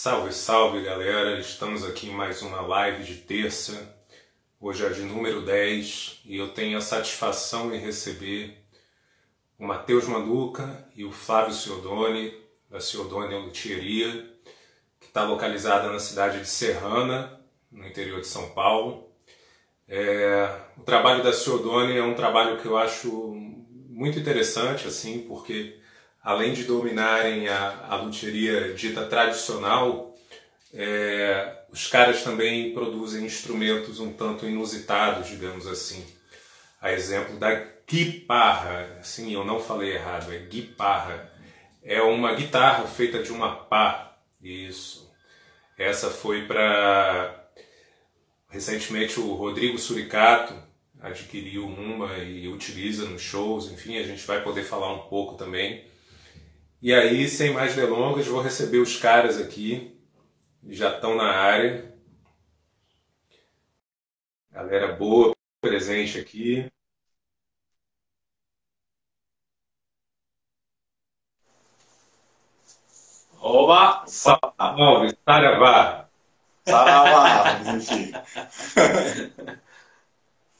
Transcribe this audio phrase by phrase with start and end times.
[0.00, 1.40] Salve, salve galera!
[1.40, 3.96] Estamos aqui em mais uma live de terça.
[4.60, 8.62] Hoje é de número 10 e eu tenho a satisfação em receber
[9.58, 12.32] o Matheus Manduca e o Flávio Ciodoni,
[12.70, 14.32] da Ciodoni Luthieria,
[15.00, 19.10] que está localizada na cidade de Serrana, no interior de São Paulo.
[19.88, 23.34] É, o trabalho da Ciodoni é um trabalho que eu acho
[23.88, 25.76] muito interessante, assim, porque
[26.22, 30.14] além de dominarem a, a luthieria dita tradicional,
[30.74, 36.04] é, os caras também produzem instrumentos um tanto inusitados, digamos assim.
[36.80, 37.54] A exemplo da
[37.86, 41.32] guitarra, sim, eu não falei errado, é guitarra.
[41.82, 45.10] É uma guitarra feita de uma pá, isso.
[45.78, 47.34] Essa foi para...
[48.50, 50.54] Recentemente o Rodrigo Suricato
[51.00, 55.87] adquiriu uma e utiliza nos shows, enfim, a gente vai poder falar um pouco também
[56.80, 59.96] e aí, sem mais delongas, vou receber os caras aqui,
[60.68, 61.92] já estão na área.
[64.50, 66.70] Galera boa presente aqui.
[73.40, 74.04] Oba!
[74.06, 76.08] Salve, Saravá!
[76.66, 77.60] Saravá,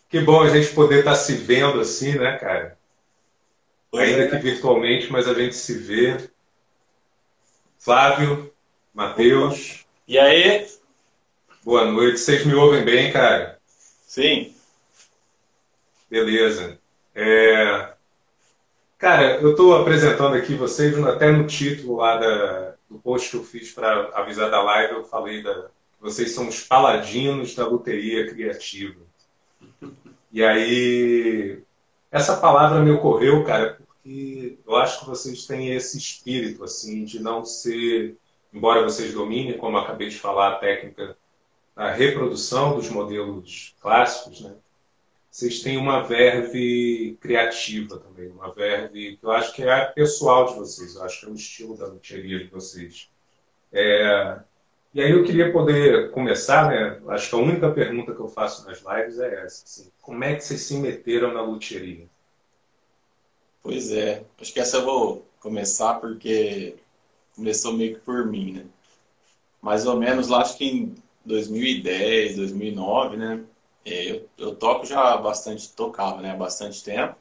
[0.08, 2.77] Que bom a gente poder estar tá se vendo assim, né, cara?
[3.97, 6.28] Ainda que virtualmente, mas a gente se vê.
[7.78, 8.53] Flávio,
[8.92, 9.86] Matheus.
[10.06, 10.67] E aí?
[11.64, 12.19] Boa noite.
[12.19, 13.58] Vocês me ouvem bem, cara?
[14.06, 14.55] Sim.
[16.11, 16.78] Beleza.
[17.14, 17.95] É...
[18.98, 23.45] Cara, eu estou apresentando aqui vocês, até no título lá da, do post que eu
[23.45, 25.69] fiz para avisar da live, eu falei da.
[26.00, 29.00] Vocês são os paladinos da loteria criativa.
[30.33, 31.62] E aí,
[32.11, 37.20] essa palavra me ocorreu, cara, porque eu acho que vocês têm esse espírito, assim, de
[37.20, 38.17] não ser,
[38.53, 41.17] embora vocês dominem, como acabei de falar, a técnica
[41.77, 44.56] da reprodução dos modelos clássicos, né?
[45.30, 50.55] Vocês têm uma verve criativa também, uma verve que eu acho que é pessoal de
[50.55, 53.11] vocês, eu acho que é o estilo da luteria de vocês.
[53.70, 54.41] É,
[54.92, 57.00] e aí eu queria poder começar, né?
[57.08, 60.34] Acho que a única pergunta que eu faço nas lives é essa: assim, como é
[60.34, 62.08] que vocês se meteram na luteria?
[63.62, 66.76] Pois é, acho que essa eu vou começar porque
[67.34, 68.66] começou meio que por mim, né?
[69.62, 70.94] Mais ou menos lá, acho que em
[71.24, 73.44] 2010, 2009, né?
[73.84, 76.32] É, eu, eu toco já bastante, tocava, né?
[76.32, 77.16] Há bastante tempo.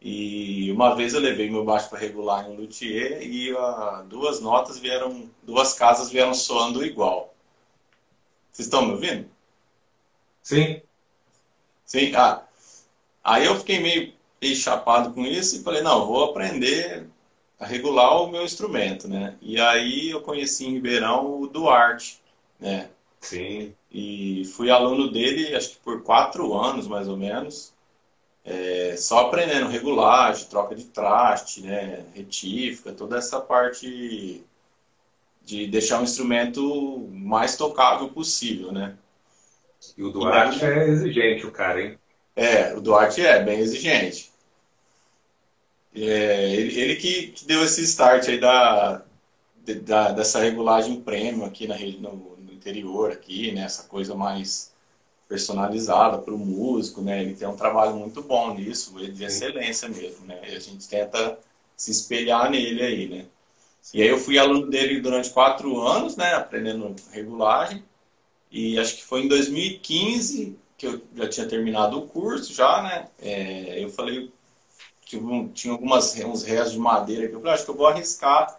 [0.00, 4.78] E uma vez eu levei meu baixo para regular em luthier e uh, duas notas
[4.78, 7.34] vieram, duas casas vieram soando igual.
[8.50, 9.28] Vocês estão me ouvindo?
[10.42, 10.80] Sim.
[11.84, 12.42] Sim, ah.
[13.22, 14.14] Aí eu fiquei meio
[14.56, 17.06] chapado com isso e falei, não, vou aprender
[17.58, 19.36] a regular o meu instrumento, né?
[19.42, 22.20] E aí eu conheci em Ribeirão o Duarte,
[22.58, 22.88] né?
[23.20, 23.74] Sim.
[23.92, 27.74] E fui aluno dele, acho que por quatro anos, mais ou menos.
[28.44, 32.04] É, só aprendendo regulagem, troca de traste, né?
[32.14, 34.42] Retífica, toda essa parte
[35.42, 38.96] de deixar o instrumento mais tocável possível, né?
[39.96, 41.98] E o Duarte e aí, é exigente, o cara, hein?
[42.36, 44.30] É, o Duarte é bem exigente.
[45.94, 49.02] É, ele, ele que, que, deu esse start aí da,
[49.82, 53.62] da, dessa regulagem premium aqui na, no, no interior, aqui, né?
[53.62, 54.69] Essa coisa mais
[55.30, 57.22] personalizada para o músico, né?
[57.22, 60.40] Ele tem um trabalho muito bom nisso, de excelência mesmo, né?
[60.42, 61.38] E a gente tenta
[61.76, 63.26] se espelhar nele aí, né?
[63.94, 66.34] E aí eu fui aluno dele durante quatro anos, né?
[66.34, 67.84] Aprendendo regulagem.
[68.50, 73.08] E acho que foi em 2015 que eu já tinha terminado o curso já, né?
[73.20, 74.32] É, eu falei,
[75.54, 78.58] tinha algumas, uns restos de madeira que eu falei, acho que eu vou arriscar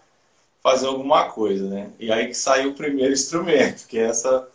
[0.64, 1.92] fazer alguma coisa, né?
[2.00, 4.48] E aí que saiu o primeiro instrumento, que é essa,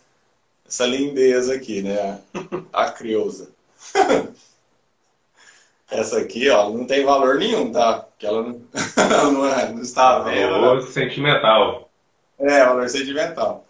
[0.67, 2.19] essa lindeza aqui, né?
[2.73, 3.49] A creusa.
[5.89, 7.99] essa aqui, ó, não tem valor nenhum, tá?
[7.99, 8.61] Porque ela não,
[9.31, 10.51] não, é, não está vendo.
[10.51, 11.89] Valor sentimental.
[12.37, 13.65] É, valor sentimental.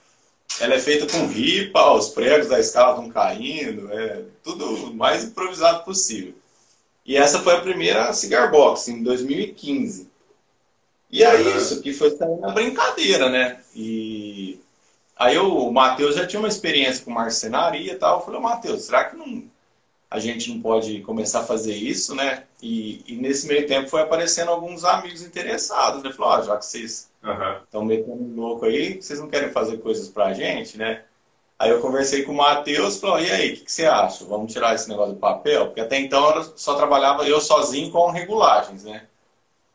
[0.60, 5.84] Ela é feita com ripa, os pregos da escala estão caindo, é tudo mais improvisado
[5.84, 6.34] possível.
[7.06, 10.10] E essa foi a primeira Cigar Box, em 2015.
[11.10, 11.58] E uhum.
[11.58, 13.62] isso que foi na brincadeira, né?
[13.76, 14.60] E
[15.18, 18.20] aí o Matheus já tinha uma experiência com marcenaria e tal.
[18.20, 19.44] Eu falei, Matheus, será que não,
[20.10, 22.44] a gente não pode começar a fazer isso, né?
[22.62, 26.04] E, e nesse meio tempo foi aparecendo alguns amigos interessados.
[26.04, 27.12] Ele falou, ah, já que vocês
[27.66, 27.88] estão uhum.
[27.88, 31.04] metendo louco aí, vocês não querem fazer coisas pra gente, né?
[31.60, 34.24] Aí eu conversei com o Matheus e falou, e aí, o que, que, você acha?
[34.26, 35.66] Vamos tirar esse negócio do papel?
[35.66, 39.08] Porque até então eu só trabalhava eu sozinho com regulagens, né?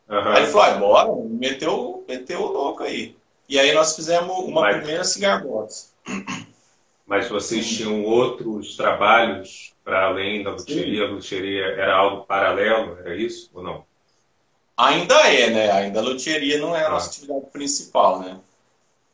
[0.09, 0.17] Uhum.
[0.29, 3.15] Aí ele falou, ah, bora, meteu, meteu o louco aí.
[3.53, 4.77] E aí nós fizemos uma Mas...
[4.77, 5.93] primeira cigar box.
[7.05, 7.75] Mas vocês Sim.
[7.75, 11.05] tinham outros trabalhos para além da luteria?
[11.05, 13.85] A luteria era algo paralelo, era isso ou não?
[14.75, 15.71] Ainda é, né?
[15.71, 17.09] Ainda a luteria não é a nossa ah.
[17.11, 18.39] atividade principal, né?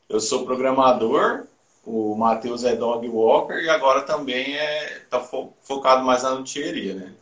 [0.08, 1.44] Eu sou programador,
[1.86, 6.94] o Matheus é dog walker e agora também é tá fo focado mais na luteria,
[6.94, 7.14] né?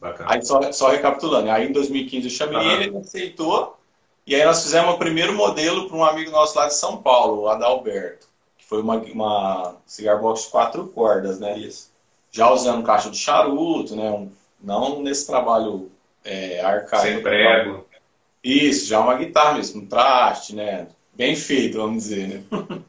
[0.00, 0.32] Bacana.
[0.32, 3.78] Aí só, só recapitulando, aí em 2015 eu chamei ele, ele aceitou
[4.30, 7.42] e aí nós fizemos o primeiro modelo para um amigo nosso lá de São Paulo,
[7.42, 11.58] o Adalberto, que foi uma, uma cigar box de quatro cordas, né?
[11.58, 11.90] Isso.
[12.30, 14.08] Já usando caixa de charuto, né?
[14.08, 14.30] Um,
[14.62, 15.90] não nesse trabalho
[16.24, 17.06] é, arcaico.
[17.08, 17.84] Sem prego.
[18.44, 20.86] Isso, já uma guitarra mesmo, um traste, né?
[21.12, 22.44] Bem feito, vamos dizer, né?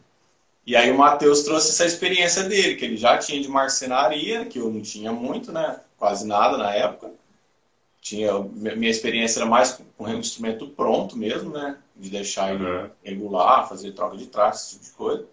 [0.63, 4.59] e aí o Matheus trouxe essa experiência dele, que ele já tinha de marcenaria, que
[4.59, 5.79] eu não tinha muito, né?
[5.97, 7.09] Quase nada na época
[8.01, 11.77] tinha minha experiência era mais com o instrumento pronto mesmo, né?
[11.95, 12.89] De deixar ele uhum.
[13.03, 15.25] regular, fazer troca de traço, esse tipo de coisa.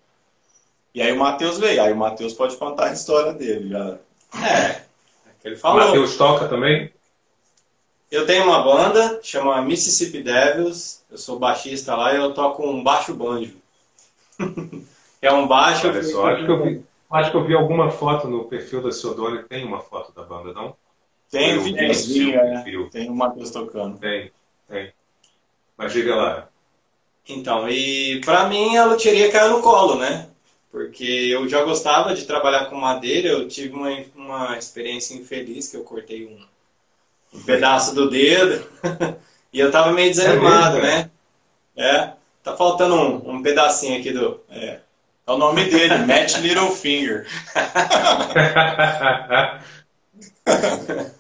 [0.95, 1.83] E aí o Matheus veio.
[1.83, 3.99] Aí o Matheus pode contar a história dele já.
[4.45, 4.83] É.
[5.45, 5.81] Ele falou.
[5.81, 6.93] O Matheus toca também?
[8.11, 11.05] Eu tenho uma banda, chama Mississippi Devils.
[11.11, 13.57] Eu sou baixista lá e eu toco um baixo banjo.
[15.23, 15.89] é um baixo.
[15.89, 18.91] Olha só, acho que, eu vi, acho que eu vi alguma foto no perfil da
[18.91, 20.75] Sodone, tem uma foto da banda, não?
[21.31, 22.65] Tem o videozinho, né?
[22.91, 23.99] Tem o Matheus tocando.
[23.99, 24.31] Tem,
[24.69, 24.93] tem.
[25.77, 26.49] Mas diga lá.
[27.29, 30.27] Então, e pra mim a loteria caiu no colo, né?
[30.71, 35.77] Porque eu já gostava de trabalhar com madeira, eu tive uma, uma experiência infeliz que
[35.77, 38.67] eu cortei um, um pedaço do dedo
[39.53, 41.11] e eu tava meio desanimado, é mesmo, né?
[41.77, 44.41] É, tá faltando um, um pedacinho aqui do.
[44.51, 44.81] É.
[45.27, 47.27] é o nome dele, Matt Littlefinger.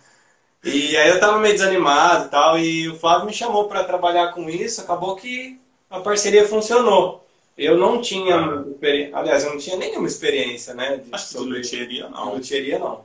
[0.68, 4.32] E aí eu tava meio desanimado e tal, e o Flávio me chamou para trabalhar
[4.32, 5.58] com isso, acabou que
[5.90, 7.24] a parceria funcionou.
[7.56, 8.64] Eu não tinha, ah.
[9.12, 10.98] aliás, eu não tinha nenhuma experiência, né?
[10.98, 12.34] De, Acho sobre luteria não.
[12.34, 13.04] Luteria não.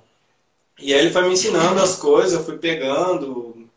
[0.80, 3.68] E aí ele foi me ensinando as coisas, eu fui pegando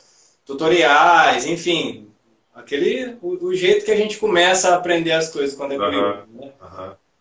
[0.44, 2.08] tutoriais, enfim,
[2.54, 6.26] aquele o, o, jeito que a gente começa a aprender as coisas quando é comigo.
[6.32, 6.52] Né?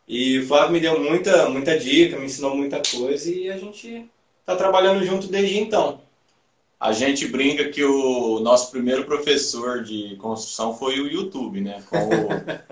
[0.07, 4.06] E o Flávio me deu muita, muita dica, me ensinou muita coisa e a gente
[4.45, 6.01] tá trabalhando junto desde então.
[6.80, 11.83] A gente brinca que o nosso primeiro professor de construção foi o YouTube, né?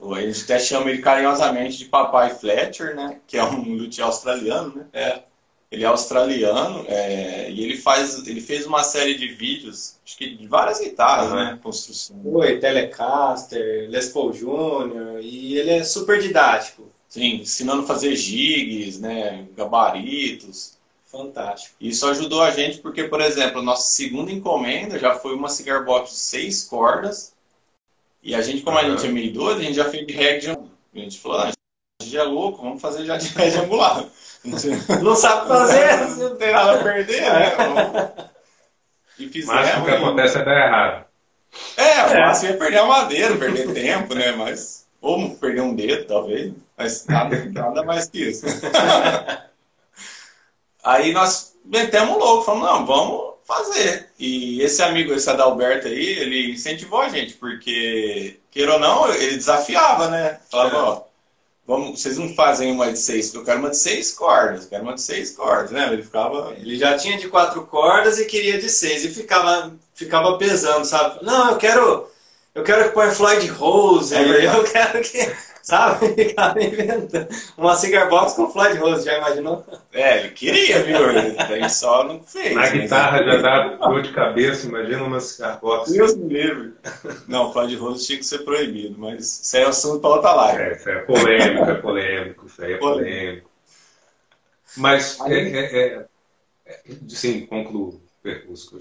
[0.00, 3.20] O, a gente até chama ele carinhosamente de Papai Fletcher, né?
[3.26, 4.86] Que é um luthier australiano, né?
[4.94, 5.22] É.
[5.70, 10.34] Ele é australiano é, e ele faz, ele fez uma série de vídeos, acho que
[10.34, 11.60] de várias guitarras, né?
[11.62, 12.20] Construção.
[12.24, 15.20] Foi Telecaster, Les Paul Jr.
[15.20, 16.90] e ele é super didático.
[17.08, 19.46] Sim, ensinando a fazer gigs, né?
[19.56, 20.79] Gabaritos.
[21.10, 21.74] Fantástico.
[21.80, 25.84] Isso ajudou a gente porque, por exemplo, a nossa segunda encomenda já foi uma cigar
[25.84, 27.34] box de seis cordas.
[28.22, 30.40] E a gente, como a gente é meio doido, a gente já fez de reggae
[30.40, 30.58] de A
[30.94, 34.04] gente falou, ah, a gente é louco, vamos fazer já de reggae angular.
[35.02, 38.12] Não sabe fazer, não tem nada a perder, né?
[39.18, 39.54] E fizemos.
[39.54, 41.04] Mas o que acontece é dar errado.
[41.76, 42.20] É, o é.
[42.20, 44.32] máximo é perder a madeira, perder tempo, né?
[44.32, 46.54] Mas, ou perder um dedo, talvez.
[46.74, 48.46] Mas nada, nada mais que isso.
[50.82, 54.08] Aí nós metemos louco, falamos, não, vamos fazer.
[54.18, 59.36] E esse amigo, esse Adalberto aí, ele incentivou a gente, porque, queira ou não, ele
[59.36, 60.38] desafiava, né?
[60.50, 60.80] Falava, é.
[60.80, 61.02] ó,
[61.66, 64.82] vamos, vocês não fazem uma de seis, eu quero uma de seis cordas, eu quero
[64.84, 65.92] uma de seis cordas, né?
[65.92, 66.54] Ele ficava.
[66.56, 71.24] Ele já tinha de quatro cordas e queria de seis, e ficava, ficava pesando, sabe?
[71.24, 72.08] Não, eu quero.
[72.52, 75.32] Eu quero que põe Floyd Rose, é eu quero que
[75.70, 76.08] sabe?
[76.24, 77.28] Ficava inventando.
[77.56, 79.64] Uma cigar box com Floyd Rose, já imaginou?
[79.92, 80.98] É, ele queria, viu?
[81.08, 82.54] Ele só não fez.
[82.54, 85.92] Na guitarra já dá dor de cabeça, imagina uma cigar box.
[85.92, 86.74] Deus me livre.
[87.28, 90.62] Não, Floyd Rose tinha que ser proibido, mas isso é assunto para outra live.
[90.62, 93.50] É, isso é polêmico, é polêmico, isso aí é polêmico.
[94.76, 96.06] Mas, aí, é, é,
[96.66, 96.76] é,
[97.08, 98.00] sim, concluo.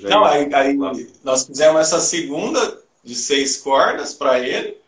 [0.04, 0.78] Não, aí, aí
[1.24, 4.79] nós fizemos essa segunda de seis cordas para ele.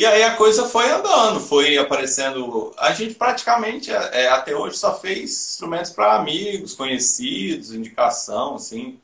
[0.00, 2.72] E aí a coisa foi andando, foi aparecendo.
[2.78, 8.98] A gente praticamente é, até hoje só fez instrumentos para amigos, conhecidos, indicação, assim.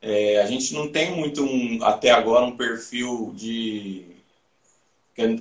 [0.00, 4.06] É, a gente não tem muito um, até agora um perfil de,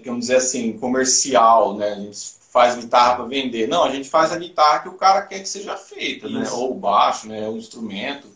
[0.03, 1.93] vamos dizer assim, comercial, né?
[1.93, 2.19] A gente
[2.51, 3.69] faz guitarra para vender.
[3.69, 6.45] Não, a gente faz a guitarra que o cara quer que seja feita, né?
[6.51, 7.47] Ou o baixo, né?
[7.47, 8.27] O instrumento.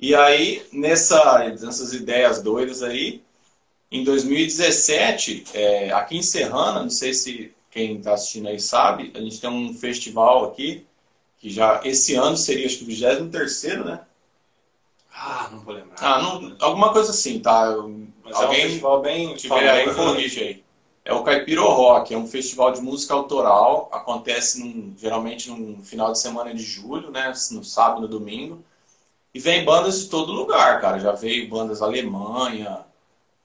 [0.00, 3.22] E aí, nessa, nessas ideias doidas aí,
[3.94, 9.20] em 2017, é, aqui em Serrana, não sei se quem está assistindo aí sabe, a
[9.20, 10.84] gente tem um festival aqui,
[11.38, 14.00] que já esse ano seria acho que o 23 né?
[15.14, 15.94] Ah, não vou lembrar.
[16.00, 17.72] Ah, não, alguma coisa assim, tá?
[18.24, 20.64] Mas Alguém é um festival bem tiver aí, corrige aí.
[21.04, 26.10] é o Caipiro Rock, é um festival de música autoral, acontece num, geralmente no final
[26.10, 28.64] de semana de julho, né, no sábado, no domingo,
[29.32, 32.84] e vem bandas de todo lugar, cara, já veio bandas Alemanha,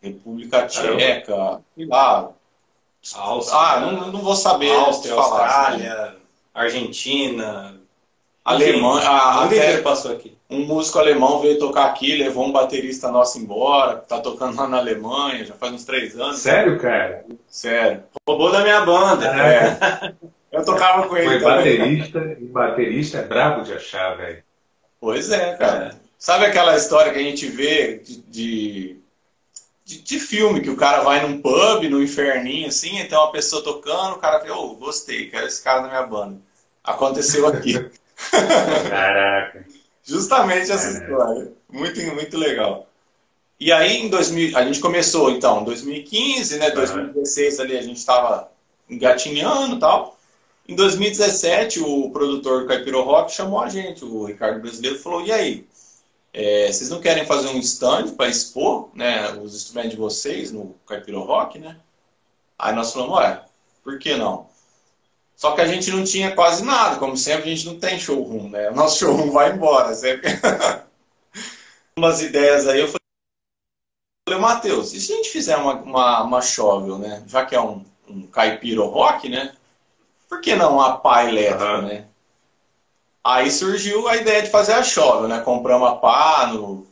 [0.02, 2.32] República Tcheca, sei lá.
[3.16, 6.16] Áustria, ah, não, não vou saber Áustria, falar, Austrália, assim.
[6.54, 7.80] Argentina,
[8.44, 10.38] Alemanha, a, Onde até passou aqui?
[10.50, 14.78] um músico alemão veio tocar aqui, levou um baterista nosso embora, tá tocando lá na
[14.78, 16.40] Alemanha, já faz uns três anos.
[16.40, 17.24] Sério, cara?
[17.48, 18.04] Sério.
[18.28, 19.28] Roubou da minha banda.
[19.28, 20.14] É.
[20.52, 21.78] Eu tocava com ele Foi também.
[21.78, 24.44] baterista, e baterista é brabo de achar, velho.
[25.00, 25.96] Pois é, cara.
[26.18, 29.00] Sabe aquela história que a gente vê de, de,
[29.90, 33.32] de- de filme, que o cara vai num pub, no inferninho, assim, e tem uma
[33.32, 36.40] pessoa tocando, o cara fala, ô, gostei, quero esse cara na minha banda.
[36.84, 37.74] Aconteceu aqui.
[38.90, 39.66] Caraca.
[40.04, 40.94] Justamente essa É.
[40.94, 41.52] história.
[41.72, 42.88] Muito, muito legal.
[43.60, 46.70] E aí, em 2000, a gente começou, então, em 2015, né?
[46.70, 48.50] 2016 ali a gente estava
[48.90, 50.18] engatinhando e tal.
[50.68, 55.66] Em 2017, o produtor Caipiro Rock chamou a gente, o Ricardo Brasileiro, falou: e aí?
[56.34, 60.76] É, vocês não querem fazer um stand para expor né, os instrumentos de vocês no
[60.86, 61.78] Caipiro Rock, né?
[62.58, 63.44] Aí nós falamos: ué,
[63.84, 64.48] por que não?
[65.36, 68.50] Só que a gente não tinha quase nada, como sempre, a gente não tem showroom,
[68.50, 68.70] né?
[68.70, 69.96] O nosso showroom vai embora.
[69.96, 70.30] Sempre.
[71.98, 76.98] Umas ideias aí, eu falei, Matheus, e se a gente fizer uma, uma, uma shovel,
[76.98, 77.24] né?
[77.26, 79.56] Já que é um, um caipiro rock, né?
[80.28, 81.82] Por que não uma pá elétrica, Aham.
[81.84, 82.09] né?
[83.24, 85.42] Aí surgiu a ideia de fazer a shovel, né?
[85.42, 86.88] Compramos a pá no...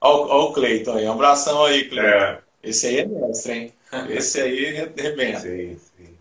[0.00, 2.08] Ó o Cleiton aí, um abração aí, Cleiton.
[2.08, 3.72] É, Esse aí é mestre, hein?
[4.10, 5.40] Esse aí arrebenta.
[5.40, 6.16] sim, sim.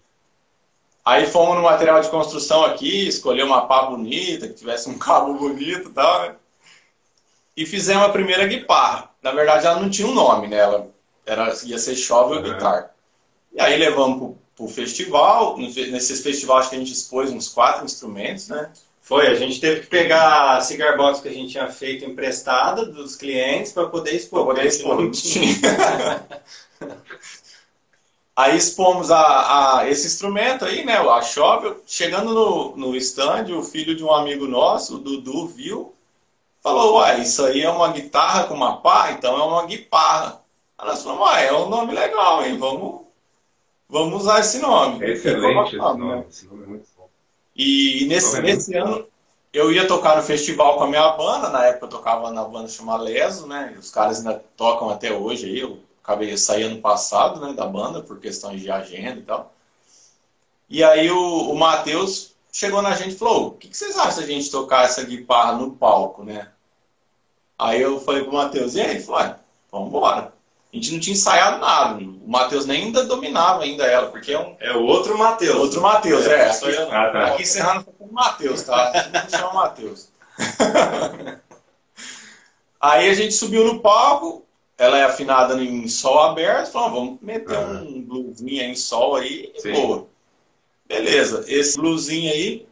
[1.03, 5.33] Aí fomos no material de construção aqui, escolheu uma pá bonita, que tivesse um cabo
[5.35, 6.35] bonito e tal, né?
[7.55, 9.09] E fizemos a primeira guitarra.
[9.21, 10.57] Na verdade, ela não tinha um nome, né?
[10.57, 10.87] Ela
[11.25, 12.43] era, ia ser Shovel Uhum.
[12.43, 12.91] Guitar.
[13.53, 15.57] E aí levamos pro, pro festival.
[15.57, 18.71] Nesses festivais acho que a gente expôs uns quatro instrumentos, né?
[19.05, 22.87] Foi, a gente teve que pegar a cigar box que a gente tinha feito emprestada
[22.87, 24.43] dos clientes para poder expor.
[24.43, 24.99] Pra poder expor.
[24.99, 26.25] não tinha.
[28.35, 30.97] Aí expomos a, a- esse instrumento aí, né?
[30.97, 31.81] A Shovel.
[31.85, 35.93] Chegando no, no stand, o filho de um amigo nosso, o Dudu, viu.
[36.61, 40.41] Falou, uai, isso aí é uma guitarra com uma pá, então é uma guitarra.
[40.77, 42.57] Aí nós falamos, uai, é um nome legal, hein?
[42.57, 43.01] Vamos,
[43.87, 45.05] vamos usar esse nome.
[45.05, 45.81] É excelente esse né?
[45.93, 46.25] nome.
[46.27, 46.94] Esse nome é muito.
[47.55, 49.07] E nesse, nesse ano
[49.53, 52.67] eu ia tocar no festival com a minha banda, na época eu tocava na banda
[52.67, 53.71] chamada Leso, né?
[53.73, 55.59] E os caras ainda tocam até hoje aí.
[55.59, 59.53] Eu acabei saindo ano passado, né, da banda, por questões de agenda e tal.
[60.69, 64.21] E aí o, o Matheus chegou na gente e falou: o que, que vocês acham
[64.21, 66.51] da gente tocar essa guitarra no palco, né?
[67.57, 68.91] Aí eu falei pro Matheus, e aí?
[68.91, 69.35] Ele falou, "Ué,
[69.71, 70.34] vamos embora.
[70.75, 72.03] A gente não tinha ensaiado nada.
[72.03, 75.55] O Matheus nem ainda dominava ainda ela, porque é um É o outro Matheus.
[75.55, 76.51] outro Matheus, é.
[76.51, 76.91] sou eu, não.
[76.91, 77.25] Ah, tá.
[77.27, 78.91] Aqui encerrando foi com o Matheus, tá?
[79.13, 80.09] Não chama Matheus.
[82.81, 84.45] Aí a gente subiu no palco,
[84.77, 89.53] ela é afinada em sol aberto, falou, vamos meter um bluesinho aí em sol aí
[89.55, 90.07] e boa.
[90.85, 92.67] Beleza, esse bluesinho aí,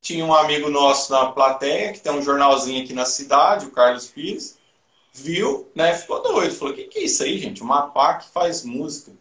[0.00, 4.06] tinha um amigo nosso na plateia, que tem um jornalzinho aqui na cidade, o Carlos
[4.06, 4.58] Pires,
[5.12, 7.62] viu, né, ficou doido, falou, o que, que é isso aí, gente?
[7.62, 9.12] Uma pá que faz música.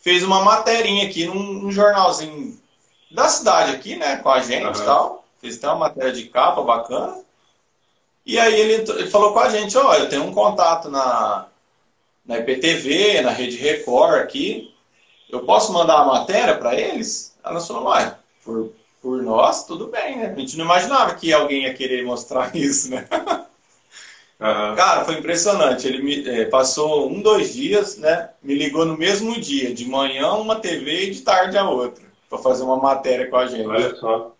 [0.00, 2.58] Fez uma materinha aqui num, num jornalzinho
[3.10, 4.84] da cidade aqui, né, com a gente e Aham.
[4.84, 5.24] tal.
[5.40, 7.22] Fez até uma matéria de capa bacana.
[8.24, 11.46] E aí ele, ele falou com a gente, ó, eu tenho um contato na,
[12.24, 14.74] na IPTV, na Rede Record aqui.
[15.30, 17.36] Eu posso mandar a matéria para eles?
[17.44, 20.34] Ela nós falou, ué, por, por nós, tudo bem, né?
[20.34, 23.06] A gente não imaginava que alguém ia querer mostrar isso, né?
[24.40, 24.76] Aham.
[24.76, 25.86] Cara, foi impressionante.
[25.88, 28.30] Ele me eh, passou um, dois dias, né?
[28.42, 32.38] Me ligou no mesmo dia, de manhã uma TV e de tarde a outra, para
[32.38, 33.66] fazer uma matéria com a gente.
[33.66, 34.32] Olha só.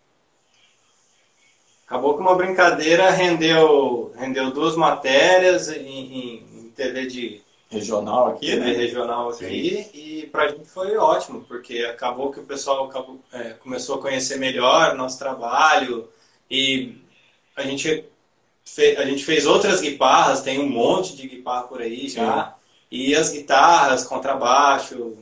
[1.85, 7.41] Acabou que uma brincadeira rendeu, rendeu duas matérias em, em- em TV de
[7.71, 8.71] Regional aqui, TV né?
[8.71, 13.97] regional aqui e pra gente foi ótimo, porque acabou que o pessoal acabou- é, começou
[13.97, 16.09] a conhecer melhor o nosso trabalho
[16.49, 16.95] e
[17.55, 18.05] a gente,
[18.97, 22.55] a gente fez outras guitarras, tem um monte de guitarra por aí já,
[22.91, 25.17] e as guitarras, contrabaixo,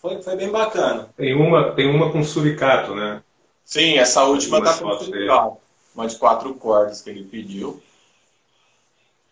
[0.00, 1.08] foi, foi bem bacana.
[1.16, 3.22] Tem uma, tem uma com suricato, né?
[3.64, 5.58] Sim, essa última tá com sindicato.
[5.94, 7.82] Uma de quatro cordas que ele pediu.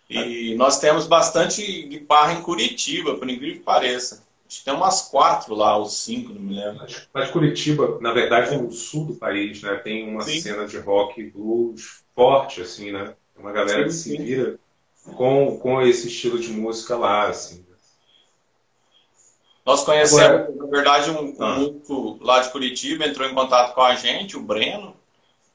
[0.08, 4.24] E nós temos bastante guitarra em Curitiba, por incrível que pareça.
[4.46, 6.80] Acho que tem umas quatro lá, ou cinco, não me lembro.
[6.80, 9.76] Mas, mas Curitiba, na verdade, no sul do país, né?
[9.76, 10.40] Tem uma Sim.
[10.40, 13.14] cena de rock e blues forte, assim, né?
[13.40, 14.58] Uma galera que Sim, se vira
[15.16, 17.64] com, com esse estilo de música lá, assim.
[19.64, 24.36] Nós conhecemos verdade, um, um músico lá de Curitiba entrou em contato com a gente,
[24.36, 24.96] o Breno.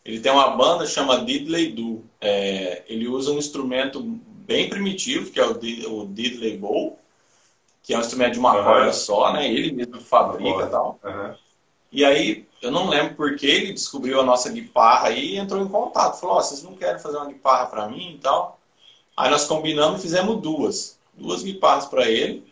[0.04, 2.04] Ele tem uma banda chama Diddley Do.
[2.22, 7.00] É, ele usa um instrumento bem primitivo, que é o, o Diddley Bow,
[7.82, 8.64] que é um instrumento de uma uhum.
[8.64, 9.52] corda só, né?
[9.52, 11.00] Ele mesmo fabrica e tal.
[11.04, 11.36] Uhum.
[11.96, 15.68] E aí, eu não lembro porque ele descobriu a nossa guitarra aí e entrou em
[15.70, 16.20] contato.
[16.20, 18.60] Falou, oh, vocês não querem fazer uma guitarra para mim e tal?
[19.16, 21.00] Aí nós combinamos e fizemos duas.
[21.14, 22.46] Duas guitarras para ele.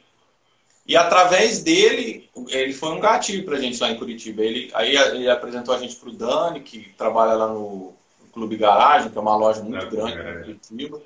[0.87, 4.41] E através dele, ele foi um gatilho para a gente lá em Curitiba.
[4.41, 7.93] Ele, aí ele apresentou a gente para o Dani, que trabalha lá no
[8.31, 10.31] Clube Garagem, que é uma loja muito é, grande é.
[10.31, 11.01] em Curitiba.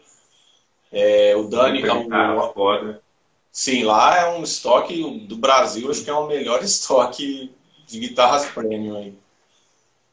[0.91, 3.01] É, o Dani é um, foda.
[3.51, 7.51] Sim, lá é um estoque do Brasil, acho que é o melhor estoque
[7.87, 9.13] de guitarras premium aí.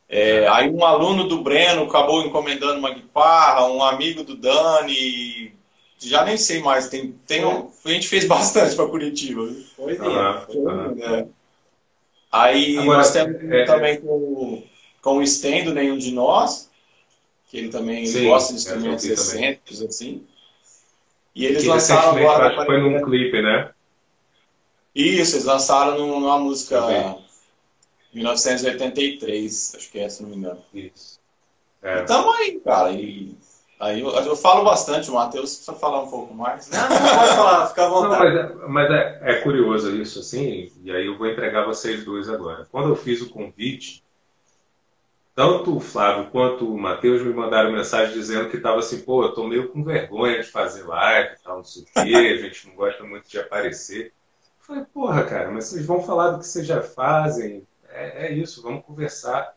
[0.08, 5.52] É, aí um aluno do Breno acabou encomendando uma guitarra, um amigo do Dani,
[5.98, 9.48] já nem sei mais, tem, tem um, a gente fez bastante para Curitiba.
[9.74, 11.26] Foi, é.
[12.30, 14.62] Aí Agora, nós temos é, é, também com,
[15.00, 16.70] com o Stendo, Nenhum de Nós,
[17.48, 20.24] que ele também sim, gosta de instrumentos excêntricos, assim.
[21.34, 22.46] E eles que lançaram agora.
[22.48, 23.70] Acho que foi num clipe, né?
[24.94, 27.16] Isso, eles lançaram numa música
[28.14, 30.62] 1983, acho que é, se não me engano.
[30.72, 31.20] Isso.
[31.82, 31.98] É.
[31.98, 32.90] E tamo aí, cara.
[32.92, 33.36] E
[33.78, 36.70] aí eu, eu falo bastante, o Matheus precisa falar um pouco mais.
[36.70, 38.34] Não, não pode falar, fica à vontade.
[38.34, 42.04] Não, mas, é, mas é, é, curioso isso, assim, e aí eu vou entregar vocês
[42.04, 42.66] dois agora.
[42.70, 44.04] Quando eu fiz o convite,
[45.34, 49.34] tanto o Flávio quanto o Matheus me mandaram mensagem dizendo que estava assim, pô, eu
[49.34, 52.68] tô meio com vergonha de fazer live e tal, não sei o quê, a gente
[52.68, 54.06] não gosta muito de aparecer.
[54.06, 58.32] Eu falei, porra, cara, mas vocês vão falar do que vocês já fazem, é, é
[58.32, 59.54] isso, vamos conversar.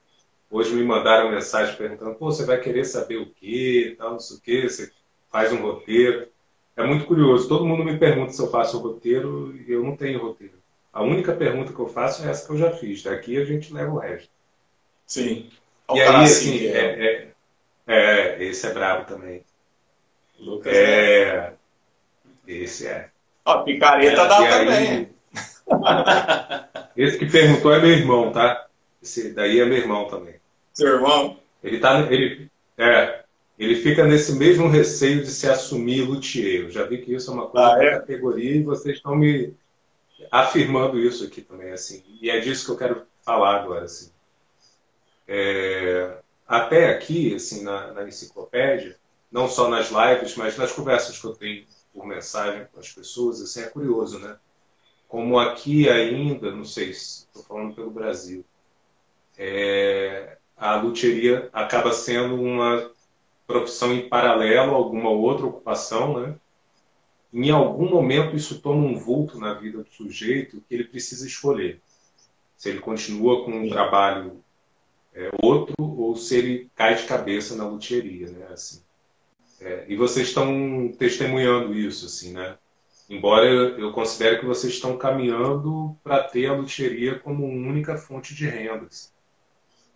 [0.50, 4.38] Hoje me mandaram mensagem perguntando, pô, você vai querer saber o quê, tal, não sei
[4.38, 4.92] o quê, você
[5.30, 6.30] faz um roteiro.
[6.76, 10.22] É muito curioso, todo mundo me pergunta se eu faço roteiro e eu não tenho
[10.22, 10.54] roteiro.
[10.94, 13.74] A única pergunta que eu faço é essa que eu já fiz, daqui a gente
[13.74, 14.30] leva o resto.
[15.06, 15.50] Sim.
[15.94, 17.34] E aí, assim, é, é,
[17.88, 19.44] é, esse é brabo também.
[20.40, 21.54] Lucas, é, né?
[22.48, 23.10] esse é.
[23.44, 24.90] Ó, picareta é, dá também.
[24.90, 25.10] Aí,
[26.96, 28.68] esse que perguntou é meu irmão, tá?
[29.02, 30.36] Esse daí é meu irmão também.
[30.74, 31.40] Seu irmão?
[31.64, 33.24] Ele tá, ele, é,
[33.58, 36.64] ele fica nesse mesmo receio de se assumir luthier.
[36.64, 37.92] Eu já vi que isso é uma coisa ah, é?
[37.92, 39.54] da categoria e vocês estão me
[40.32, 42.04] afirmando isso aqui também, assim.
[42.22, 44.12] E é disso que eu quero falar agora, assim.
[45.28, 48.96] É, até aqui, assim, na, na, enciclopédia,
[49.32, 53.42] não só nas lives, mas nas conversas que eu tenho por mensagem com as pessoas,
[53.42, 54.38] assim, é curioso, né?
[55.08, 58.44] Como aqui ainda, não sei se estou falando pelo Brasil,
[59.38, 62.92] é, a luthieria acaba sendo uma
[63.46, 66.36] profissão em paralelo a alguma outra ocupação, né?
[67.32, 71.82] Em algum momento isso toma um vulto na vida do sujeito que ele precisa escolher.
[72.58, 74.44] Se ele continua com um trabalho
[75.14, 78.48] é, outro ou se ele cai de cabeça na luthieria, né?
[78.52, 78.82] Assim.
[79.60, 82.58] É, e vocês estão testemunhando isso, assim, né?
[83.10, 88.48] Embora eu considere que vocês estão caminhando para ter a luthieria como única fonte de
[88.48, 89.14] rendas.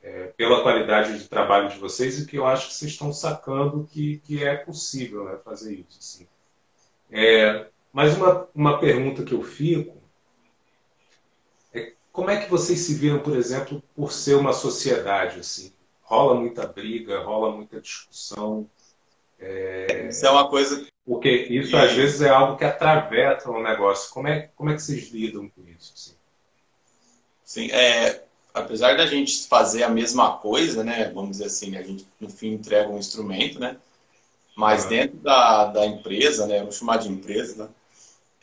[0.03, 3.87] É, pela qualidade de trabalho de vocês e que eu acho que vocês estão sacando
[3.91, 5.99] que, que é possível né, fazer isso.
[5.99, 6.27] Assim.
[7.11, 10.01] É, mas uma, uma pergunta que eu fico
[12.11, 15.73] como é que vocês se viram, por exemplo, por ser uma sociedade assim?
[16.01, 18.69] Rola muita briga, rola muita discussão.
[19.39, 20.07] É...
[20.09, 20.85] Isso é uma coisa.
[21.05, 24.13] Porque isso às vezes é algo que atravessa o negócio.
[24.13, 25.93] Como é, como é que vocês lidam com isso?
[25.95, 26.15] Assim?
[27.43, 31.11] Sim, é, apesar da gente fazer a mesma coisa, né?
[31.13, 33.77] Vamos dizer assim, a gente no fim entrega um instrumento, né?
[34.55, 36.59] Mas dentro da, da empresa, né?
[36.59, 37.69] Vamos chamar de empresa, né?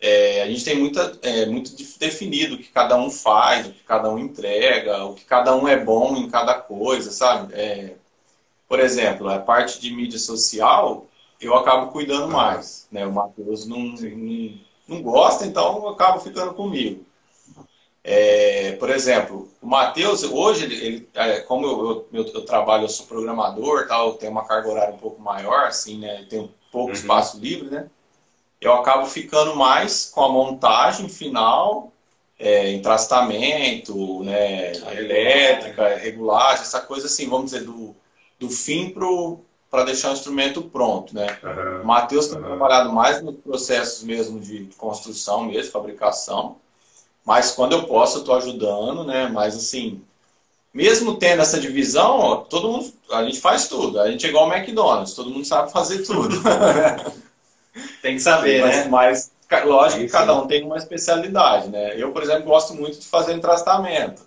[0.00, 3.82] é, a gente tem muita, é, muito definido o que cada um faz, o que
[3.82, 7.52] cada um entrega, o que cada um é bom em cada coisa, sabe?
[7.54, 7.94] É,
[8.68, 11.07] por exemplo, a parte de mídia social,
[11.40, 13.06] eu acabo cuidando mais, né?
[13.06, 17.04] O Matheus não, não, não, gosta, então eu acabo ficando comigo.
[18.02, 22.88] É, por exemplo, o Matheus, hoje, ele, ele é, como eu, eu, eu, trabalho, eu
[22.88, 26.26] sou programador, tal, eu tenho uma carga horária um pouco maior, assim, né?
[26.28, 26.94] Tenho pouco uhum.
[26.94, 27.88] espaço livre, né?
[28.60, 31.92] eu acabo ficando mais com a montagem final,
[32.38, 37.94] é, entrastamento, né, elétrica, regulagem, essa coisa assim, vamos dizer, do,
[38.38, 38.90] do fim
[39.70, 41.38] para deixar o instrumento pronto, né?
[41.42, 41.82] Uhum.
[41.82, 42.44] O Matheus tem uhum.
[42.44, 46.56] trabalhado mais nos processos mesmo de construção mesmo, fabricação,
[47.24, 49.28] mas quando eu posso eu estou ajudando, né?
[49.28, 50.02] Mas assim,
[50.72, 54.00] mesmo tendo essa divisão, ó, todo mundo, a gente faz tudo.
[54.00, 56.36] A gente é igual ao McDonald's, todo mundo sabe fazer tudo.
[58.00, 58.88] Tem que saber, mas, né?
[58.88, 59.30] Mas,
[59.64, 61.94] lógico que cada um tem uma especialidade, né?
[61.96, 64.22] Eu, por exemplo, gosto muito de fazer entrastamento.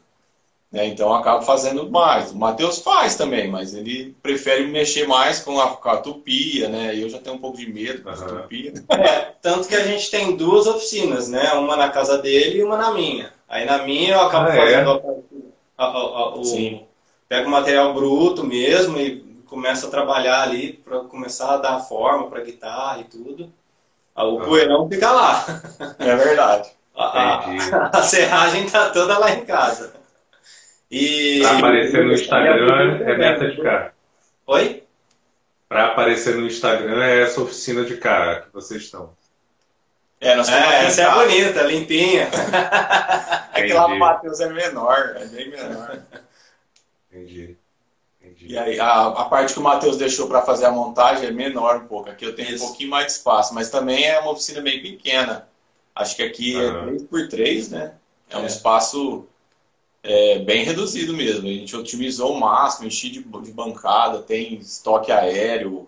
[0.72, 0.88] Né?
[0.88, 2.32] Então eu acabo fazendo mais.
[2.32, 6.96] O Matheus faz também, mas ele prefere mexer mais com a, com a tupia, né?
[6.96, 8.42] Eu já tenho um pouco de medo com a uhum.
[8.42, 8.74] tupia.
[8.90, 11.52] É, tanto que a gente tem duas oficinas, né?
[11.54, 13.34] Uma na casa dele e uma na minha.
[13.50, 14.58] Aí na minha eu acabo ah, é?
[14.58, 15.44] fazendo é?
[15.78, 16.86] a, a, a, o, Sim.
[17.28, 22.30] pego o material bruto mesmo e começo a trabalhar ali para começar a dar forma
[22.30, 23.52] para guitarra e tudo.
[24.16, 24.40] O uhum.
[24.40, 25.46] poeirão fica lá.
[26.00, 26.70] É verdade.
[26.96, 27.44] A,
[27.92, 29.94] a, serragem tá toda lá em casa.
[30.92, 31.40] E...
[31.40, 33.94] Pra aparecer no Instagram é nessa de cá.
[34.46, 34.84] Oi?
[35.70, 39.14] Pra aparecer no Instagram é essa oficina de cá que vocês estão.
[40.20, 42.28] É, nós é essa é bonita, limpinha.
[43.56, 46.00] é que lá no Matheus é menor, é bem menor.
[47.10, 47.58] Entendi.
[48.22, 48.54] Entendi.
[48.54, 51.78] E aí, a, a parte que o Matheus deixou para fazer a montagem é menor
[51.78, 52.10] um pouco.
[52.10, 52.64] Aqui eu tenho Isso.
[52.64, 55.48] um pouquinho mais de espaço, mas também é uma oficina bem pequena.
[55.96, 56.80] Acho que aqui uhum.
[56.80, 57.94] é 3 por 3 né?
[58.30, 58.38] É, é.
[58.38, 59.28] um espaço
[60.04, 61.48] é, bem reduzido mesmo.
[61.48, 65.88] A gente otimizou o máximo, enchi de, de bancada, tem estoque aéreo.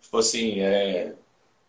[0.00, 1.12] Tipo assim, é,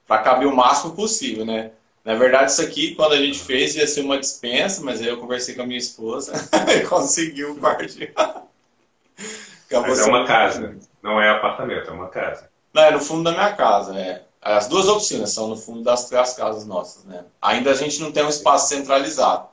[0.07, 1.71] para caber o máximo possível, né?
[2.03, 5.17] Na verdade, isso aqui, quando a gente fez, ia ser uma dispensa, mas aí eu
[5.17, 6.33] conversei com a minha esposa
[6.75, 8.13] e conseguiu o quartinho.
[9.71, 12.47] mas é uma casa, não é apartamento, é uma casa.
[12.71, 14.23] Não, é no fundo da minha casa, é.
[14.39, 17.25] As duas oficinas são no fundo das, das casas nossas, né?
[17.41, 19.47] Ainda a gente não tem um espaço centralizado.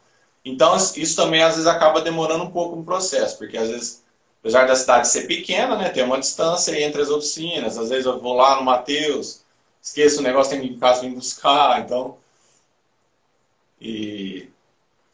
[0.44, 4.04] Então, isso também às vezes acaba demorando um pouco no processo, porque às vezes,
[4.40, 7.78] apesar da cidade ser pequena, né, tem uma distância entre as oficinas.
[7.78, 9.44] Às vezes eu vou lá no Mateus,
[9.80, 12.16] esqueço o negócio, tem que ir em casa vir buscar, então
[13.82, 14.48] e.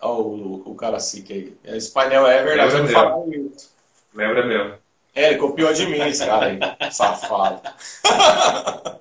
[0.00, 3.74] Olha o, o cara assim que Esse painel é verdade, Lembra eu não isso.
[4.14, 4.74] Lembra mesmo.
[5.14, 7.62] É, ele copiou de mim esse cara aí, safado.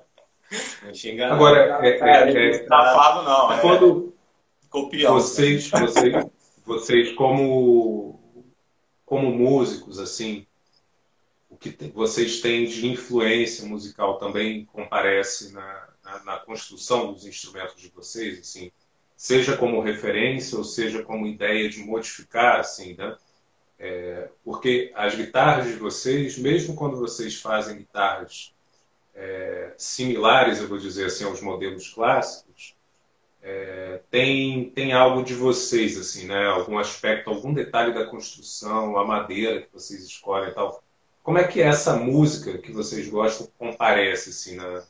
[1.30, 3.52] Agora, é, é, é, é, safado não.
[3.52, 4.14] É, quando
[4.68, 5.14] copião.
[5.14, 6.26] Vocês, vocês,
[6.64, 8.20] vocês como,
[9.04, 10.46] como músicos, assim,
[11.48, 17.80] o que vocês têm de influência musical também comparece na, na, na construção dos instrumentos
[17.80, 18.70] de vocês, assim,
[19.16, 23.16] seja como referência ou seja como ideia de modificar, assim, né?
[23.80, 28.52] É, porque as guitarras de vocês, mesmo quando vocês fazem guitarras
[29.14, 32.47] é, similares, eu vou dizer assim, aos modelos clássicos,
[33.42, 36.46] é, tem, tem algo de vocês, assim, né?
[36.46, 40.82] Algum aspecto, algum detalhe da construção, a madeira que vocês escolhem e tal.
[41.22, 44.82] Como é que essa música que vocês gostam comparece, assim, na,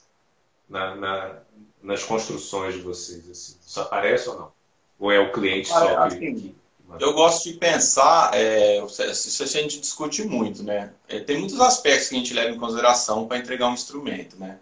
[0.69, 1.43] na, na
[1.83, 3.29] nas construções de vocês?
[3.31, 3.57] Assim?
[3.65, 4.53] Isso aparece ou não?
[4.99, 6.55] Ou é o cliente só que, assim,
[6.99, 10.93] Eu gosto de pensar, é, isso a gente discute muito, né?
[11.09, 14.59] É, tem muitos aspectos que a gente leva em consideração para entregar um instrumento, né?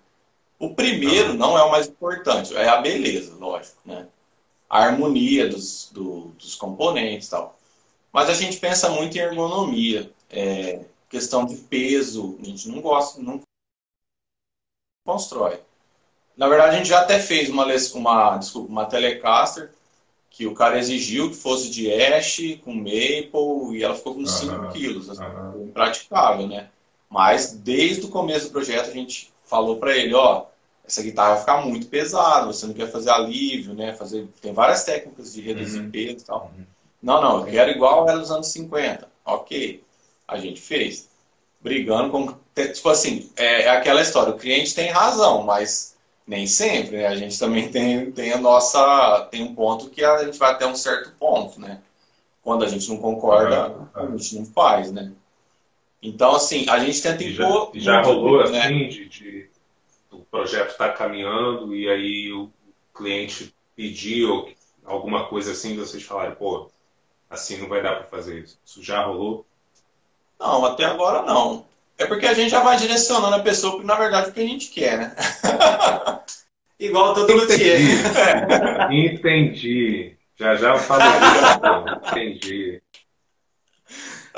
[0.58, 4.08] O primeiro não é o mais importante, é a beleza, lógico, né?
[4.68, 7.58] A harmonia dos, do, dos componentes e tal.
[8.12, 13.20] Mas a gente pensa muito em ergonomia, é, questão de peso, a gente não gosta,
[13.20, 13.40] não
[15.06, 15.60] constrói.
[16.36, 19.72] Na verdade, a gente já até fez uma, uma, desculpa, uma Telecaster
[20.28, 24.54] que o cara exigiu que fosse de Ash com Maple e ela ficou com 5
[24.54, 25.08] uhum, quilos.
[25.08, 25.68] Assim, uhum.
[25.68, 26.68] Impraticável, né?
[27.08, 30.46] Mas desde o começo do projeto a gente falou para ele, ó,
[30.87, 33.94] essa guitarra vai ficar muito pesada, você não quer fazer alívio, né?
[33.94, 35.90] Fazer, tem várias técnicas de reduzir uhum.
[35.90, 36.52] peso e tal.
[36.56, 36.64] Uhum.
[37.02, 39.09] Não, não, eu quero igual era dos anos 50.
[39.24, 39.82] Ok,
[40.26, 41.09] a gente fez.
[41.61, 42.35] Brigando com.
[42.54, 47.06] Tipo assim, é, é aquela história, o cliente tem razão, mas nem sempre, né?
[47.06, 49.28] A gente também tem, tem a nossa.
[49.30, 51.80] tem um ponto que a gente vai até um certo ponto, né?
[52.42, 53.88] Quando a gente não concorda, uhum.
[53.94, 55.12] a gente não faz, né?
[56.06, 57.72] Então, assim, a gente tenta impor.
[57.74, 58.60] Já, já rolou né?
[58.60, 59.50] assim de, de
[60.10, 62.50] o projeto estar tá caminhando e aí o
[62.94, 64.48] cliente pediu
[64.84, 66.70] alguma coisa assim, vocês falarem, pô,
[67.28, 68.58] assim não vai dar para fazer isso.
[68.64, 69.44] Isso já rolou?
[70.38, 71.66] Não, até agora não.
[71.98, 74.70] É porque a gente já vai direcionando a pessoa, na verdade, o que a gente
[74.70, 75.16] quer, né?
[76.78, 77.80] Igual todo luthier.
[77.80, 79.06] Entendi.
[79.16, 80.16] Entendi.
[80.38, 82.10] Já já eu falo isso.
[82.10, 82.82] Entendi.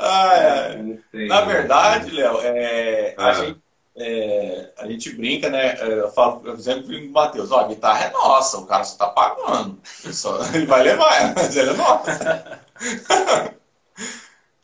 [0.01, 1.27] Ah, é.
[1.27, 3.27] Na verdade, Léo, é, ah.
[3.27, 3.61] a, gente,
[3.97, 5.77] é, a gente brinca, né?
[5.77, 8.97] É, eu falo, por exemplo, o Matheus, ó, a guitarra é nossa, o cara só
[8.97, 9.77] tá pagando.
[10.05, 12.61] Ele, só, ele vai levar, mas ele é nossa.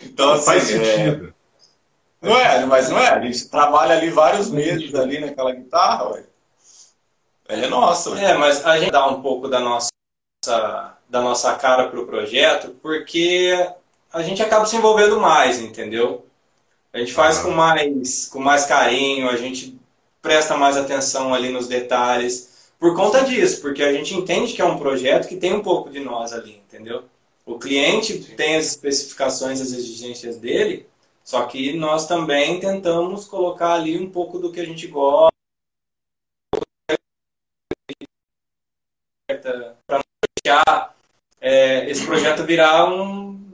[0.02, 1.34] então, assim, faz é, sentido.
[2.22, 3.10] Não é, mas não é.
[3.10, 6.24] A gente trabalha ali vários meses ali naquela guitarra, ué.
[7.50, 8.12] Ela é nossa.
[8.12, 8.24] Ué.
[8.24, 9.90] É, mas a gente dá um pouco da nossa,
[11.10, 13.54] da nossa cara pro projeto, porque
[14.16, 16.26] a gente acaba se envolvendo mais, entendeu?
[16.94, 19.78] A gente faz com mais, com mais carinho, a gente
[20.22, 22.72] presta mais atenção ali nos detalhes.
[22.80, 25.90] por conta disso, porque a gente entende que é um projeto que tem um pouco
[25.90, 27.04] de nós ali, entendeu?
[27.46, 28.36] O cliente Sim.
[28.38, 30.88] tem as especificações, as exigências dele,
[31.22, 35.36] só que nós também tentamos colocar ali um pouco do que a gente gosta
[39.86, 40.02] para
[40.46, 40.96] deixar
[41.42, 43.45] é, esse projeto virar um,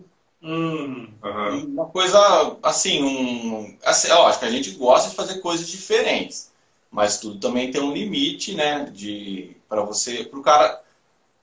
[0.42, 1.66] um uhum.
[1.68, 6.52] uma coisa assim, um, assim, acho que a gente gosta de fazer coisas diferentes,
[6.90, 10.82] mas tudo também tem um limite, né, de para você, para o cara,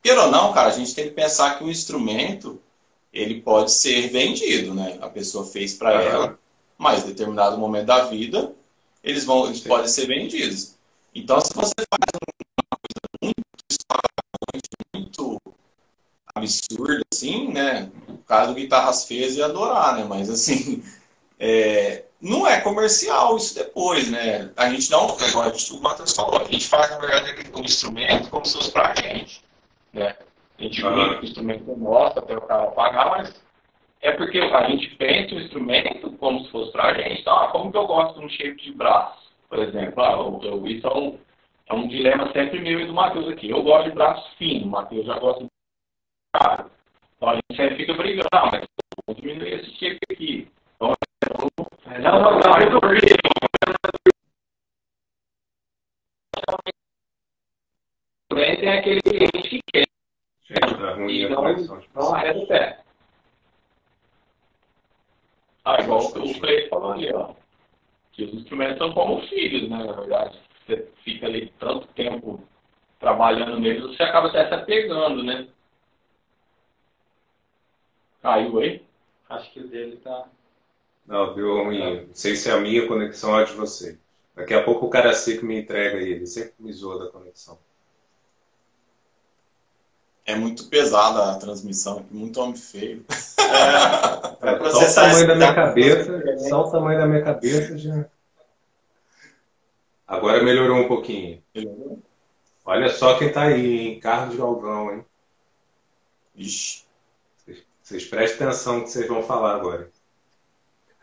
[0.02, 2.61] queira ou não, cara, a gente tem que pensar que o instrumento
[3.12, 4.98] ele pode ser vendido, né?
[5.00, 6.06] A pessoa fez para uhum.
[6.06, 6.38] ela,
[6.76, 8.54] mas em determinado momento da vida
[9.02, 9.68] eles vão, eles Sim.
[9.68, 10.76] podem ser vendidos.
[11.14, 13.48] Então, se você faz uma coisa muito
[14.94, 15.40] muito
[16.34, 17.90] absurda, assim, né?
[18.28, 20.04] Caso do Guitarras Feias ia adorar, né?
[20.04, 20.82] Mas, assim,
[21.40, 24.52] é, não é comercial isso depois, né?
[24.56, 28.44] A gente não, agora o Matheus falou, a gente faz, na verdade, o instrumento como
[28.44, 29.42] se fosse pra gente,
[29.92, 30.14] né?
[30.58, 31.20] A gente uhum.
[31.20, 33.40] o instrumento nosso até o cara pagar, mas
[34.00, 37.20] é porque a gente pensa o instrumento como se fosse pra gente.
[37.20, 40.02] Então, ah, como que eu gosto de um shape de braço, por exemplo?
[40.02, 41.18] Ah, eu, eu, isso é um,
[41.68, 43.48] é um dilema sempre meu e do Matheus aqui.
[43.48, 45.50] Eu gosto de braço fino, o Matheus já gosta de
[46.34, 46.70] caro.
[47.18, 48.64] Então a gente sempre fica brigando, ah, mas
[49.04, 50.48] vou diminuir esse shape aqui.
[50.76, 50.94] Então,
[52.00, 52.81] não, não, não, eu tô
[58.57, 59.85] tem aquele cliente que quer.
[61.09, 61.42] E não,
[61.94, 62.81] não arreda o pé.
[65.64, 67.35] Ah, igual o Cleiton falou ali, ó.
[68.12, 72.46] Que os instrumentos são como filhos, né, na verdade você fica ali tanto tempo
[73.00, 75.48] trabalhando neles, você acaba até se apegando, né?
[78.22, 78.83] Caiu aí?
[79.28, 80.28] Acho que o dele tá.
[81.07, 82.07] Não, deu ruim.
[82.07, 83.98] Não sei se é a minha conexão ou a de você.
[84.35, 87.59] Daqui a pouco o cara seco me entrega aí, ele sempre me zoa da conexão.
[90.24, 93.04] É muito pesada a transmissão, muito homem feio.
[94.40, 98.04] É, é, só o tamanho da minha cabeça, só o tamanho da minha cabeça já.
[100.07, 101.42] Agora melhorou um pouquinho.
[101.54, 101.98] Melhorou?
[102.64, 104.00] Olha só quem tá aí, hein?
[104.00, 105.04] Carlos Galvão, hein?
[106.37, 106.88] Ixi.
[107.88, 109.90] Vocês, prestem atenção no que vocês vão falar agora.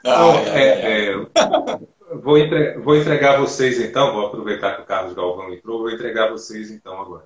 [0.05, 2.15] Ah, então, é, é, é.
[2.21, 6.29] vou, entre, vou entregar vocês então, vou aproveitar que o Carlos Galvão entrou, vou entregar
[6.29, 7.25] vocês então agora.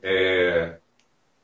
[0.00, 0.76] É,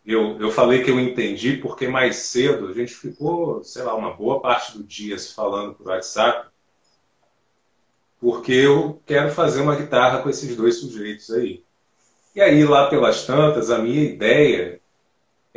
[0.07, 4.15] eu, eu falei que eu entendi porque mais cedo a gente ficou, sei lá, uma
[4.15, 6.49] boa parte do dia se falando por WhatsApp
[8.21, 11.65] porque eu quero fazer uma guitarra com esses dois sujeitos aí.
[12.33, 14.81] E aí, lá pelas tantas, a minha ideia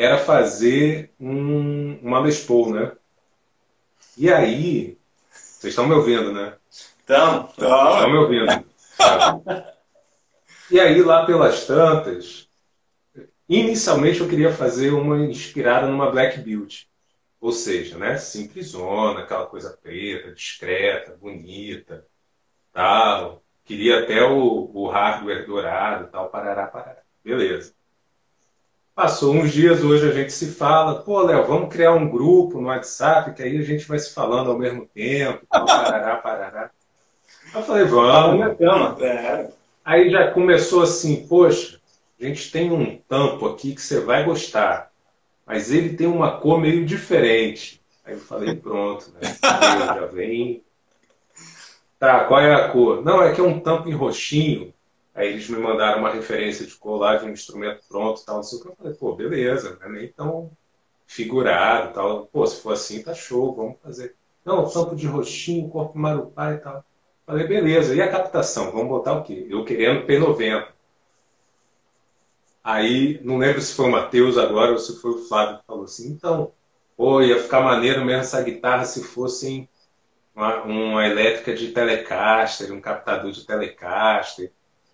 [0.01, 2.91] era fazer um, uma Les Paul, né?
[4.17, 4.97] E aí,
[5.31, 6.55] vocês estão me ouvindo, né?
[6.69, 8.09] Estão, estão.
[8.09, 8.65] me ouvindo.
[10.71, 12.47] E aí, lá pelas tantas,
[13.47, 16.89] inicialmente eu queria fazer uma inspirada numa Black Beauty.
[17.39, 22.05] Ou seja, né, simplesona, aquela coisa preta, discreta, bonita
[22.71, 23.43] tal.
[23.65, 27.01] Queria até o, o hardware dourado, tal, parará, parará.
[27.23, 27.73] Beleza.
[29.01, 32.67] Passou uns dias, hoje a gente se fala, pô, Léo, vamos criar um grupo no
[32.67, 36.69] WhatsApp, que aí a gente vai se falando ao mesmo tempo, tal, parará, parará.
[37.51, 39.01] Eu falei, vamos.
[39.01, 39.49] É.
[39.83, 41.79] Aí já começou assim, poxa,
[42.21, 44.91] a gente tem um tampo aqui que você vai gostar,
[45.47, 47.81] mas ele tem uma cor meio diferente.
[48.05, 49.35] Aí eu falei, pronto, né?
[49.41, 50.61] já vem
[51.97, 53.03] Tá, qual é a cor?
[53.03, 54.71] Não, é que é um tampo em roxinho.
[55.13, 56.75] Aí eles me mandaram uma referência de
[57.19, 58.69] de um instrumento pronto e tal, que.
[58.69, 60.51] Eu falei, pô, beleza, não é nem tão
[61.05, 62.25] figurado tal.
[62.27, 64.15] Pô, se for assim, tá show, vamos fazer.
[64.45, 66.83] Não, tampo de roxinho, corpo marupá e tal.
[67.25, 68.71] Falei, beleza, e a captação?
[68.71, 69.45] Vamos botar o quê?
[69.49, 70.67] Eu querendo P90.
[72.63, 75.83] Aí, não lembro se foi o Matheus agora ou se foi o Flávio que falou
[75.83, 76.51] assim, então,
[76.95, 79.67] pô, ia ficar maneiro mesmo essa guitarra se fosse
[80.35, 84.51] uma, uma elétrica de Telecaster, um captador de Telecaster.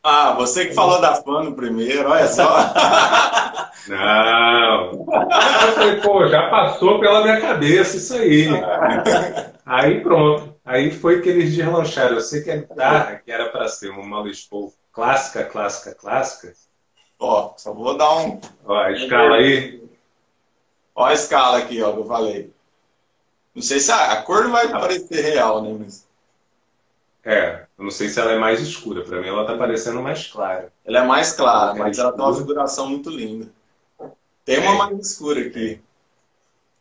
[0.10, 2.48] Ah, você que falou da Fano primeiro, olha só.
[3.90, 4.92] Não.
[4.92, 8.48] Eu falei, pô, já passou pela minha cabeça isso aí.
[9.66, 10.56] Aí pronto.
[10.64, 12.16] Aí foi que eles deslancharam.
[12.16, 16.54] Eu sei que a guitarra, que era para ser uma Les Paul clássica, clássica, clássica.
[17.20, 18.40] Ó, só vou dar um.
[18.66, 19.84] Ó, a escala aí.
[20.96, 22.54] Ó a escala aqui, ó, que eu falei.
[23.54, 25.76] Não sei se a, a cor não vai parecer real, né?
[25.78, 26.07] Mas...
[27.28, 29.04] É, eu não sei se ela é mais escura.
[29.04, 30.72] Para mim, ela tá parecendo mais clara.
[30.86, 33.50] Ela é mais clara, mas ela tem uma figuração muito linda.
[34.46, 34.78] Tem uma é.
[34.78, 35.82] mais escura aqui.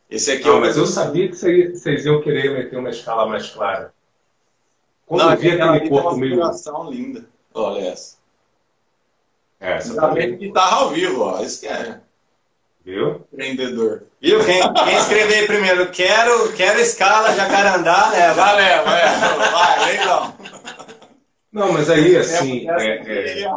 [0.09, 3.49] Esse aqui não, é mas eu sabia que vocês iam querer meter uma escala mais
[3.49, 3.93] clara.
[5.05, 6.31] Quando não, eu vi aquele corpo meio.
[6.31, 7.25] figuração linda.
[7.53, 8.15] Olha essa.
[9.59, 10.37] Essa também.
[10.37, 11.41] guitarra ao vivo, ó.
[11.41, 11.99] Isso que é.
[12.85, 13.27] Viu?
[13.33, 14.03] Empreendedor.
[14.19, 14.43] Viu?
[14.43, 18.33] Quem, quem escrever primeiro, quero, quero escala jacarandá, né?
[18.33, 19.51] Valeu, é.
[19.51, 20.35] Vai, legal.
[21.51, 22.69] Não, mas aí, assim.
[22.69, 23.47] É, é, é...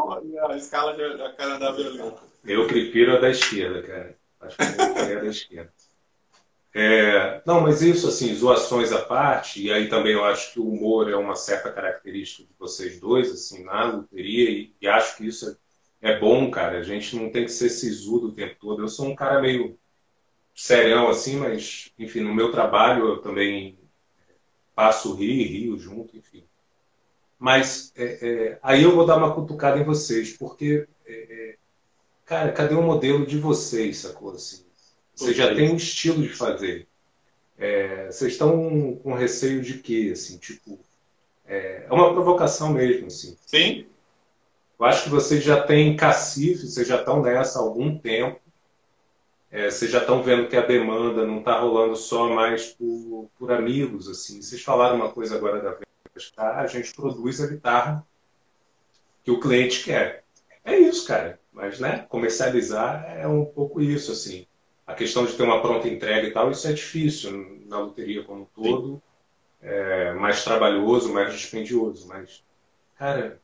[0.49, 2.23] A escala jacarandá violenta.
[2.45, 4.17] Eu prefiro a da esquerda, cara.
[4.41, 5.73] Acho que eu a da esquerda.
[6.73, 10.69] É, não, mas isso, assim, zoações à parte, e aí também eu acho que o
[10.69, 15.27] humor é uma certa característica de vocês dois, assim, na loteria, e, e acho que
[15.27, 15.59] isso
[16.01, 16.79] é, é, bom, cara.
[16.79, 18.83] A gente não tem que ser sisudo o tempo todo.
[18.83, 19.77] Eu sou um cara meio
[20.61, 23.79] serião, assim, mas, enfim, no meu trabalho eu também
[24.75, 26.45] passo rir, rio junto, enfim.
[27.39, 31.57] Mas é, é, aí eu vou dar uma cutucada em vocês, porque, é, é,
[32.27, 34.67] cara, cadê o modelo de vocês, sacou, assim?
[35.15, 36.87] Você já tem um estilo de fazer.
[37.59, 40.11] É, vocês estão com receio de quê?
[40.13, 40.79] Assim, tipo,
[41.47, 43.37] é, é, uma provocação mesmo, assim.
[43.47, 43.87] Sim.
[44.79, 48.41] Eu acho que vocês já têm cacife, vocês já estão nessa há algum tempo.
[49.51, 53.53] É, vocês já estão vendo que a demanda não está rolando só mais por, por
[53.53, 54.41] amigos, assim.
[54.41, 55.77] Vocês falaram uma coisa agora da
[56.37, 58.07] ah, a gente produz a guitarra
[59.25, 60.25] que o cliente quer.
[60.65, 61.41] É isso, cara.
[61.53, 64.47] Mas, né, comercializar é um pouco isso, assim
[64.91, 68.43] a questão de ter uma pronta entrega e tal, isso é difícil na loteria como
[68.43, 69.03] um todo.
[69.63, 72.09] É mais trabalhoso, mais dispendioso.
[72.09, 72.43] Mas,
[72.99, 73.41] cara,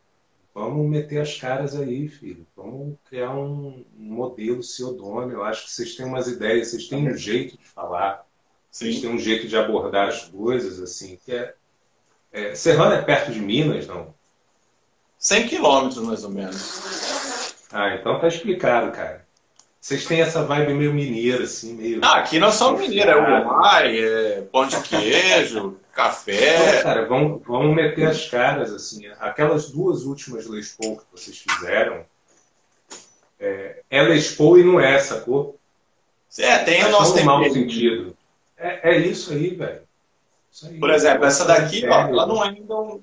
[0.57, 2.47] vamos meter as caras aí, filho.
[2.57, 5.31] Vamos criar um, modelo seu dono.
[5.31, 8.27] Eu acho que vocês têm umas ideias, vocês têm um jeito de falar,
[8.71, 8.87] Sim.
[8.87, 11.55] vocês têm um jeito de abordar as coisas, assim, que é.
[12.33, 14.15] é Serrano é perto de Minas, não?
[15.19, 17.55] 100 quilômetros, mais ou menos.
[17.71, 19.26] Ah, então tá explicado, cara.
[19.87, 22.01] Vocês têm essa vibe meio mineira, assim, meio.
[22.03, 26.83] Ah, aqui nós somos mineiros, é uruguai, é pão de queijo, café.
[26.83, 29.07] cara, vamos, vamos meter as caras, assim.
[29.21, 32.05] Aquelas duas últimas Les Paul que vocês fizeram,
[33.39, 35.57] é, é Les Paul e não é, sacou?
[36.37, 37.27] É, tem o nosso tempo.
[37.27, 38.17] mau sentido.
[38.59, 39.83] É, é isso aí, velho.
[40.81, 43.01] Por exemplo, essa daqui, ó, ela não é ainda um,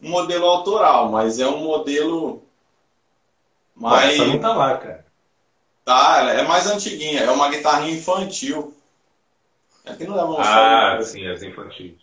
[0.00, 2.42] um modelo autoral, mas é um modelo
[3.74, 4.14] mais.
[4.14, 5.05] Essa não tá lá, cara.
[5.86, 8.74] Tá, ela é mais antiguinha, é uma guitarrinha infantil.
[9.84, 10.96] Aqui não dá pra mostrar.
[10.98, 11.94] Ah, sim, as infantis.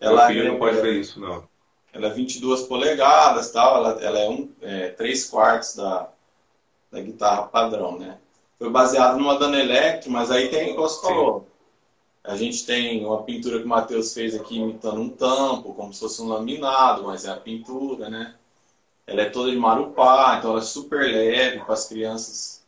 [0.00, 1.48] Ela Meu filho é, não pode ver isso, não.
[1.92, 6.08] Ela é 22 polegadas, tal, ela, ela é, um, é 3 quartos da,
[6.90, 8.18] da guitarra padrão, né?
[8.58, 11.46] Foi baseado numa Dana Electro, mas aí tem, como você falou,
[12.24, 16.00] a gente tem uma pintura que o Matheus fez aqui imitando um tampo, como se
[16.00, 18.34] fosse um laminado, mas é a pintura, né?
[19.06, 22.61] Ela é toda de marupá, então ela é super leve para as crianças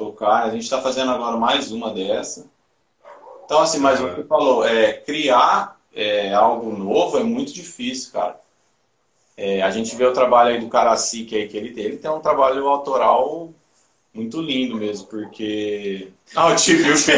[0.00, 0.44] tocar.
[0.44, 2.46] A gente está fazendo agora mais uma dessa.
[3.44, 8.40] Então, assim, mas o que falou, é, criar é, algo novo é muito difícil, cara.
[9.36, 11.84] É, a gente vê o trabalho aí do Caracique aí que ele tem.
[11.84, 13.50] Ele tem um trabalho autoral
[14.14, 16.08] muito lindo mesmo, porque.
[16.36, 17.10] Ah, o tio viu o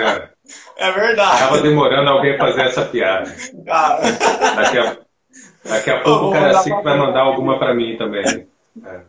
[0.00, 0.30] é.
[0.78, 1.38] é verdade.
[1.40, 3.30] Tava demorando alguém fazer essa piada.
[3.66, 4.00] Cara.
[4.56, 4.98] Daqui a,
[5.62, 8.48] daqui a pouco o Caracique vai mandar alguma para mim também.
[8.82, 9.00] É.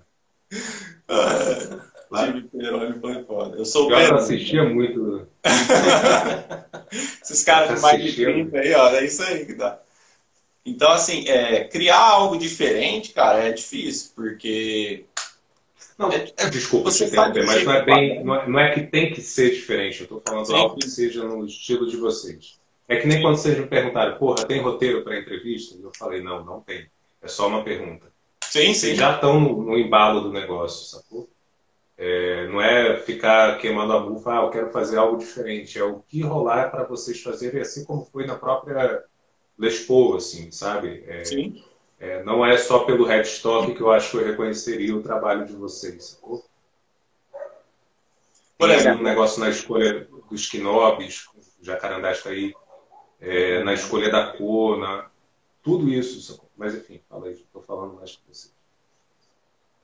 [2.13, 3.57] Time Peroni foi foda.
[3.57, 5.27] Eu sou o Eu assistia muito.
[7.21, 9.79] Esses caras de mais de 30 aí, ó, é isso aí que dá.
[10.65, 15.05] Então, assim, é, criar algo diferente, cara, é difícil, porque.
[15.97, 18.83] Não, é, é desculpa você interromper, mas não é, bem, não é, não, é, que
[18.83, 19.99] tem que ser diferente.
[19.99, 20.55] Eu estou falando Sim.
[20.55, 22.57] algo que seja no estilo de vocês.
[22.87, 25.77] É que nem quando vocês me perguntaram, porra, tem roteiro para entrevista?
[25.79, 26.87] Eu falei, não, não tem.
[27.21, 28.07] É só uma pergunta.
[28.43, 28.73] Sim, sim.
[28.73, 31.29] Vocês já estão no, no embalo do negócio, sacou?
[32.01, 35.77] É, não é ficar queimando a bufa, ah, eu quero fazer algo diferente.
[35.77, 39.03] É o que rolar para vocês fazerem, assim como foi na própria
[39.57, 41.03] Les Paul, assim, sabe?
[41.05, 41.61] É, Sim.
[41.99, 45.51] É, não é só pelo headstock que eu acho que eu reconheceria o trabalho de
[45.51, 46.45] vocês, sacou?
[48.57, 51.25] Por exemplo, um negócio na escolha dos quinobis,
[51.61, 52.53] jacarandás tá aí,
[53.19, 55.09] é, na escolha da cor, na,
[55.61, 56.49] tudo isso, sacou?
[56.55, 58.57] Mas enfim, fala aí, estou falando mais com vocês.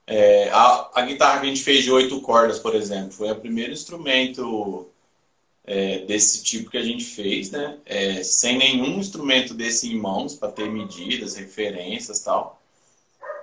[0.08, 3.36] É, a, a, guitarra que a gente fez de oito cordas, por exemplo, foi o
[3.36, 4.88] primeiro instrumento
[5.64, 7.80] é, desse tipo que a gente fez, né?
[7.86, 12.62] É, sem nenhum instrumento desse em mãos para ter medidas, referências tal.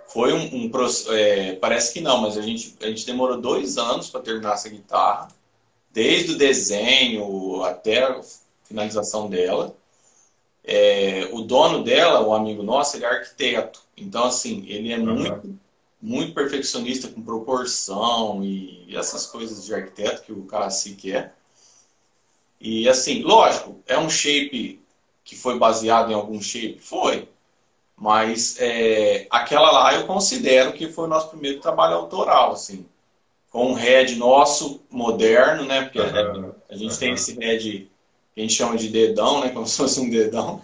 [0.07, 0.71] Foi um, um
[1.11, 4.69] é, parece que não, mas a gente, a gente demorou dois anos para terminar essa
[4.69, 5.29] guitarra,
[5.91, 8.21] desde o desenho até a
[8.65, 9.75] finalização dela.
[10.65, 13.83] É, o dono dela, o amigo nosso, ele é arquiteto.
[13.97, 15.15] Então, assim, ele é uhum.
[15.15, 15.59] muito
[16.03, 21.33] muito perfeccionista com proporção e essas coisas de arquiteto que o Cassi quer.
[22.61, 24.83] E assim, lógico, é um shape
[25.25, 26.81] que foi baseado em algum shape?
[26.81, 27.29] Foi.
[27.97, 32.85] Mas é, aquela lá eu considero que foi o nosso primeiro trabalho autoral, assim.
[33.49, 35.83] Com um head nosso, moderno, né?
[35.83, 36.53] Porque uhum.
[36.69, 36.99] a, a, gente uhum.
[36.99, 37.91] tem esse head
[38.35, 39.51] que a gente chama de dedão, né?
[39.51, 40.63] Como se fosse um dedão.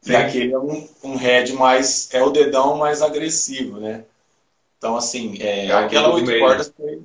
[0.00, 0.12] Sim.
[0.12, 2.08] E aquele é um, um head mais...
[2.12, 4.04] É o dedão mais agressivo, né?
[4.78, 7.02] Então, assim, é, é aquela oito cordas foi...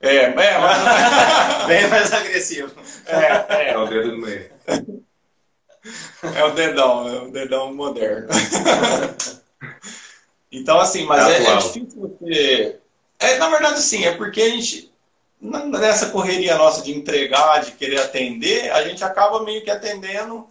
[0.00, 1.66] É, é, mas...
[1.66, 2.72] Bem mais agressivo.
[3.06, 3.70] É, é.
[3.70, 4.50] é o dedo do meio.
[6.34, 8.28] É o dedão, é o dedão moderno.
[10.50, 12.78] Então, assim, mas é, é, difícil você.
[13.18, 14.92] É, na verdade, sim, é porque a gente,
[15.40, 20.46] nessa correria nossa de entregar, de querer atender, a gente acaba meio que atendendo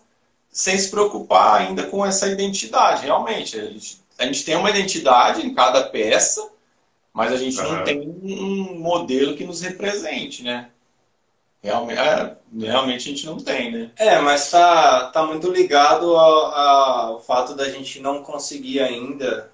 [0.52, 3.60] sem se preocupar ainda com essa identidade, realmente.
[3.60, 6.50] A gente, a gente tem uma identidade em cada peça,
[7.14, 7.72] mas a gente uhum.
[7.74, 10.70] não tem um modelo que nos represente, né?
[11.62, 13.92] Realmente, é, realmente a gente não tem, né?
[13.98, 19.52] É, mas tá, tá muito ligado ao, ao fato da gente não conseguir ainda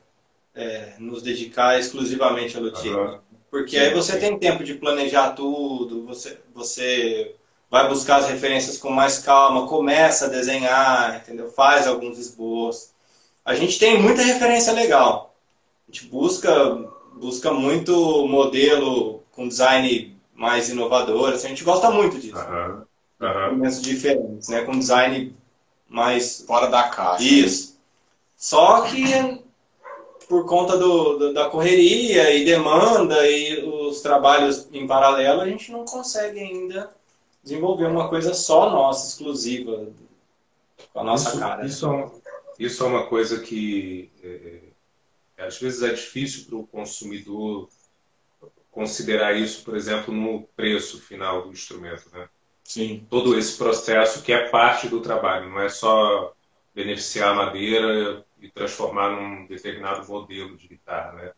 [0.54, 2.98] é, nos dedicar exclusivamente ao luthier.
[2.98, 3.20] Uhum.
[3.50, 7.36] Porque aí você tem tempo de planejar tudo, você, você
[7.70, 11.50] vai buscar as referências com mais calma, começa a desenhar, entendeu?
[11.50, 12.92] Faz alguns esboços.
[13.44, 15.34] A gente tem muita referência legal.
[15.88, 16.54] A gente busca,
[17.16, 21.34] busca muito modelo com design mais inovador.
[21.34, 22.38] Assim, a gente gosta muito disso.
[22.38, 22.86] Uhum.
[23.22, 23.70] Uhum.
[23.82, 24.62] diferentes, né?
[24.62, 25.36] Com design
[25.88, 26.42] mais...
[26.42, 27.24] Fora da caixa.
[27.24, 27.78] Isso.
[28.36, 29.42] Só que
[30.32, 35.70] por conta do, do, da correria e demanda e os trabalhos em paralelo, a gente
[35.74, 36.90] não consegue ainda
[37.44, 39.88] desenvolver uma coisa só nossa, exclusiva,
[40.94, 41.66] com a nossa isso, cara.
[41.66, 42.12] Isso é, uma,
[42.66, 44.62] isso é uma coisa que é,
[45.38, 47.68] é, às vezes é difícil para o consumidor
[48.70, 52.30] considerar isso, por exemplo, no preço final do instrumento, né?
[52.64, 53.06] Sim.
[53.10, 56.34] Todo esse processo que é parte do trabalho, não é só
[56.74, 61.32] beneficiar a madeira e transformar num determinado modelo de guitarra, né?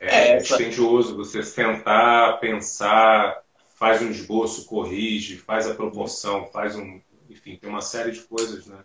[0.00, 3.42] É, é dispendioso você sentar, pensar,
[3.76, 7.00] faz um esboço, corrige, faz a proporção, faz um,
[7.30, 8.78] enfim, tem uma série de coisas, né?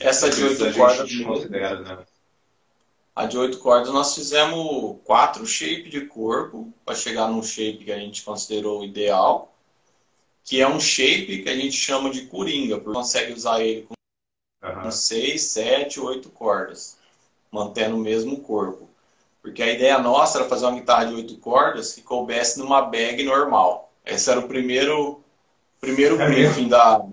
[0.00, 2.04] Essa de oito cordas né?
[3.14, 7.92] A de oito cordas nós fizemos quatro shapes de corpo para chegar num shape que
[7.92, 9.54] a gente considerou ideal,
[10.42, 13.94] que é um shape que a gente chama de coringa, porque consegue usar ele com
[14.66, 14.90] uhum.
[14.90, 16.98] seis, sete, oito cordas,
[17.52, 18.88] mantendo o mesmo corpo.
[19.40, 23.22] Porque a ideia nossa era fazer uma guitarra de oito cordas que coubesse numa bag
[23.22, 23.92] normal.
[24.04, 25.22] Esse era o primeiro,
[25.80, 27.06] primeiro é briefing da.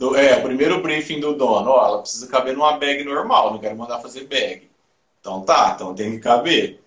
[0.00, 1.72] Do, é, o primeiro briefing do dono.
[1.72, 4.70] Ó, ela precisa caber numa bag normal, não quero mandar fazer bag.
[5.20, 6.80] Então tá, então tem que caber.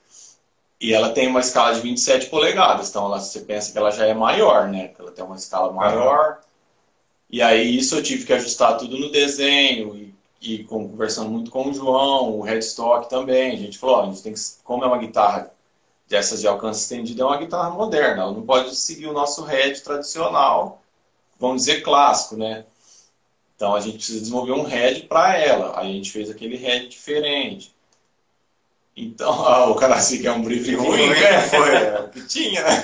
[0.82, 4.08] E ela tem uma escala de 27 polegadas, então ela, você pensa que ela já
[4.08, 4.92] é maior, né?
[4.98, 6.40] Ela tem uma escala maior.
[7.30, 11.70] E aí isso eu tive que ajustar tudo no desenho e, e conversando muito com
[11.70, 13.54] o João, o headstock também.
[13.54, 15.54] A gente falou, ó, a gente tem que, como é uma guitarra
[16.08, 18.24] dessas de alcance estendido, é uma guitarra moderna.
[18.24, 20.82] Ela não pode seguir o nosso head tradicional,
[21.40, 22.66] vamos dizer clássico, né?
[23.64, 25.80] Então a gente precisa desenvolver um head para ela.
[25.80, 27.74] A gente fez aquele head diferente.
[28.94, 31.48] Então, ah, o cara assim que é um briefing ruim, né?
[31.48, 32.84] Foi é, o que tinha, né?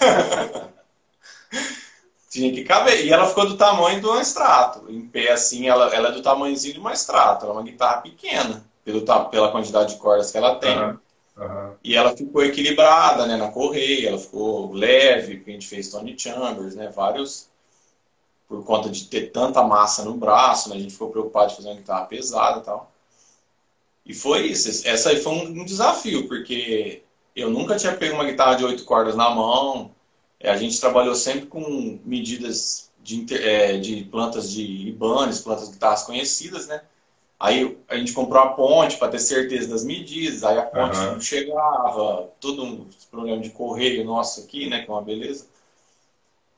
[2.31, 3.05] tinha que caber.
[3.05, 4.89] E ela ficou do tamanho do extrato.
[4.89, 7.43] Em pé, assim, ela, ela é do tamanhozinho de uma extrato.
[7.43, 10.79] Ela é uma guitarra pequena, pelo, pela quantidade de cordas que ela tem.
[10.79, 10.97] Uhum.
[11.39, 11.73] Uhum.
[11.83, 16.17] E ela ficou equilibrada né, na correia, ela ficou leve, porque a gente fez Tony
[16.17, 17.48] Chambers, né, vários.
[18.49, 21.69] Por conta de ter tanta massa no braço, né, a gente ficou preocupado de fazer
[21.69, 22.91] uma guitarra pesada e tal.
[24.05, 24.87] E foi isso.
[24.87, 27.03] Essa aí foi um desafio, porque
[27.35, 29.91] eu nunca tinha pego uma guitarra de oito cordas na mão,
[30.39, 35.73] é, a gente trabalhou sempre com medidas de, é, de plantas de Ibanez, plantas de
[35.73, 36.81] guitarras conhecidas, né?
[37.39, 41.13] Aí a gente comprou a ponte para ter certeza das medidas, aí a ponte uhum.
[41.13, 44.81] não chegava, todo um problema de correio nosso aqui, né?
[44.81, 45.47] Que é uma beleza.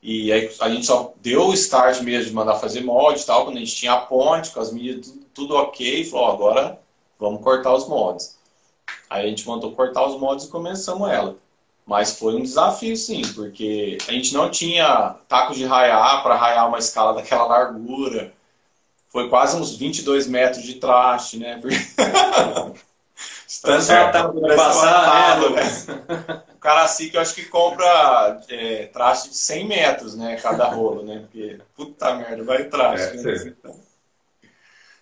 [0.01, 3.45] E aí a gente só deu o start mesmo de mandar fazer molde e tal,
[3.45, 6.79] quando a gente tinha a ponte, com as medidas tudo, tudo ok, falou, agora
[7.19, 8.37] vamos cortar os moldes.
[9.09, 11.37] Aí a gente mandou cortar os moldes e começamos ela.
[11.85, 16.67] Mas foi um desafio, sim, porque a gente não tinha tacos de raiar para raiar
[16.67, 18.33] uma escala daquela largura.
[19.09, 21.59] Foi quase uns 22 metros de traste, né?
[23.59, 26.43] Tanto tá passar, né, né?
[26.55, 30.37] O cara assim que eu acho que compra é, traste de 100 metros, né?
[30.37, 31.19] Cada rolo, né?
[31.19, 33.17] Porque, puta merda, vai traste.
[33.17, 33.55] É, né?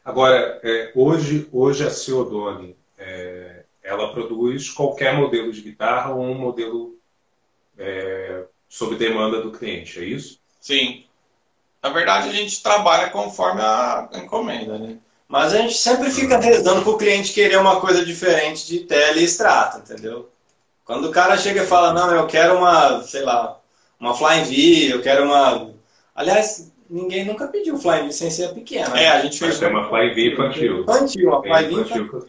[0.03, 6.35] Agora, é, hoje, hoje a Ciodone, é, ela produz qualquer modelo de guitarra ou um
[6.35, 6.97] modelo
[7.77, 10.39] é, sob demanda do cliente, é isso?
[10.59, 11.05] Sim.
[11.81, 14.97] Na verdade, a gente trabalha conforme a encomenda, né?
[15.29, 19.23] Mas a gente sempre fica rezando pro cliente querer uma coisa diferente de tele e
[19.25, 20.27] extrato, entendeu?
[20.83, 23.59] Quando o cara chega e fala, não, eu quero uma, sei lá,
[23.99, 25.69] uma Flying V, eu quero uma.
[26.15, 28.99] Aliás, ninguém nunca pediu Flying V sem ser pequena.
[28.99, 29.53] É, a gente fez.
[29.59, 30.81] Mas é uma Flying V infantil.
[30.81, 32.27] Infantil, uma Flying V infantil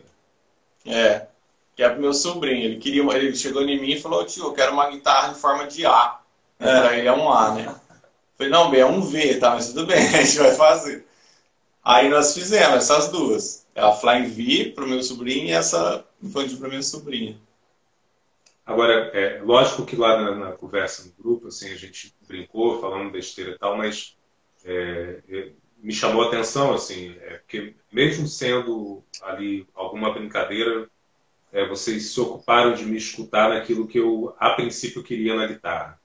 [0.86, 1.26] É.
[1.74, 2.64] Que é pro meu sobrinho.
[2.66, 5.34] Ele queria, uma- ele chegou em mim e falou, tio, eu quero uma guitarra em
[5.34, 6.18] forma de A.
[6.58, 6.80] É.
[6.82, 7.74] Pra ele é um A, né?
[8.36, 9.52] Falei, não, bem, é um V, tá?
[9.52, 11.06] Mas tudo bem, a gente vai fazer.
[11.82, 13.66] Aí nós fizemos essas duas.
[13.74, 17.38] A Flying V pro meu sobrinho e essa infantil pra minha sobrinha.
[18.64, 23.10] Agora, é lógico que lá na, na conversa no grupo, assim, a gente brincou, falando
[23.10, 24.16] besteira e tal, mas
[24.64, 25.48] é, é,
[25.82, 30.88] me chamou a atenção, assim, é, porque mesmo sendo ali alguma brincadeira,
[31.52, 36.00] é, vocês se ocuparam de me escutar naquilo que eu, a princípio, queria na guitarra.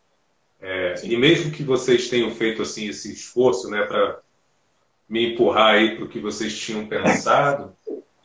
[0.59, 4.21] É, e mesmo que vocês tenham feito assim esse esforço, né, para
[5.10, 7.76] me empurrar aí para o que vocês tinham pensado,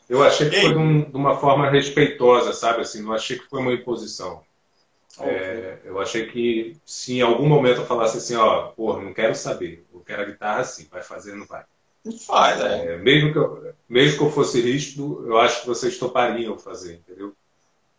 [0.09, 2.83] eu achei que foi de, um- de uma forma respeitosa, sabe?
[2.83, 4.43] Assim, não achei que foi uma imposição.
[5.20, 9.35] É, eu achei que se em algum momento eu falasse assim, ó, porra, não quero
[9.35, 11.64] saber, eu quero a guitarra assim, vai fazer, não vai.
[12.05, 12.95] Gente faz, é.
[12.95, 16.95] É, mesmo, que eu, mesmo que eu fosse rígido, eu acho que vocês topariam fazer,
[16.97, 17.35] entendeu?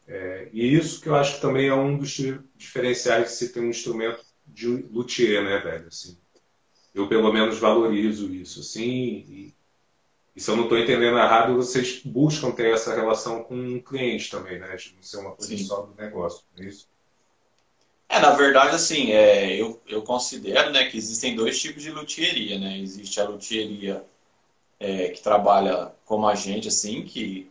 [0.08, 3.54] É, e isso que eu acho que também é um dos di- diferenciais de se
[3.54, 5.88] ter um instrumento de luthier, né, velho?
[5.88, 6.18] Assim,
[6.94, 9.56] eu pelo menos valorizo isso, assim, e,
[10.36, 14.30] e se eu não estou entendendo errado, vocês buscam ter essa relação com o cliente
[14.30, 14.76] também, né?
[14.76, 15.64] De não ser uma coisa Sim.
[15.64, 16.88] só do negócio, não é isso?
[18.08, 22.60] É, na verdade, assim, é, eu, eu considero né, que existem dois tipos de luthieria,
[22.60, 22.78] né?
[22.78, 24.06] Existe a luthieria
[24.80, 27.50] é, que trabalha como a gente, assim, que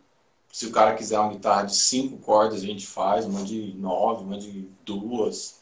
[0.53, 4.25] se o cara quiser uma guitarra de cinco cordas, a gente faz, uma de nove,
[4.25, 5.60] uma de duas.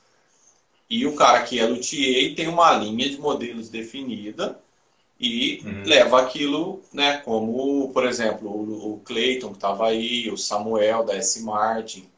[0.91, 4.59] E o cara que é luthier tem uma linha de modelos definida
[5.21, 5.83] e Uhum.
[5.85, 7.19] leva aquilo, né?
[7.19, 11.43] Como, por exemplo, o, o Clayton que estava aí, o Samuel da S.
[11.43, 12.09] Martin.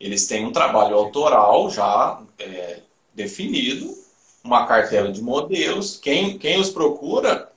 [0.00, 2.80] Eles têm um trabalho autoral já é,
[3.14, 3.94] definido,
[4.42, 5.96] uma cartela de modelos.
[5.96, 7.50] Quem, quem os procura,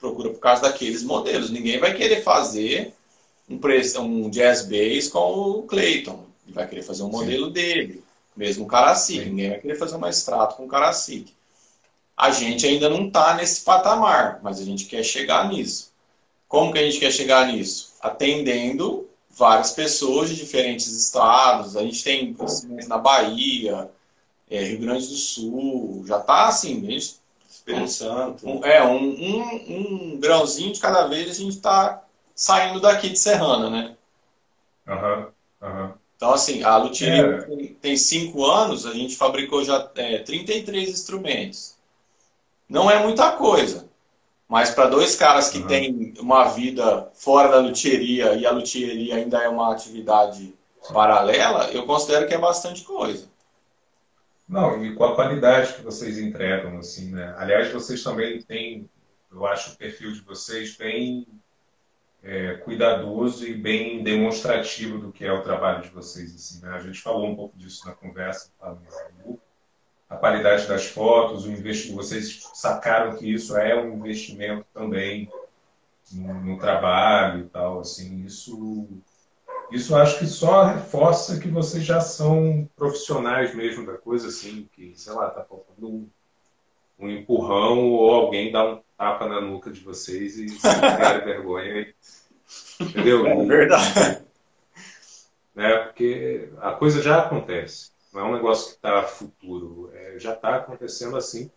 [0.00, 1.50] procura por causa daqueles modelos.
[1.50, 2.94] Ninguém vai querer fazer
[3.48, 3.60] um,
[4.00, 6.24] um jazz bass com o Clayton.
[6.46, 8.02] Ele vai querer fazer um modelo dele.
[8.38, 9.20] Mesmo o Karasik.
[9.24, 9.30] Sim.
[9.30, 11.34] Ninguém vai querer fazer uma extrato com o Karasik.
[12.16, 15.92] A gente ainda não está nesse patamar, mas a gente quer chegar nisso.
[16.48, 17.94] Como que a gente quer chegar nisso?
[18.00, 21.76] Atendendo várias pessoas de diferentes estados.
[21.76, 23.90] A gente tem conhecimento na Bahia,
[24.50, 26.04] é, Rio Grande do Sul.
[26.06, 27.16] Já está assim, a gente
[27.50, 28.48] Espírito Santo.
[28.48, 32.02] um- é, um, um, um grãozinho de cada vez a gente está
[32.34, 33.96] saindo daqui de Serrana, né?
[34.86, 35.97] Aham, aham.
[36.18, 37.42] Então, assim, a Luthieria É.
[37.42, 41.76] tem- tem cinco anos, a gente fabricou já é, 33 instrumentos.
[42.68, 43.88] Não é muita coisa,
[44.48, 45.66] mas para dois caras que Uhum.
[45.68, 50.52] têm uma vida fora da luthieria e a luthieria ainda é uma atividade
[50.92, 53.28] paralela, eu considero que é bastante coisa.
[54.48, 57.32] Não, e com a qualidade que vocês entregam, assim, né?
[57.38, 58.90] Aliás, vocês também têm,
[59.30, 61.28] eu acho o perfil de vocês bem
[62.22, 66.72] é, cuidadoso e bem demonstrativo do que é o trabalho de vocês, assim, né?
[66.72, 68.76] A gente falou um pouco disso na conversa, tá,
[70.08, 75.30] a qualidade das fotos, o investimento, vocês sacaram que isso é um investimento também
[76.12, 78.88] no, no trabalho e tal, assim, isso
[79.70, 84.94] isso acho que só reforça que vocês já são profissionais mesmo da coisa, assim, que,
[84.96, 86.08] sei lá, tá faltando um,
[86.98, 91.94] um empurrão ou alguém dá um tapa na nuca de vocês e vocês criarem vergonha.
[92.80, 93.26] Entendeu?
[93.26, 94.24] É verdade.
[95.54, 95.76] Né?
[95.78, 97.92] Porque a coisa já acontece.
[98.12, 99.90] Não é um negócio que está futuro.
[99.94, 101.50] É, já está acontecendo assim.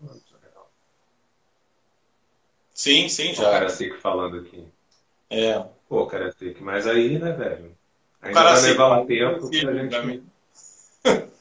[2.74, 3.52] Sim, sim, O já.
[3.52, 4.68] cara Seco falando aqui.
[5.30, 5.64] É.
[5.89, 7.76] Pô, cara Seco, mas aí, né, velho?
[8.22, 10.24] Ainda Cara vai levar um tempo pra gente.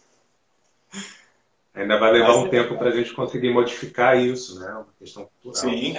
[1.81, 4.71] Ainda vai levar Mas um é- tempo pra gente conseguir modificar isso, né?
[4.71, 5.71] Uma questão cultural.
[5.71, 5.95] Sim.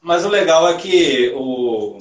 [0.00, 1.98] Mas o legal é que o,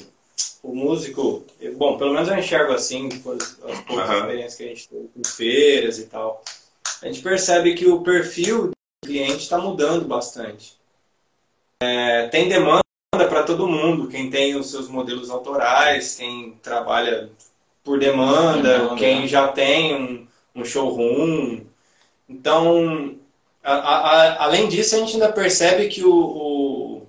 [0.64, 1.46] o músico,
[1.78, 4.18] bom, pelo menos eu enxergo assim, depois das poucas Aham.
[4.20, 6.44] experiências que a gente teve com feiras e tal,
[7.02, 8.74] a gente percebe que o perfil do
[9.06, 10.76] cliente está mudando bastante.
[11.82, 12.82] É, tem demanda
[13.12, 17.30] para todo mundo, quem tem os seus modelos autorais, quem trabalha
[17.84, 19.28] por demanda, Demanda, quem né?
[19.28, 21.62] já tem um, um showroom.
[22.28, 23.18] Então,
[23.64, 27.08] a- a- além disso, a gente ainda percebe que o, o,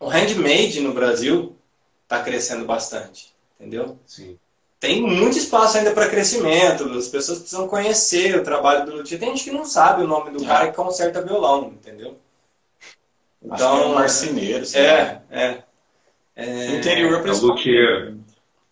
[0.00, 1.56] o handmade no Brasil
[2.04, 3.98] está crescendo bastante, entendeu?
[4.06, 4.38] Sim.
[4.78, 9.18] Tem muito espaço ainda para crescimento, as pessoas precisam conhecer o trabalho do luthier.
[9.18, 10.46] Tem gente que não sabe o nome do É.
[10.46, 12.18] cara que conserta violão, entendeu?
[13.50, 14.88] Acho que é um marceneiro, sei lá.
[14.92, 15.62] É, é.
[16.36, 16.68] É...
[16.68, 17.68] No interior, É o principalmente.
[17.70, 18.14] luthier.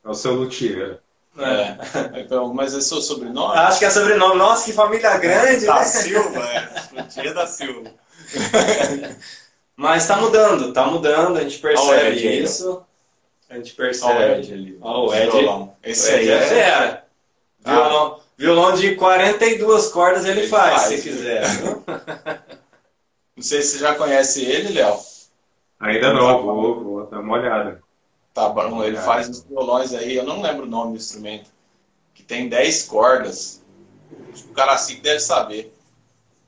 [0.05, 1.01] É o seu luthier.
[1.39, 1.77] É.
[2.21, 3.59] Então, mas é seu sobrenome?
[3.59, 4.37] Acho que é sobrenome.
[4.37, 5.85] Nossa, que família grande, Da né?
[5.85, 6.69] Silva, é.
[6.93, 7.91] Luthier da Silva.
[9.77, 12.85] Mas tá mudando, tá mudando, a gente Olha percebe Ed isso.
[13.51, 14.41] A gente Olha o percebe.
[14.41, 14.79] Ed ali.
[14.81, 15.31] Ó, o Ed.
[15.31, 15.77] Violão.
[15.83, 16.49] Esse O Ed aí é é...
[16.49, 17.05] fera.
[17.65, 17.71] Ah.
[17.73, 20.95] Violão, violão de 42 cordas ele, Ele faz, faz.
[20.95, 21.43] se quiser.
[23.37, 24.97] Não sei se você já conhece ele, Léo.
[25.81, 27.83] Ainda não, vou, vou dar uma olhada.
[28.35, 31.51] Tá bom, ele faz uns violões aí, eu não lembro o nome do instrumento,
[32.13, 33.63] que tem 10 cordas.
[34.51, 35.73] O cara assim que deve saber.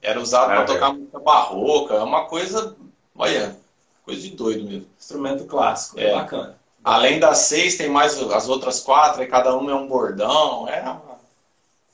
[0.02, 0.64] Era usado para é.
[0.64, 2.76] tocar música barroca, é uma coisa,
[3.16, 3.56] olha,
[4.04, 4.86] coisa de doido mesmo.
[4.98, 6.12] Instrumento clássico, é É.
[6.12, 6.58] bacana.
[6.82, 10.84] Além das seis, tem mais as outras quatro, e cada uma é um bordão, é,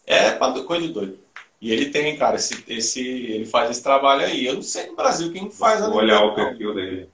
[0.06, 0.32] é
[0.64, 1.18] coisa de doido.
[1.60, 4.44] E ele tem, cara, esse, esse, ele faz esse trabalho aí.
[4.44, 7.08] Eu não sei no Brasil quem faz Vou olhar o perfil dele.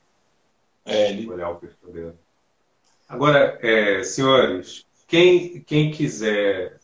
[0.86, 2.14] É, ele, Vou olhar o perfil dele.
[3.08, 6.78] Agora, é, senhores, quem, quem quiser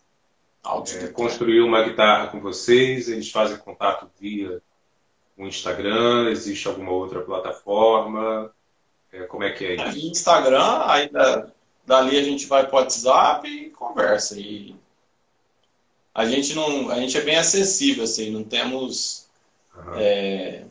[0.65, 4.61] é, construir uma guitarra com vocês, eles fazem contato via
[5.37, 8.51] o Instagram, existe alguma outra plataforma?
[9.11, 9.83] É, como é que é isso?
[9.83, 11.47] Aí Instagram, aí da-
[11.85, 14.39] dali a gente vai pro WhatsApp e conversa.
[14.39, 14.75] E
[16.13, 19.27] a gente não, a gente é bem acessível, assim, não temos
[19.77, 19.99] Aham.
[19.99, 20.65] é,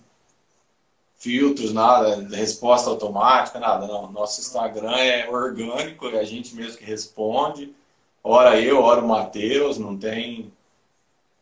[1.25, 4.12] filtros, nada, resposta automática, nada, não.
[4.12, 7.75] Nosso Instagram é orgânico, é a gente mesmo que responde.
[8.22, 10.53] Ora eu, ora o Matheus, não tem.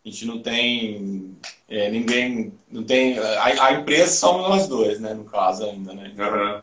[0.05, 1.37] A gente não tem
[1.68, 2.53] é, ninguém.
[2.70, 3.18] Não tem.
[3.18, 5.14] A, a empresa somos nós dois, né?
[5.14, 6.14] No caso ainda, né?
[6.16, 6.62] Aham.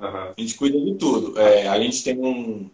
[0.00, 0.32] Aham.
[0.36, 1.38] A gente cuida de tudo.
[1.38, 2.70] É, a gente tem um,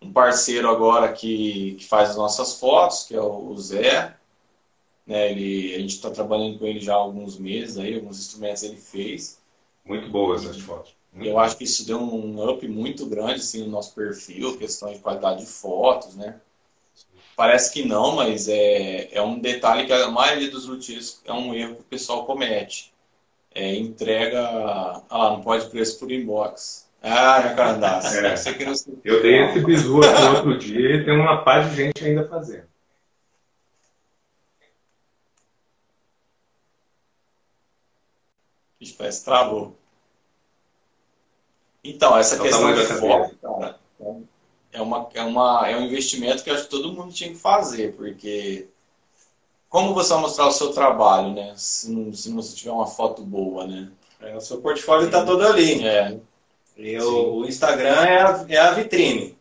[0.00, 4.15] um parceiro agora que, que faz as nossas fotos, que é o Zé.
[5.06, 8.62] Né, ele, a gente está trabalhando com ele já há alguns meses, aí, alguns instrumentos
[8.64, 9.38] ele fez.
[9.84, 10.94] Muito boas as fotos.
[11.18, 14.92] E eu acho que isso deu um up muito grande assim, no nosso perfil, questão
[14.92, 16.40] de qualidade de fotos, né?
[17.36, 21.54] Parece que não, mas é, é um detalhe que a maioria dos luthiers é um
[21.54, 22.92] erro que o pessoal comete.
[23.54, 24.40] É, entrega.
[25.08, 26.88] Ah lá, não pode preço por inbox.
[27.02, 28.26] Ah, minha carandaça.
[28.26, 28.36] É.
[28.36, 32.26] Se- Eu dei esse bizu aqui outro dia e tem uma paz de gente ainda
[32.26, 32.66] fazendo.
[38.86, 39.76] Ixi, parece que travou.
[41.84, 43.78] Então, essa É questão de da foto, cara,
[44.72, 47.94] é, uma, é, uma, é um investimento que acho que todo mundo tinha que fazer,
[47.96, 48.68] porque
[49.68, 51.54] como você vai mostrar o seu trabalho, né?
[51.56, 53.90] Se não, se não tiver uma foto boa, né?
[54.20, 55.86] É, o seu portfólio está todo ali.
[55.86, 56.18] É,
[56.76, 59.36] E o, o Instagram é a, é a vitrine.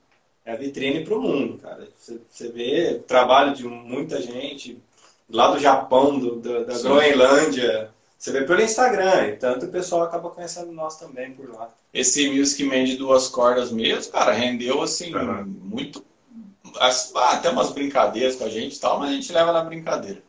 [0.46, 1.88] É a vitrine para o mundo, cara.
[1.98, 4.80] Você, você vê o trabalho de muita gente
[5.30, 6.84] lá do Japão, do, do- da Sim.
[6.84, 7.95] Groenlândia.
[8.18, 9.28] Você vê pelo Instagram.
[9.28, 11.70] E tanto o pessoal acaba conhecendo nós também por lá.
[11.94, 15.44] esse Music Man de duas cordas mesmo, cara, rendeu assim, Uhum.
[15.46, 16.04] muito.
[16.80, 19.62] as- ah, até umas brincadeiras com a gente e tal, mas a gente leva na
[19.62, 20.22] brincadeira.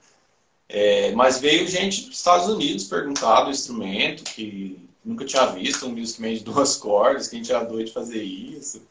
[0.68, 5.91] É, mas veio gente dos Estados Unidos perguntar do instrumento, que nunca tinha visto um
[5.91, 8.82] Music Man de duas cordas, que a gente era doido de fazer isso.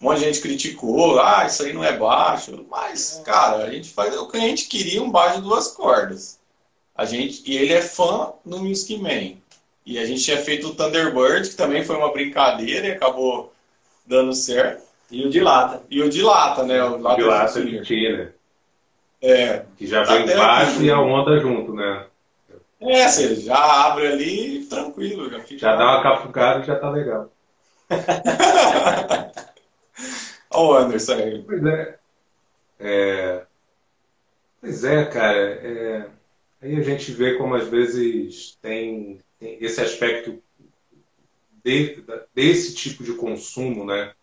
[0.00, 2.66] Um monte de gente criticou, ah, isso aí não é baixo.
[2.68, 4.14] Mas, cara, a gente faz.
[4.16, 6.38] O cliente queria um baixo de duas cordas.
[6.96, 9.36] A gente, e ele é fã do Music Man.
[9.84, 13.52] E a gente tinha feito o Thunderbird, que também foi uma brincadeira e acabou
[14.06, 14.82] dando certo.
[15.10, 15.82] E o de lata.
[15.90, 16.82] E o de lata, né?
[16.84, 18.34] O lata De lá, de de Tina,
[19.20, 22.06] É, que já vem embaixo e a onda junto, né?
[22.80, 25.58] é, você já abre ali tranquilo, já fica.
[25.60, 27.30] Já dá uma cafucada e já tá legal.
[30.50, 31.42] Olha o Anderson aí.
[31.42, 31.98] Pois é.
[32.78, 33.46] É,
[34.60, 35.38] Pois é, cara.
[35.38, 36.10] é,
[36.64, 40.42] Aí a gente vê como às vezes tem, tem esse aspecto
[41.62, 42.02] de-
[42.34, 44.14] desse tipo de consumo, né?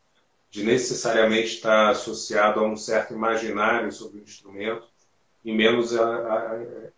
[0.49, 4.87] De necessariamente estar associado a um certo imaginário sobre o instrumento
[5.45, 6.03] e menos a,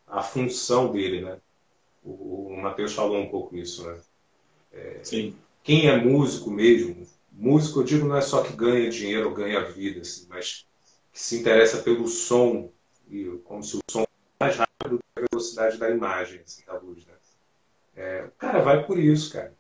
[0.08, 1.38] a, a função dele, né?
[2.04, 4.00] O, o Matheus falou um pouco isso, né?
[5.04, 5.36] Sim.
[5.64, 9.62] quem é músico mesmo, músico eu digo não é só que ganha dinheiro ou ganha
[9.62, 10.66] vida, assim, mas
[11.12, 12.72] que se interessa pelo som,
[13.10, 14.08] e como se o som fosse
[14.40, 15.00] mais rápido
[15.34, 17.06] velocidade da imagem, assim, da luz.
[17.06, 17.14] Né?
[17.96, 19.54] É, o cara vai por isso, cara.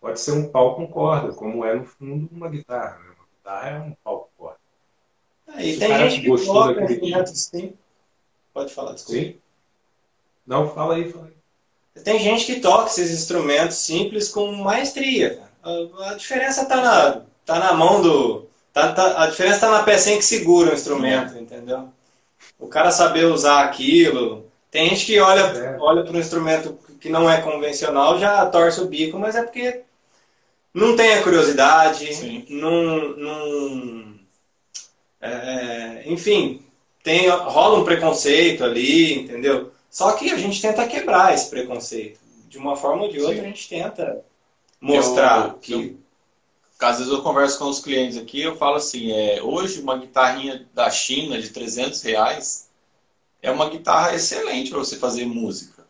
[0.00, 2.98] Pode ser um pau com corda, como é no fundo uma guitarra.
[2.98, 3.14] Né?
[3.18, 4.60] Uma guitarra é um pau com corda.
[5.48, 7.76] Ah, e Se tem cara gente que gostou daquele.
[8.52, 9.20] Pode falar, desculpa.
[9.20, 9.38] Sim?
[10.46, 12.02] Não, fala aí, fala aí.
[12.02, 15.42] Tem gente que toca esses instrumentos simples com maestria.
[15.62, 18.46] a diferença está na, tá na mão do.
[18.72, 21.88] Tá, tá- a diferença está na pecinha que segura o instrumento, entendeu?
[22.58, 24.46] O cara saber usar aquilo.
[24.76, 25.76] Tem gente que olha, É.
[25.80, 29.80] olha para um instrumento que não é convencional já torce o bico, mas é porque
[30.74, 32.44] não tem a curiosidade, Sim.
[32.50, 34.14] não, não
[35.18, 36.62] é, enfim,
[37.02, 39.72] tem, rola um preconceito ali, entendeu?
[39.90, 42.20] Só que a gente tenta quebrar esse preconceito.
[42.46, 43.40] De uma forma ou de outra, Sim.
[43.40, 44.22] a gente tenta
[44.78, 45.72] mostrar Eu- que.
[45.72, 45.96] eu-
[46.78, 50.66] Às vezes eu converso com os clientes aqui, eu falo assim, é, hoje uma guitarrinha
[50.74, 52.65] da China de 300 reais
[53.46, 55.86] é uma guitarra excelente para você fazer música.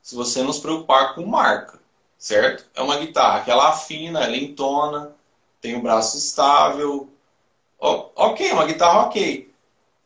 [0.00, 1.78] Se você não se preocupar com marca,
[2.16, 2.64] certo?
[2.74, 5.14] É uma guitarra que ela afina, ela entona,
[5.60, 7.10] tem o braço estável.
[7.78, 9.52] Ó, ok, uma guitarra ok.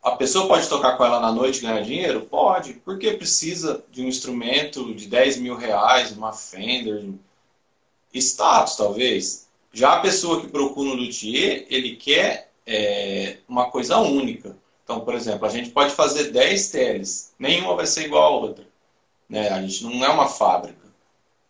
[0.02, 2.22] A pessoa pode tocar com ela na noite e ganhar dinheiro?
[2.22, 7.08] Pode, porque precisa de um instrumento de 10 mil reais, uma Fender,
[8.12, 9.46] status talvez.
[9.72, 14.56] Já a pessoa que procura um luthier, ele quer é, uma coisa única.
[14.90, 18.66] Então, por exemplo, a gente pode fazer 10 teles, nenhuma vai ser igual a outra.
[19.28, 19.48] Né?
[19.48, 20.84] A gente não é uma fábrica.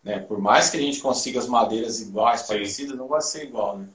[0.04, 0.18] Né?
[0.18, 2.48] Por mais que a gente consiga as madeiras iguais, Sim.
[2.48, 3.78] parecidas, não vai ser igual.
[3.78, 3.88] Né?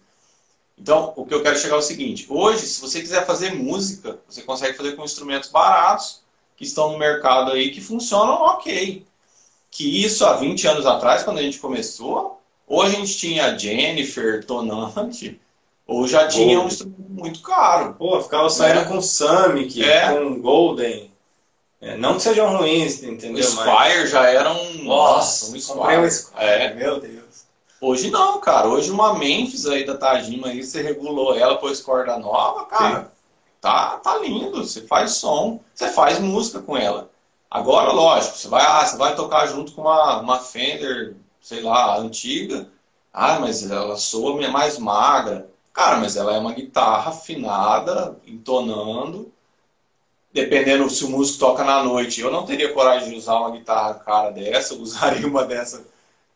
[0.75, 4.17] Então, o que eu quero chegar é o seguinte: hoje, se você quiser fazer música,
[4.27, 6.21] você consegue fazer com instrumentos baratos
[6.57, 9.05] que estão no mercado aí que funcionam ok.
[9.69, 14.43] Que isso há 20 anos atrás, quando a gente começou, ou a gente tinha Jennifer
[14.43, 15.39] tonante,
[15.87, 17.93] ou já tinha um Ou- instrumento muito caro.
[17.93, 18.85] Pô, ficava saindo É.
[18.85, 20.11] com Summit, É.
[20.13, 21.11] com Golden.
[21.81, 23.43] É, não que sejam ruins, O entendeu?
[23.43, 24.83] Squire já era um.
[24.85, 26.11] Nossa, um comprei um Squire.
[26.11, 26.45] Squire.
[26.45, 26.73] É.
[26.73, 27.45] Meu Deus.
[27.81, 28.67] Hoje não, cara.
[28.67, 33.11] Hoje uma Memphis aí da Tajima aí, você regulou ela, pôs corda nova, cara.
[33.61, 34.63] Tá, tá lindo.
[34.63, 37.09] Você faz som, você faz música com ela.
[37.51, 41.97] Agora, lógico, você vai, ah, você vai tocar junto com uma, uma Fender, sei lá,
[41.97, 42.67] antiga.
[43.13, 45.47] Ah, mas ela soa mais magra.
[45.75, 49.29] Cara, mas ela é uma guitarra afinada, entonando.
[50.31, 53.95] Dependendo se o músico toca na noite, eu não teria coragem de usar uma guitarra
[53.95, 55.85] cara dessa, eu usaria uma dessa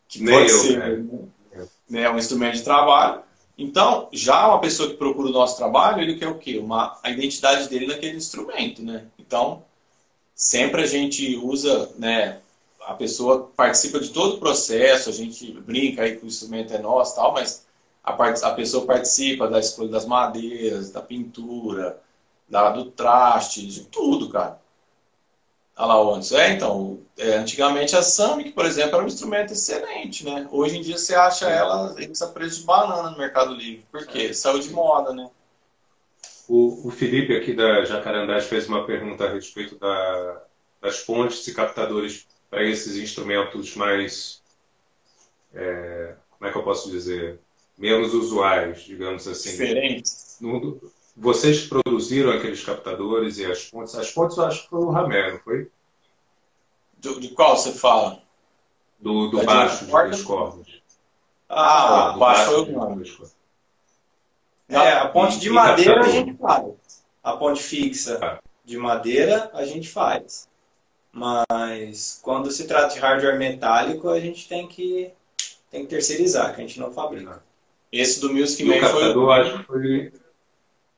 [0.06, 1.66] que Nem pode eu, ser né?
[1.88, 3.22] né, um instrumento de trabalho.
[3.56, 6.58] Então, já uma pessoa que procura o nosso trabalho, ele quer o quê?
[6.58, 9.06] Uma, a identidade dele naquele instrumento, né?
[9.18, 9.62] Então,
[10.34, 12.40] sempre a gente usa, né?
[12.86, 16.78] A pessoa participa de todo o processo, a gente brinca aí que o instrumento é
[16.78, 17.64] nosso tal, mas
[18.10, 22.00] a, part- a pessoa participa da escolha das madeiras, da pintura,
[22.48, 24.60] da, do traste, de tudo, cara.
[25.76, 26.36] Olha lá o Anderson.
[26.36, 30.46] É, então, é, antigamente a Samick, por exemplo, era um instrumento excelente, né?
[30.50, 33.86] Hoje em dia você acha ela a preço de banana no Mercado Livre.
[33.90, 34.34] Por quê?
[34.34, 35.30] Saiu de moda, né?
[36.48, 40.42] O, o Felipe aqui da Jacarandás fez uma pergunta a respeito da-
[40.80, 44.42] das pontes e captadores para esses instrumentos mais,
[45.54, 47.40] é, como é que eu posso dizer,
[47.80, 49.50] menos usuais, digamos assim.
[49.52, 50.36] Diferentes.
[50.40, 50.78] No-
[51.16, 53.94] vocês produziram aqueles captadores e as pontes?
[53.94, 55.70] As pontes eu acho que foi o Ramé, não foi?
[56.98, 58.22] De, de qual você fala?
[58.98, 60.10] Do, do Da baixo, de corda?
[60.10, 60.66] das cordas.
[61.48, 63.36] Ah, do o baixo foi o cordas.
[64.68, 66.74] É, a ponte de madeira a gente faz.
[67.24, 70.48] A ponte fixa de madeira a gente faz.
[71.12, 75.10] Mas quando se trata de hardware metálico, a gente tem que,
[75.70, 77.42] tem que terceirizar, que a gente não fabrica.
[77.92, 79.30] Esse do Music E o Man foi captador, o...
[79.32, 80.12] acho que foi.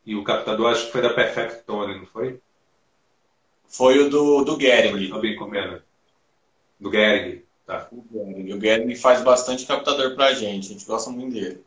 [0.04, 2.40] E o captador, acho que foi da Perfect Tone, não foi?
[3.72, 5.04] foi o do, do Gehring.
[5.04, 5.82] Estou bem comendo.
[6.78, 7.44] Do Gehrig.
[7.66, 7.88] Tá.
[7.90, 8.04] O
[8.60, 8.92] Gehring.
[8.92, 11.64] O faz bastante captador pra gente, a gente gosta muito dele.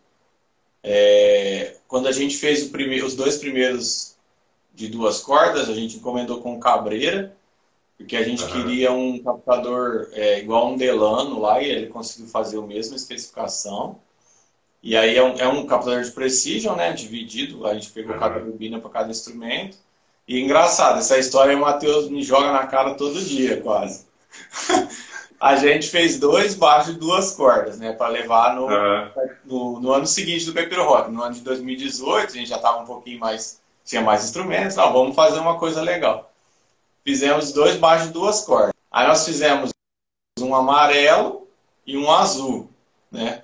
[0.83, 4.15] É, quando a gente fez o prime- os dois primeiros
[4.75, 7.35] de duas cordas, a gente encomendou com o Cabreira,
[7.97, 8.51] porque a gente Aham.
[8.51, 13.99] queria um captador é, igual um Delano lá, e ele conseguiu fazer a mesma especificação.
[14.85, 18.19] E aí é um, é um captador de precision, né, dividido, a gente pegou Aham.
[18.19, 19.75] cada bobina para cada instrumento.
[20.27, 24.05] E engraçado, essa história o Matheus me joga na cara todo dia, quase.
[25.41, 29.11] a gente fez dois baixos e duas cordas, né, para levar no, Ah,
[29.43, 31.09] no, no ano seguinte do Caipira Rock.
[31.09, 33.59] No ano de 2018, a gente já estava um pouquinho mais.
[33.83, 34.75] tinha mais instrumentos.
[34.75, 36.31] Não, vamos fazer uma coisa legal.
[37.03, 38.73] Fizemos dois baixos e duas cordas.
[38.91, 39.71] Aí nós fizemos
[40.39, 41.47] um amarelo
[41.87, 42.69] e um azul,
[43.11, 43.41] né?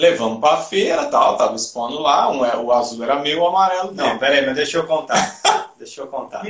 [0.00, 2.30] Levamos para a feira, tal, tava expondo lá.
[2.30, 4.18] Um, é- o azul era meu, o amarelo Não, dele.
[4.18, 5.14] peraí, mas deixa eu contar.
[5.76, 6.40] deixa eu contar.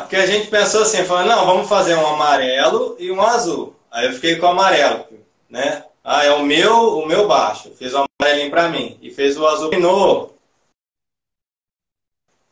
[0.00, 3.76] Porque a gente pensou assim, falou, não, vamos fazer um amarelo e um azul.
[3.92, 5.06] Aí eu fiquei com o amarelo,
[5.48, 5.84] né?
[6.02, 7.70] Ah, é o meu, o meu baixo.
[7.76, 8.98] Fez o amarelinho pra mim.
[9.00, 9.70] E fez o azul.
[9.70, 10.36] Terminou.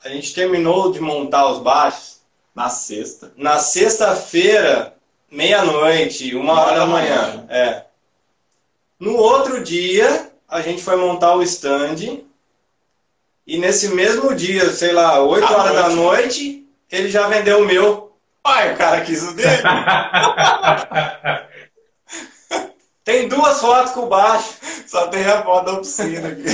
[0.05, 2.21] A gente terminou de montar os baixos
[2.55, 3.33] Na sexta.
[3.37, 4.95] na sexta-feira,
[5.31, 7.45] meia-noite, uma hora da manhã.
[7.49, 7.88] É.
[8.99, 12.21] No outro dia, a gente foi montar o stand.
[13.47, 15.97] E nesse mesmo dia, sei lá, 8 À horas da noite.
[15.97, 18.13] noite, ele já vendeu o meu.
[18.45, 19.63] Ai, o cara quis o dele.
[23.05, 24.55] Tem duas fotos com o baixo.
[24.87, 26.45] Só tem a foto da oficina aqui.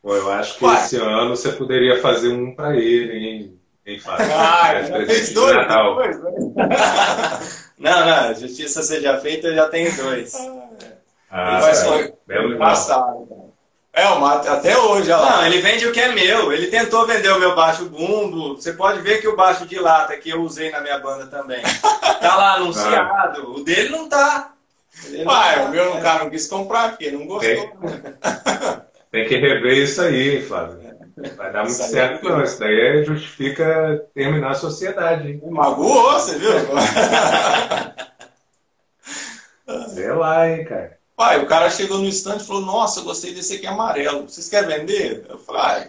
[0.00, 0.84] Pô, eu acho que Uai.
[0.84, 3.60] esse ano você poderia fazer um pra ele, hein?
[3.84, 4.26] Hein, Fábio?
[4.32, 4.72] Ah,
[5.06, 5.96] fez dois Natal.
[5.96, 6.30] depois, né?
[7.82, 10.34] Não, não, justiça seja feita, eu já tenho dois.
[11.30, 11.88] Ah, Mas tá.
[11.88, 12.58] foi Belo irmão.
[12.58, 13.42] Passado, cara.
[13.94, 15.36] É, o Mate, até hoje, olha lá.
[15.38, 16.50] Não, ele vende o que é meu.
[16.50, 18.54] Ele tentou vender o meu baixo bumbo.
[18.56, 21.60] Você pode ver que o baixo de lata que eu usei na minha banda também.
[22.20, 23.52] Tá lá anunciado.
[23.52, 24.52] O dele não tá.
[25.10, 25.62] Não Pai, tá.
[25.64, 27.76] o meu cara não quis comprar porque não gostou.
[27.80, 28.82] né?
[29.10, 30.81] Tem que rever isso aí, Flávio.
[31.36, 32.42] Vai dar muito certo, não.
[32.42, 35.40] Isso daí justifica terminar a sociedade, hein?
[35.44, 36.50] Magoou, você viu?
[39.88, 40.98] Sei lá, hein, cara.
[41.16, 44.28] Pai, o cara chegou no stand e falou: Nossa, eu gostei desse aqui amarelo.
[44.28, 45.26] Vocês querem vender?
[45.28, 45.80] Eu falei: Ai,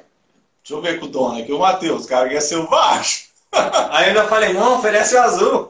[0.62, 3.30] deixa eu ver com o dono aqui, o Matheus, o cara quer ser o baixo.
[3.92, 5.70] Aí eu ainda falei, não, oferece o azul.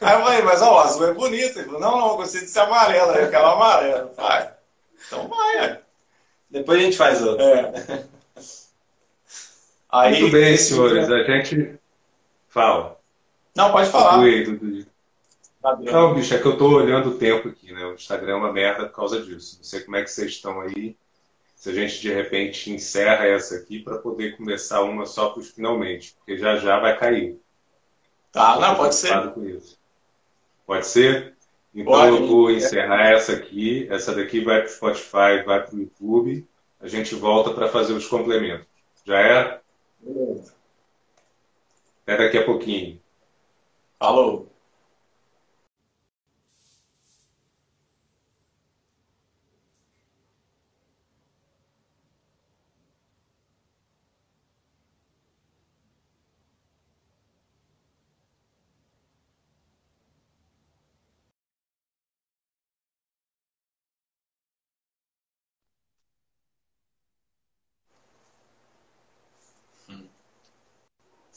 [0.00, 1.58] Aí eu falei: Mas ó, o azul é bonito.
[1.58, 3.12] Ele falou: Não, não, eu gostei desse amarelo.
[3.12, 4.08] Aí eu quero o amarelo.
[4.08, 4.50] Eu falei, "Ai,
[5.06, 5.80] Então vai, é.
[6.50, 7.44] Depois a gente faz outro.
[7.44, 8.04] É.
[9.94, 11.08] Aí, Muito bem, senhores.
[11.08, 11.78] A gente
[12.48, 12.98] fala.
[13.54, 14.18] Não, pode falar.
[14.18, 14.84] Oi, Dudu.
[15.62, 15.76] Tá.
[15.76, 17.86] Não, bicho, é que eu tô olhando o tempo aqui, né?
[17.86, 19.58] O Instagram é uma merda por causa disso.
[19.58, 20.96] Não sei como é que vocês estão aí.
[21.54, 25.50] Se a gente de repente encerra essa aqui para poder começar uma só para os
[25.50, 27.38] finalmente, porque já já vai cair.
[28.32, 29.14] Tá, não, pode ser.
[30.66, 31.36] Pode ser?
[31.72, 32.16] Então Pode.
[32.16, 33.86] eu vou encerrar essa aqui.
[33.88, 36.44] Essa daqui vai para o Spotify, vai para o YouTube.
[36.80, 38.66] A gente volta para fazer os complementos.
[39.06, 39.63] Já é?
[42.02, 43.00] Até daqui a pouquinho.
[43.98, 44.53] Falou.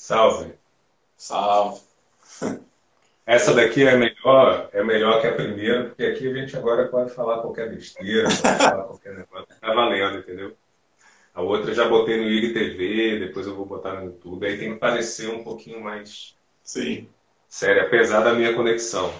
[0.07, 0.53] Salve.
[1.17, 1.81] Salve.
[3.27, 7.13] Essa daqui é melhor, é melhor que a primeira, porque aqui a gente agora pode
[7.13, 10.55] falar qualquer besteira, pode falar qualquer negócio, tá valendo, entendeu?
[11.33, 14.75] A outra eu já botei no IGTV, depois eu vou botar no YouTube, aí tem
[14.75, 17.09] que parecer um pouquinho mais Sim.
[17.49, 19.13] sério, apesar da minha conexão.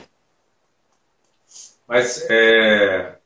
[1.86, 3.18] Mas é,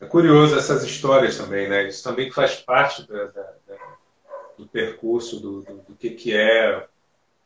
[0.00, 1.88] é curioso essas histórias também, né?
[1.88, 3.57] Isso também faz parte da- da- da-
[4.58, 6.86] do percurso, do, do, do que, que é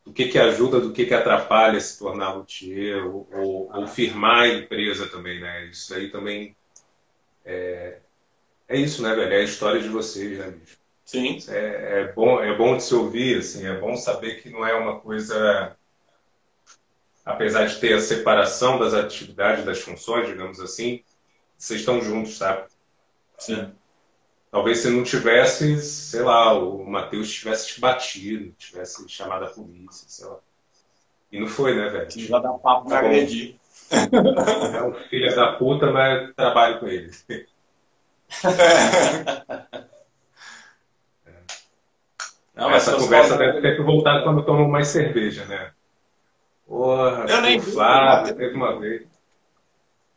[0.05, 4.41] do que, que ajuda, do que, que atrapalha se tornar luthier ou, ou, ou firmar
[4.41, 5.65] a empresa também, né?
[5.67, 6.55] Isso aí também
[7.45, 7.99] é,
[8.67, 9.31] é isso, né, velho?
[9.31, 10.77] É a história de vocês, né, bicho?
[11.05, 11.37] Sim.
[11.47, 14.73] É, é bom, é bom de se ouvir, assim, é bom saber que não é
[14.73, 15.75] uma coisa,
[17.25, 21.03] apesar de ter a separação das atividades, das funções, digamos assim,
[21.57, 22.67] vocês estão juntos, sabe?
[23.37, 23.73] Sim.
[24.53, 30.07] Talvez se não tivesse, sei lá, o Matheus tivesse te batido, tivesse chamado a polícia,
[30.07, 30.37] sei lá.
[31.31, 32.07] E não foi, né, velho?
[32.11, 33.55] Já dá papo pra Tá agredir.
[33.89, 37.09] É um filho da puta, mas trabalho com ele.
[42.53, 45.71] Não, mas Essa conversa deve ter que voltar quando tomam mais cerveja, né?
[46.67, 49.12] Porra, Eu nem Flávio, teve uma vez.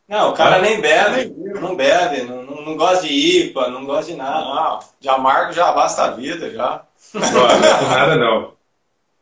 [0.07, 4.11] Não, o cara nem bebe, não bebe, não, não, não gosta de IPA, não gosta
[4.11, 4.45] de nada.
[4.45, 6.85] Ah, já amargo já basta a vida, já.
[7.15, 8.53] Ó, não é por nada não.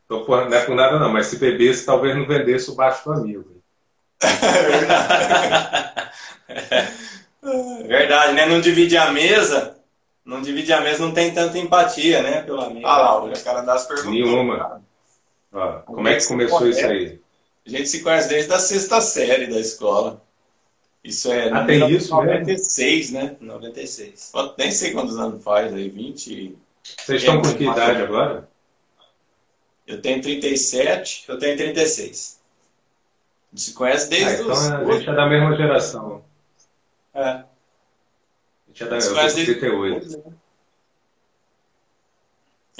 [0.07, 3.03] Tô por- não é por nada não, mas se bebesse, talvez não vendesse o baixo
[3.05, 3.55] do amigo.
[7.87, 8.45] Verdade, né?
[8.45, 9.77] Não divide a mesa,
[10.23, 12.85] não divide a mesa, não tem tanta empatia, né, pelo amigo.
[12.87, 14.11] Ah lá, o cara das perguntas.
[14.11, 14.81] Nenhuma.
[15.51, 17.19] Ó, como é que começou isso aí?
[17.65, 20.21] A gente se conhece desde a sexta série da escola.
[21.05, 22.33] Isso é Ah, tem isso mesmo?
[22.33, 23.37] 96, né?
[23.39, 24.31] 96.
[24.57, 26.57] Nem sei quantos anos faz aí, 20.
[26.97, 28.49] Vocês estão com que idade agora?
[29.85, 31.25] Eu tenho 37.
[31.27, 32.41] Eu tenho 36.
[33.53, 34.71] A gente se conhece Ah, desde então os.
[34.71, 36.25] a gente é da mesma geração.
[37.13, 37.21] É.
[37.21, 37.45] A
[38.69, 40.33] gente é da sou desde 38.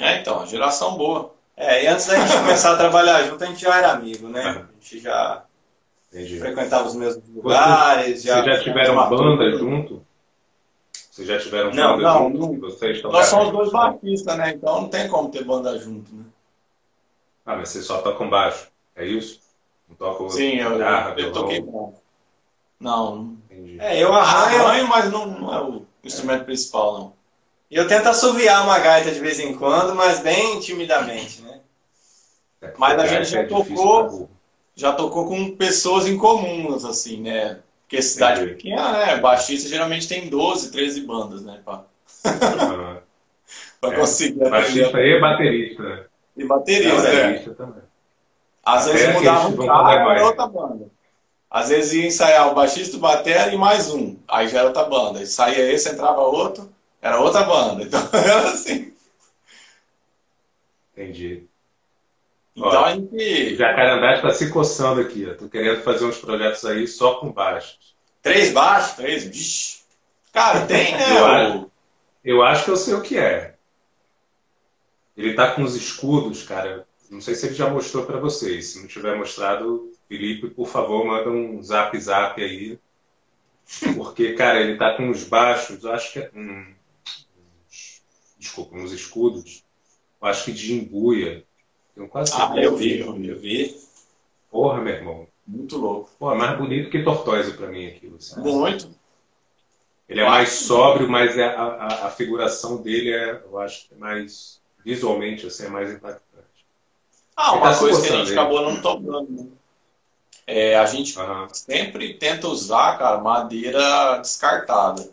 [0.00, 1.32] É, então, geração boa.
[1.56, 4.66] É, e antes da gente começar a trabalhar junto, a gente já era amigo, né?
[4.68, 5.44] A gente já
[6.12, 6.38] Entendi.
[6.38, 8.42] frequentava os mesmos lugares, já.
[8.42, 9.58] Vocês já tiveram uma banda turma.
[9.58, 10.06] junto?
[11.10, 12.38] Vocês já tiveram Não, banda não, junto?
[12.38, 12.60] não.
[12.60, 14.50] Vocês Nós somos dois baixistas, né?
[14.50, 16.24] Então não tem como ter banda junto, né?
[17.44, 19.40] Ah, mas vocês só tocam baixo, é isso?
[19.88, 21.32] Não tocam Sim, eu, guitarra, eu violão?
[21.32, 22.00] toquei bom.
[22.78, 23.80] Não, Entendi.
[23.80, 27.12] É, eu arranho arranho, mas não, não é o instrumento principal, não.
[27.70, 31.60] e eu tento assoviar uma gaita de vez em quando, mas bem timidamente, né?
[32.60, 34.28] É, Mas a gente já é tocou-.
[34.76, 37.60] Já tocou com pessoas em comuns, assim, né?
[37.82, 38.54] Porque cidade Entendi.
[38.56, 39.16] pequena, né?
[39.18, 41.60] Baixista geralmente tem 12, 13 bandas, né?
[41.64, 41.84] Pra,
[42.24, 43.00] Ah,
[43.80, 44.50] pra É, conseguir.
[44.50, 45.82] Baixista e baterista.
[45.82, 46.04] né?
[46.36, 47.22] E baterista, É, é.
[47.22, 47.82] baterista também.
[48.64, 50.90] Às Até vezes mudava um cara, era outra banda.
[51.50, 54.16] Às vezes ia ensaiar o baixista, o batera e mais um.
[54.28, 55.20] Aí já era outra banda.
[55.20, 56.68] Aí saía esse, entrava outro,
[57.00, 57.84] era outra banda.
[57.86, 58.92] Então era assim.
[60.96, 61.48] Entendi.
[62.56, 63.52] Então Ó, a gente.
[63.52, 65.26] O Jacarandá está se coçando aqui.
[65.34, 67.94] Tô querendo fazer uns projetos aí só com baixos.
[68.22, 69.24] Três baixos, três.
[69.24, 69.80] Vixe.
[70.32, 71.18] Cara, tem, né?
[71.18, 71.70] Eu acho.
[72.24, 73.54] Eu acho que eu sei o que é.
[75.16, 76.86] Ele tá com os escudos, cara.
[77.10, 78.66] Não sei se ele já mostrou para vocês.
[78.66, 82.78] Se não tiver mostrado, Felipe, por favor, manda um zap zap aí.
[83.94, 86.30] Porque, cara, ele tá com os baixos, eu acho que é.
[86.34, 86.74] Hum,
[88.38, 89.64] desculpa, uns escudos.
[90.20, 91.45] Eu acho que de embuia.
[91.96, 93.80] Tenho quase Ah, eu vi, eu vi, eu vi.
[94.50, 95.26] Porra, meu irmão.
[95.46, 96.10] Muito louco.
[96.18, 98.16] Pô, é mais bonito que Tortoise pra mim aquilo.
[98.16, 98.38] assim.
[98.38, 98.90] Muito.
[100.08, 103.98] Ele é mais sóbrio, mas é a, a, a figuração dele é, eu acho, é
[103.98, 106.22] mais visualmente assim, é mais impactante.
[107.34, 108.38] Ah, uma tá coisa que a gente hein?
[108.38, 109.46] acabou não tocando, né?
[110.46, 111.16] É, a gente
[111.52, 115.10] sempre tenta usar, cara, madeira descartada.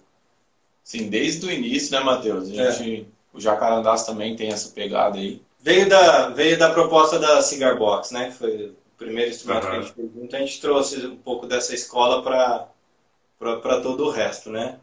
[0.86, 2.52] Assim, desde o início, né, Matheus?
[2.52, 5.42] A gente, O Jacarandás também tem essa pegada aí.
[5.64, 8.30] Veio da, veio da proposta da Cigar Box, né?
[8.32, 9.72] Foi o primeiro instrumento Aham.
[9.72, 10.36] que a gente fez junto.
[10.36, 14.76] A gente trouxe um pouco dessa escola para todo o resto, né?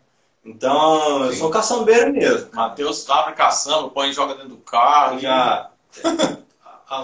[0.43, 1.39] Então, eu Sim.
[1.39, 2.49] sou caçambeiro mesmo.
[2.55, 5.19] Matheus abre caçamba, põe e joga dentro do carro.
[5.19, 5.71] Já,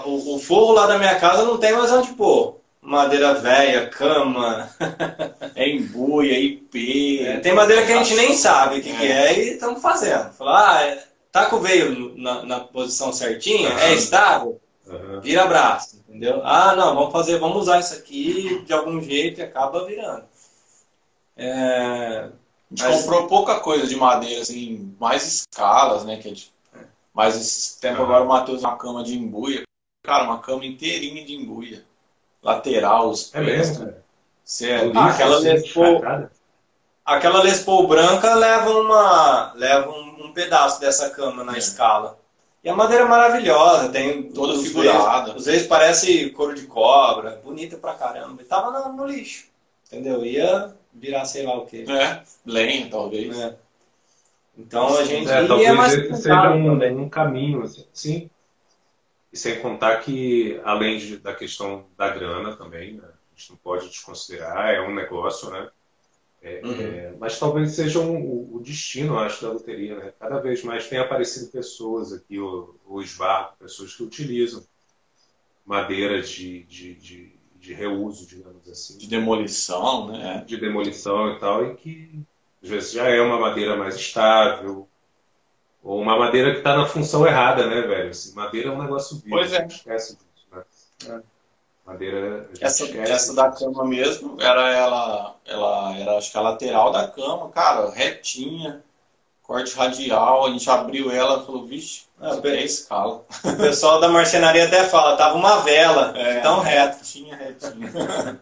[0.05, 2.57] o, o forro lá da minha casa não tem mais onde pôr.
[2.81, 4.69] Madeira velha, cama.
[5.53, 7.25] É embuia, IP.
[7.25, 10.31] É, tem madeira que a gente nem sabe o que, que é e estamos fazendo.
[10.33, 11.03] Falar, ah, é-
[11.43, 15.19] tá com o veio na, na posição certinha, é estável, Aham.
[15.21, 16.41] vira braço, entendeu?
[16.43, 20.23] Ah, não, vamos fazer, vamos usar isso aqui de algum jeito e acaba virando.
[21.35, 26.17] É, A gente Mas- comprou pouca coisa de madeira, assim, mais escalas, né?
[26.17, 26.51] Que é de...
[27.13, 28.03] Mas esse tempo Aham.
[28.05, 29.63] agora o Matheus uma cama de embuia.
[30.03, 31.83] Cara, uma cama inteirinha de embuia.
[32.43, 34.03] Lateral, os É mesmo, cara.
[34.43, 36.01] Você é- Ah, aquela Les Paul-
[37.05, 40.06] aquela Les Paul branca leva, uma, leva um, um
[40.41, 41.57] pedaço dessa cama na É.
[41.57, 42.19] escala.
[42.63, 44.29] E a madeira é maravilhosa, tem
[44.63, 45.25] figurada.
[45.31, 48.41] veios- Os vezes parece couro de cobra, bonita pra caramba.
[48.41, 49.47] E tava no, no lixo,
[49.87, 50.23] entendeu?
[50.23, 51.85] Ia virar sei lá o quê.
[51.87, 53.35] É, lenha, talvez.
[53.35, 53.55] né?
[54.57, 58.29] Então a gente É, e talvez é mais seja um, um caminho, assim, sim.
[59.31, 63.57] E sem contar que, além de- da questão da grana também, né, a gente não
[63.57, 65.69] pode desconsiderar, é um negócio, né?
[66.47, 66.81] É, Uhum.
[66.81, 70.13] é, mas talvez seja um- o, o destino, eu acho, da loteria, né?
[70.19, 74.63] Cada vez mais tem aparecido pessoas aqui, o, o esbarro, pessoas que utilizam
[75.65, 80.43] madeira de, de, de, de reuso, digamos assim De demolição, né?
[80.45, 82.19] de demolição e tal, e que
[82.63, 84.87] às vezes já é uma madeira mais estável,
[85.83, 88.09] ou uma madeira que está na função errada, né, velho?
[88.09, 89.57] Assim, madeira é um negócio vivo, Pois é.
[89.57, 90.63] a gente esquece disso, né?
[91.07, 91.36] É.
[91.87, 96.91] Madeira, Essa, esquece essa da cama mesmo, era ela, ela era acho que a lateral
[96.91, 98.83] da cama, cara, retinha,
[99.41, 103.23] corte radial, a gente abriu ela e falou, vixe, Ah, isso é escala.
[103.45, 106.41] O pessoal da marcenaria até fala, tava uma vela, É.
[106.41, 106.97] tão reto.
[106.97, 108.41] Retinha, retinha.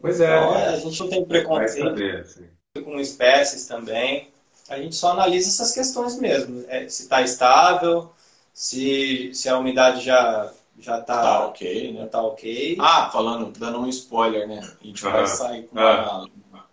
[0.00, 0.70] Pois é, Então, cara.
[0.70, 2.46] a gente não tem preconceito saber, assim.
[2.84, 4.30] com espécies também.
[4.68, 6.62] A gente só analisa essas questões mesmo.
[6.68, 8.12] É, se está estável,
[8.52, 12.06] se, se a umidade já já tá está ok, né?
[12.06, 12.76] tá ok.
[12.80, 14.60] Ah, falando, dando um spoiler, né?
[14.80, 16.26] A gente vai Ah, sair com ah.
[16.50, 16.64] uma,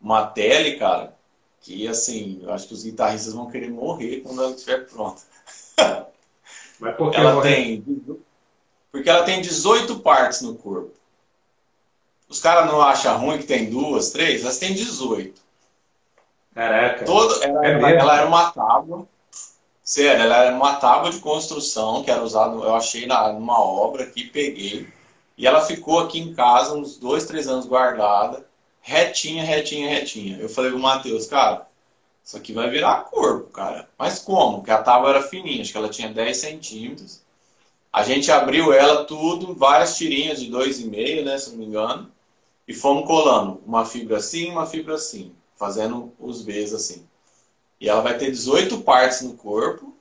[0.00, 1.16] uma, tele, cara,
[1.60, 5.22] que assim, eu acho que os guitarristas vão querer morrer quando ela estiver pronta.
[6.80, 7.82] Mas por que Ela morrer?
[7.82, 7.84] tem.
[8.90, 10.92] Porque ela tem 18 partes no corpo.
[12.28, 14.42] Os caras não acham ruim que tem duas, três?
[14.42, 15.40] Elas têm 18.
[16.54, 17.04] Caraca.
[17.04, 19.06] Todo, ela, É ela- ela era uma tábua.
[19.90, 24.04] Sério, ela era uma tábua de construção que era usada, eu achei na, numa obra
[24.04, 24.86] aqui, peguei.
[25.36, 28.46] E ela ficou aqui em casa uns dois, três anos guardada,
[28.80, 30.38] retinha, retinha, retinha.
[30.38, 31.66] Eu falei pro Matheus, cara,
[32.24, 33.88] isso aqui vai virar corpo, cara.
[33.98, 34.58] Mas como?
[34.58, 37.22] Porque a tábua era fininha, acho que ela tinha 10 centímetros.
[37.92, 42.12] A gente abriu ela tudo, várias tirinhas de 2,5, né, se não me engano.
[42.68, 47.09] E fomos colando uma fibra assim, uma fibra assim, fazendo os Vs assim.
[47.80, 49.94] E ela vai ter 18 partes no corpo,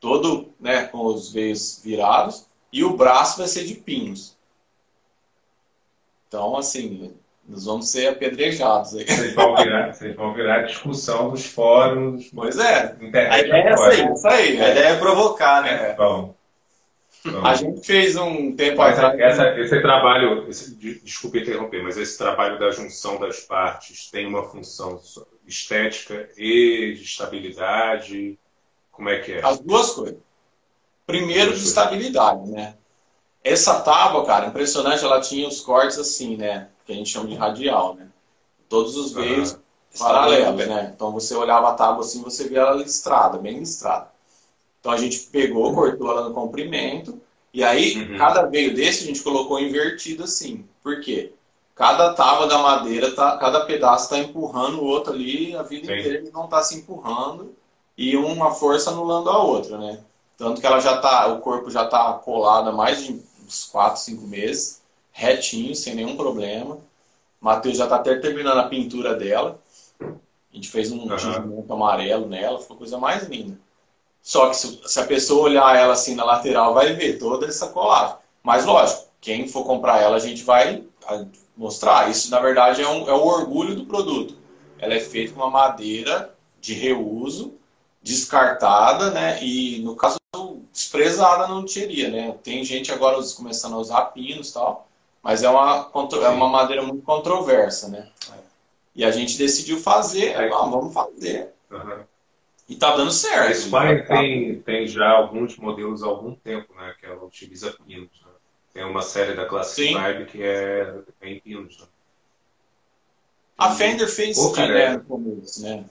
[0.00, 4.36] todo né, com os veios virados, e o braço vai ser de pinos.
[6.26, 7.12] Então, assim,
[7.46, 9.04] nós vamos ser apedrejados aí.
[9.04, 12.96] Vocês vão virar, vocês vão virar discussão dos fóruns, Pois é,
[13.30, 14.00] A ideia é essa aí.
[14.00, 14.70] é isso aí, A né?
[14.72, 15.90] ideia é provocar, né?
[15.90, 15.94] É.
[15.94, 16.34] Bom,
[17.24, 17.46] Não.
[17.46, 19.18] A gente fez um tempo atrás.
[19.20, 24.42] Essa, esse trabalho, esse, desculpe interromper, mas esse trabalho da junção das partes tem uma
[24.44, 24.98] função
[25.46, 28.38] estética e de estabilidade?
[28.90, 29.44] Como é que é?
[29.44, 30.18] As duas coisas.
[31.06, 32.74] Primeiro, de estabilidade, né?
[33.42, 36.68] Essa tábua, cara, impressionante, ela tinha os cortes assim, né?
[36.86, 38.08] Que a gente chama de radial, né?
[38.68, 39.58] Todos os veios uhum.
[39.98, 40.92] paralelos, né?
[40.94, 44.10] Então você olhava a tábua assim, você via ela listrada, bem listrada.
[44.80, 47.20] Então a gente pegou, cortou ela no comprimento,
[47.52, 48.16] e aí uhum.
[48.16, 50.66] cada veio desse a gente colocou invertido assim.
[50.82, 51.32] Por quê?
[51.74, 55.92] Cada tábua da madeira, tá, cada pedaço está empurrando o outro ali a vida Sim.
[55.92, 57.54] inteira, ele não está se empurrando
[57.96, 60.00] e uma força anulando a outra, né?
[60.36, 64.00] Tanto que ela já tá, o corpo já está colado há mais de uns 4,
[64.00, 66.74] 5 meses, retinho, sem nenhum problema.
[66.74, 66.80] O
[67.44, 69.58] Matheus já está até terminando a pintura dela.
[70.00, 71.64] A gente fez um uhum.
[71.68, 73.58] amarelo nela, ficou a coisa mais linda.
[74.22, 77.68] Só que se, se, a pessoa olhar ela assim na lateral, vai ver toda essa
[77.68, 78.16] colagem.
[78.42, 80.84] Mas lógico, quem for comprar ela, a gente vai
[81.56, 82.10] mostrar.
[82.10, 84.36] Isso, na verdade, é, um, é o orgulho do produto.
[84.78, 87.54] Ela é feita com uma madeira de reuso,
[88.02, 89.42] descartada, né?
[89.42, 90.16] E no caso
[90.72, 92.34] desprezada não teria, né?
[92.42, 94.88] Tem gente agora começando a usar pinos e tal,
[95.22, 95.90] mas é uma,
[96.22, 98.08] é uma madeira muito controversa, né?
[98.94, 101.52] E a gente decidiu fazer, ah, vamos fazer.
[101.70, 102.04] Uhum.
[102.68, 103.50] E tá dando certo.
[103.50, 106.94] A Spire tem, tem já alguns modelos há algum tempo, né?
[106.98, 108.10] Que ela utiliza pinos.
[108.24, 108.31] Né?
[108.72, 111.78] Tem uma série da classe Vibe que é em pinos.
[111.78, 111.86] Né?
[113.58, 115.84] A Fender fez Pô, sim, né, no começo, né?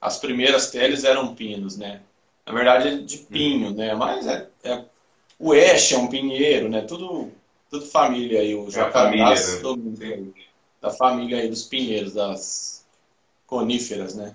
[0.00, 2.02] As primeiras teles eram pinos, né?
[2.44, 3.74] Na verdade, é de pinho, hum.
[3.74, 3.94] né?
[3.94, 4.84] Mas é, é,
[5.38, 6.82] o Ash é um pinheiro, né?
[6.82, 7.32] Tudo,
[7.70, 8.76] tudo família aí, o é
[9.86, 10.32] né?
[10.80, 12.84] da família aí dos pinheiros, das
[13.46, 14.34] coníferas, né?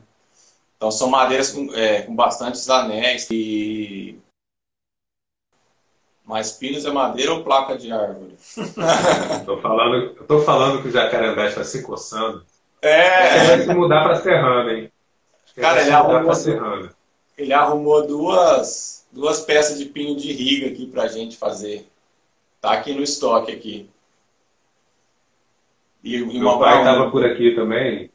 [0.77, 4.17] Então são madeiras com, é, com bastantes anéis e
[6.29, 8.35] mas pinos é madeira ou placa de árvore?
[9.47, 12.45] tô falando, tô falando que o jacarandá está se coçando.
[12.83, 13.47] É.
[13.47, 14.91] Vai se mudar para serrano, hein?
[15.55, 16.31] Cara, ele arrumou,
[17.35, 21.89] ele arrumou duas, duas peças de pinho de riga aqui pra gente fazer.
[22.61, 23.89] Tá aqui no estoque aqui.
[26.03, 28.11] E, Meu pai estava por aqui também.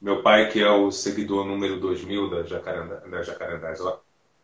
[0.00, 3.78] Meu pai, que é o seguidor número 2000 da Jacarandá, da Jacarandás,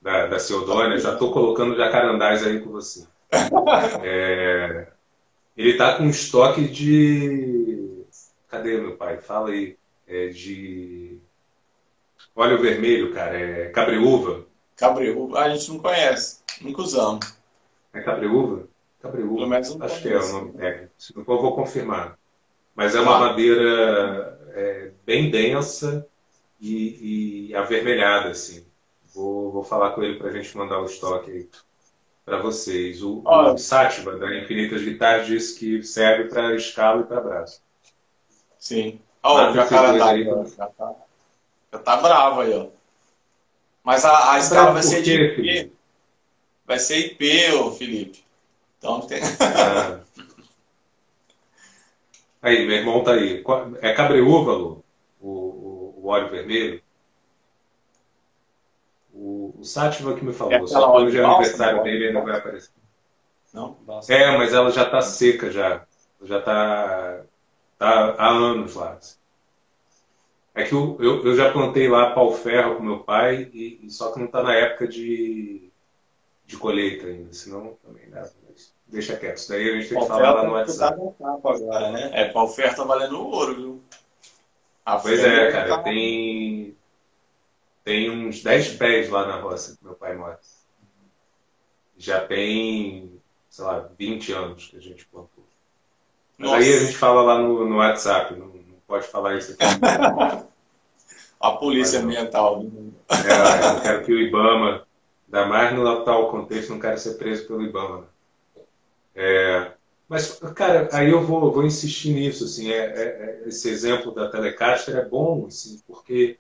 [0.01, 3.07] da, da Ceodônia, já estou colocando Jacarandás aí com você.
[4.03, 4.87] É,
[5.57, 8.05] ele está com estoque de.
[8.49, 9.19] Cadê meu pai?
[9.19, 9.77] Fala aí.
[10.07, 11.21] É de
[12.39, 14.47] Óleo vermelho, cara, é cabreúva.
[14.77, 17.37] Cabreúva, a gente não conhece, nunca usamos.
[17.93, 18.69] É cabreúva?
[19.03, 20.93] Cabreúva, acho que é o nome técnico.
[20.97, 22.17] Se não for, eu vou confirmar.
[22.77, 23.19] Mas é uma ah.
[23.19, 26.07] madeira é, bem densa
[26.61, 28.65] e, e, avermelhada, assim.
[29.19, 31.49] Vou, vou falar com ele para a gente mandar o estoque aí
[32.25, 33.03] para vocês.
[33.03, 37.61] O, o Sátiva, da Infinitas Guitarras, disse que serve para escala e para braço.
[38.61, 39.01] Sim.
[39.21, 40.25] Olha, o jacarandá aí.
[40.25, 40.95] Já tá.
[41.73, 42.69] Já tá bravo aí, ó.
[43.83, 45.73] Mas a, a escala vai ser de IP.
[46.65, 48.25] Vai ser IP, ô Felipe.
[48.79, 49.21] Então tem.
[49.21, 50.01] Ah.
[52.41, 53.43] Aí, meu irmão tá aí.
[53.81, 54.85] É cabreúvalo
[55.21, 56.81] o, o, o óleo vermelho?
[59.21, 60.53] O, o Sátiva que me falou.
[60.53, 62.71] É só que hoje é aniversário dele ainda vai aparecer.
[63.53, 63.77] Não?
[64.09, 65.85] É, mas ela já tá seca já.
[66.23, 67.23] Já tá,
[67.77, 68.93] tá há anos lá.
[68.93, 69.17] Assim.
[70.55, 74.13] É que eu, eu, eu já plantei lá pau-ferro com meu pai, e, e só
[74.13, 75.71] que não está na época de,
[76.47, 78.29] de colheita ainda, senão também dá.
[78.49, 80.97] Mas deixa quieto, isso daí a gente tem que falar lá no WhatsApp.
[81.19, 82.11] Tá agora, né?
[82.13, 83.83] É, pau-ferro tá valendo ouro, viu?
[84.85, 85.83] A pois é, cara, tá...
[85.83, 86.77] tem,
[87.89, 90.39] tem uns 10 pés lá na roça que meu pai mora.
[91.97, 95.43] Já tem, sei lá, 20 anos que a gente plantou.
[96.37, 96.63] Mas Nossa.
[96.63, 99.65] aí a gente fala lá no, no WhatsApp, não, não pode falar isso aqui.
[101.41, 102.63] a polícia ambiental.
[103.09, 104.87] É, eu quero que o IBAMA,
[105.27, 108.07] ainda mais no atual contexto, não quero ser preso pelo IBAMA.
[109.15, 109.73] É,
[110.07, 112.45] mas, cara, aí eu vou, vou insistir nisso.
[112.45, 113.03] Assim, é, é,
[113.45, 116.39] é, esse exemplo da Telecaster é bom, assim, porque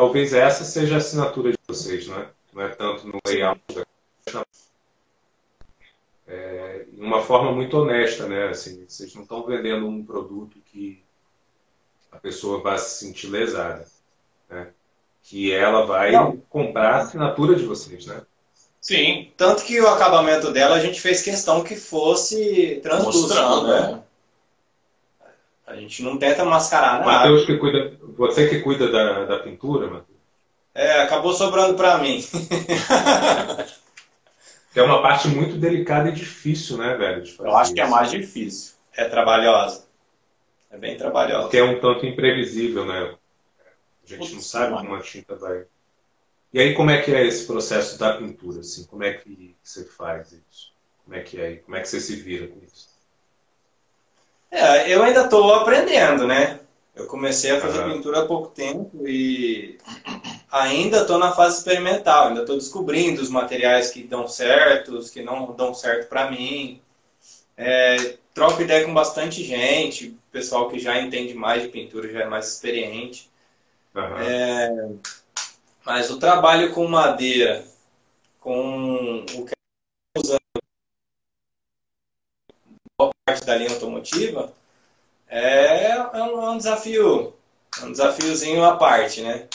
[0.00, 2.28] talvez essa seja a assinatura de vocês, não é?
[2.54, 4.44] Não é tanto no layout da
[6.26, 8.48] é, uma forma muito honesta, né?
[8.48, 11.02] Assim, vocês não estão vendendo um produto que
[12.10, 13.86] a pessoa vai se sentir lesada
[14.48, 14.68] né?
[15.22, 16.38] que ela vai Não.
[16.48, 18.22] comprar a assinatura de vocês, né?
[18.80, 23.92] Sim, tanto que o acabamento dela a gente fez questão que fosse translúcido, né?
[23.92, 24.02] né?
[25.70, 27.06] A gente não tenta mascarar nada.
[27.06, 30.18] Mateus que cuida, você que cuida da, da pintura, Matheus?
[30.74, 32.20] É, acabou sobrando para mim.
[34.74, 37.22] É uma parte muito delicada e difícil, né, velho?
[37.22, 38.74] de fazer Eu acho que é mais difícil.
[38.96, 39.84] É trabalhosa.
[40.70, 41.42] É bem trabalhosa.
[41.42, 43.16] Porque é um tanto imprevisível, né?
[44.04, 44.86] A gente não Putz, sabe mano.
[44.86, 45.64] como a tinta vai.
[46.52, 48.60] E aí, como é que é esse processo da pintura?
[48.60, 48.84] Assim?
[48.84, 50.72] Como é que você faz isso?
[51.04, 51.56] Como é que é?
[51.56, 52.89] Como é que você se vira com isso?
[54.50, 56.60] É, eu ainda estou aprendendo, né?
[56.94, 57.94] Eu comecei a fazer Aham.
[57.94, 59.78] pintura há pouco tempo e
[60.50, 62.28] ainda estou na fase experimental.
[62.28, 66.80] Ainda estou descobrindo os materiais que dão certo, os que não dão certo para mim.
[67.56, 72.26] É, troco ideia com bastante gente, pessoal que já entende mais de pintura, já é
[72.26, 73.30] mais experiente.
[73.94, 74.98] Aham.
[75.84, 77.64] Mas o trabalho com madeira,
[78.40, 80.40] com o que eu usando
[82.98, 84.52] boa parte da linha automotiva,
[85.28, 87.34] é, é um, é um desafio,
[87.80, 89.46] é um desafiozinho à parte, né?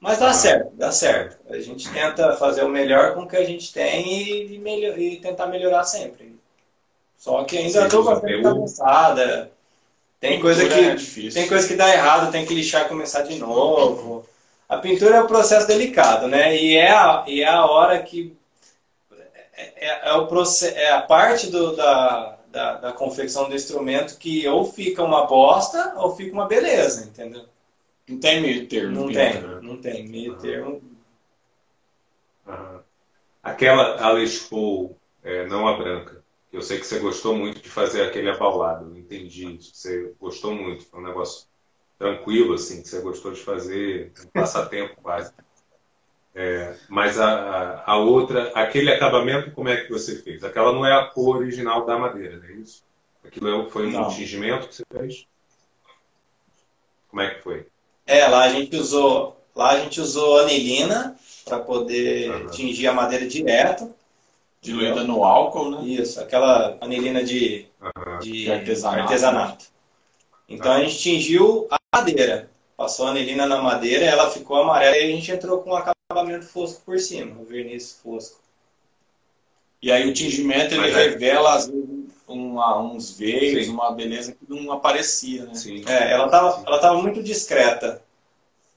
[0.00, 0.34] Mas dá Ah.
[0.34, 1.36] certo, dá certo.
[1.48, 5.16] A gente tenta fazer o melhor com o que a gente tem e, melhor, e
[5.20, 6.36] tentar melhorar sempre.
[7.18, 8.60] Só que ainda estou bastante PU.
[8.60, 9.52] cansada.
[10.18, 13.36] Tem coisa que é tem coisa que dá errado, tem que lixar e começar de
[13.36, 14.26] novo.
[14.68, 16.56] A pintura é um processo delicado, né?
[16.56, 18.36] E é a, e é a hora que.
[19.54, 20.28] É, é, é o
[20.74, 25.94] é a parte do, da, da, da confecção do instrumento que ou fica uma bosta
[25.96, 27.46] ou fica uma beleza, entendeu?
[28.08, 28.92] Não tem meio termo.
[28.92, 30.08] Não tem, não tem.
[30.08, 30.82] Meio termo.
[32.46, 32.84] Aham.
[33.42, 36.22] Aquela a Les Paul, é, não a branca.
[36.52, 38.90] Eu sei que você gostou muito de fazer aquele abaulado.
[38.90, 39.74] Eu entendi isso.
[39.74, 40.84] Você gostou muito.
[40.84, 41.48] Foi um negócio
[41.98, 45.32] tranquilo, assim, que você gostou de fazer, um passatempo quase.
[46.34, 47.28] É, mas a,
[47.84, 50.42] a, a outra, aquele acabamento, como é que você fez?
[50.42, 52.82] Aquela não é a cor original da madeira, não é isso?
[53.24, 54.08] Aquilo é- foi um Não.
[54.08, 55.26] tingimento que você fez?
[57.08, 57.66] Como é que foi?
[58.06, 62.50] É, lá a gente usou, lá a gente usou anilina para poder Aham.
[62.50, 63.94] tingir a madeira direto.
[64.62, 65.88] Diluída no álcool, né?
[65.88, 68.18] Isso, aquela anilina de Aham.
[68.20, 69.02] de De artesanato.
[69.02, 69.66] artesanato.
[70.48, 72.51] Então a gente tingiu a madeira.
[72.82, 76.44] Passou a anilina na madeira, ela ficou amarela e a gente entrou com um acabamento
[76.46, 78.40] fosco por cima, o verniz fosco.
[79.80, 81.88] E aí o tingimento ele é- revela às vezes
[82.26, 83.72] uma- uns veios, Sim.
[83.72, 85.54] uma beleza que não aparecia, né?
[85.54, 85.84] Sim.
[85.86, 88.02] É, ela estava ela tava muito discreta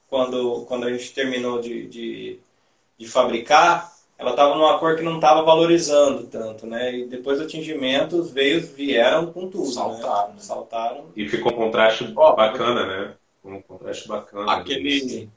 [0.08, 2.38] quando, quando a gente terminou de, de,
[2.96, 3.92] de fabricar.
[4.16, 6.94] Ela estava numa cor que não estava valorizando tanto, né?
[6.96, 9.66] E depois do tingimento, os veios vieram com tudo.
[9.66, 10.34] Saltaram, Né?
[10.34, 10.40] né?
[10.42, 11.06] Saltaram.
[11.16, 13.14] E ficou um contraste Ó, bacana, né?
[13.46, 14.52] Um contraste bacana.
[14.52, 15.30] Aquele,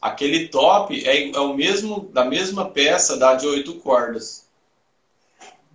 [0.00, 4.48] aquele top é, é o mesmo da mesma peça da de oito cordas.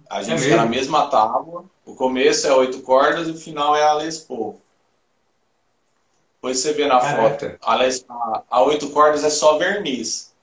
[0.10, 1.66] A gente É fica na mesma tábua.
[1.86, 4.60] O começo é oito cordas e o final é a Les Paul.
[6.36, 7.50] Depois você vê na Caraca.
[7.52, 7.60] foto.
[7.62, 10.34] A, Les, a, a oito cordas é só verniz.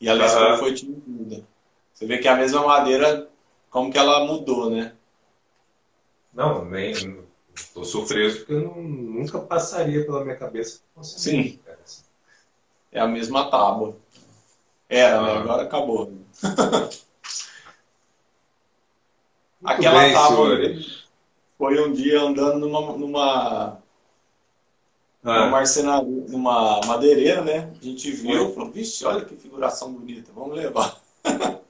[0.00, 0.58] E a Les Paul Aham.
[0.58, 1.44] foi tingida.
[1.92, 3.28] Você vê que é a mesma madeira,
[3.70, 4.92] como que ela mudou, né?
[6.32, 7.21] Não, nem.
[7.54, 10.80] Estou surpreso porque eu não- nunca passaria pela minha cabeça.
[10.94, 11.40] que Sim.
[11.40, 11.78] assim, cara.
[12.90, 13.96] É a mesma tábua.
[14.88, 15.30] Era, né?
[15.32, 15.40] Ah.
[15.40, 16.12] Agora acabou.
[19.64, 21.04] Aquela bem, tábua senhores.
[21.56, 23.82] foi um dia andando numa, numa,
[25.22, 27.72] numa Ah, marcenaria, numa madeireira, né?
[27.80, 31.00] A gente viu e falou, vixe, olha que figuração bonita, vamos levar.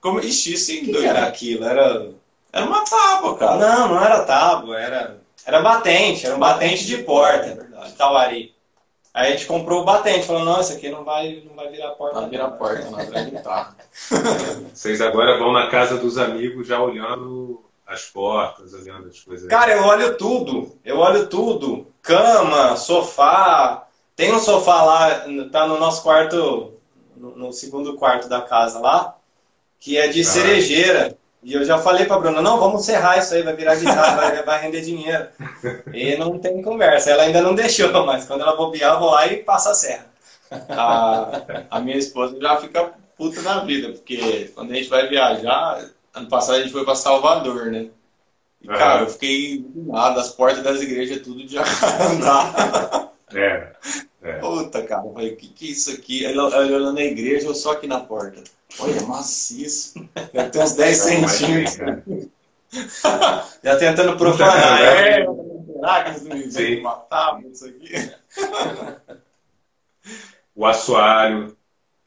[0.00, 1.64] Como, ixi, isso em que, dois- que era aquilo?
[1.64, 2.10] Era
[2.52, 3.56] Era uma tábua, cara.
[3.56, 8.54] Não, não era tábua, era, era batente, era um batente de porta, É de tauari.
[9.12, 11.90] Aí a gente comprou o batente, falou, não, isso aqui não vai, não vai virar
[11.90, 12.14] porta.
[12.14, 12.30] Vai não.
[12.30, 13.76] virar porta, não vai guitarra.
[14.72, 19.48] vocês agora vão na casa dos amigos já olhando as portas, olhando as coisas.
[19.48, 21.88] Cara, eu olho tudo, eu olho tudo.
[22.02, 23.86] Cama, sofá.
[24.14, 26.74] Tem um sofá lá, tá no nosso quarto,
[27.16, 29.16] no, no segundo quarto da casa lá,
[29.80, 30.24] que é de Ah.
[30.24, 31.16] cerejeira.
[31.42, 34.42] E eu já falei pra Bruna, não, vamos serrar isso aí, vai virar guitarra, vai,
[34.42, 35.26] vai render dinheiro.
[35.92, 37.10] E não tem conversa.
[37.10, 40.06] Ela ainda não deixou, mas quando ela bobear, eu vou lá e passo a serra.
[40.68, 45.84] A, a minha esposa já fica puta na vida, porque quando a gente vai viajar,
[46.14, 47.86] ano passado a gente foi pra Salvador, né?
[48.60, 53.10] E, cara, eu fiquei indignado, as portas das igrejas tudo de jacarandá.
[53.32, 53.72] É.
[54.22, 54.32] é.
[54.34, 56.24] Puta, cara, eu falei, o que, que é isso aqui?
[56.24, 58.42] Ela olhando na igreja, eu só aqui na porta.
[58.78, 60.08] Olha, maciço.
[60.32, 61.76] Deve ter uns 10 Não, mas, centímetros.
[61.76, 64.80] cara, Já tentando profanar.
[64.82, 68.10] É, será que eles me matar isso aqui?
[70.54, 71.56] O assoalho.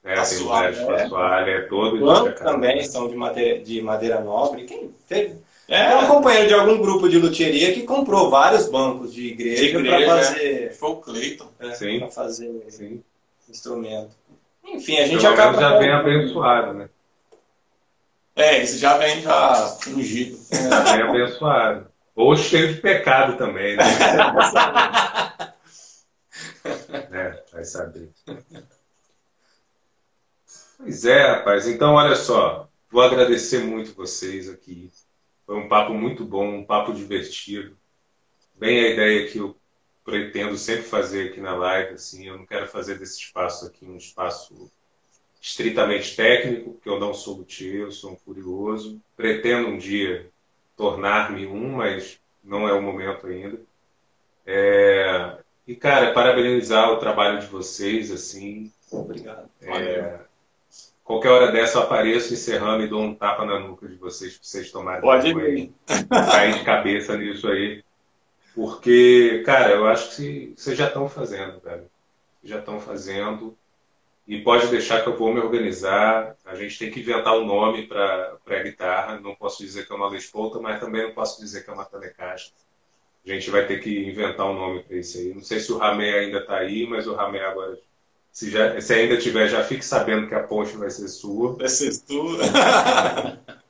[0.04, 1.04] É, tem Assoalho, o é.
[1.04, 2.52] assoalho é todo jacaré.
[2.52, 4.66] também são de madeira, de madeira nobre.
[4.66, 5.36] Quem teve?
[5.68, 9.64] É, É um companheiro de algum grupo de luthieria que comprou vários bancos de igreja,
[9.64, 11.48] igreja, para fazer, foi o Cleiton.
[11.60, 13.02] é, pra fazer Sim.
[13.50, 14.12] instrumento.
[14.74, 15.60] Enfim, a gente Pelo acaba.
[15.60, 16.90] já vem abençoado, né?
[18.36, 20.40] É, esse já vem já ungido.
[20.52, 21.88] É, vem abençoado.
[22.16, 23.84] Ou cheio de pecado também, né?
[27.12, 28.10] é, vai saber.
[30.78, 31.68] Pois é, rapaz.
[31.68, 32.68] Então, olha só.
[32.92, 34.92] Vou agradecer muito vocês aqui.
[35.46, 37.76] Foi um papo muito bom, um papo divertido.
[38.56, 39.58] Bem a ideia que eu
[40.04, 41.94] pretendo sempre fazer aqui na live.
[41.94, 44.72] Assim, eu não quero fazer desse espaço aqui um espaço
[45.42, 49.02] estritamente técnico, porque eu não sou luthier, eu sou um curioso.
[49.16, 50.30] Pretendo um dia
[50.76, 53.60] tornar-me um, mas não é o momento ainda.
[54.46, 55.38] É...
[55.66, 58.72] E, cara, parabenizar o trabalho de vocês, assim.
[58.92, 59.50] Obrigado.
[59.62, 60.20] É...
[61.04, 64.46] Qualquer hora dessa eu apareço encerrando e dou um tapa na nuca de vocês para
[64.46, 65.74] vocês tomarem Pode vir.
[66.10, 67.83] cair de cabeça nisso aí.
[68.56, 71.90] Porque, cara, eu acho que vocês já estão fazendo, velho.
[72.44, 73.58] Já estão fazendo.
[74.28, 76.36] E pode deixar que eu vou me organizar.
[76.46, 79.20] A gente tem que inventar um nome para a guitarra.
[79.20, 80.32] Não posso dizer que é uma Les
[80.62, 82.54] mas também não posso dizer que é uma Telecaster.
[83.26, 85.34] A gente vai ter que inventar um nome para isso aí.
[85.34, 87.80] Não sei se o Ramé ainda está aí, mas o Ramé agora
[88.34, 91.54] se, já, se ainda tiver, já fique sabendo que a ponte vai ser sua.
[91.56, 92.40] Vai ser sua.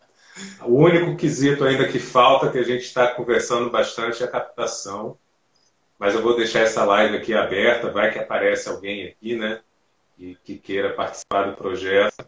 [0.61, 5.17] o único quesito ainda que falta, que a gente está conversando bastante, é a captação.
[5.99, 9.61] Mas eu vou deixar essa live aqui aberta, vai que aparece alguém aqui, né?
[10.17, 12.27] Que, que queira participar do projeto.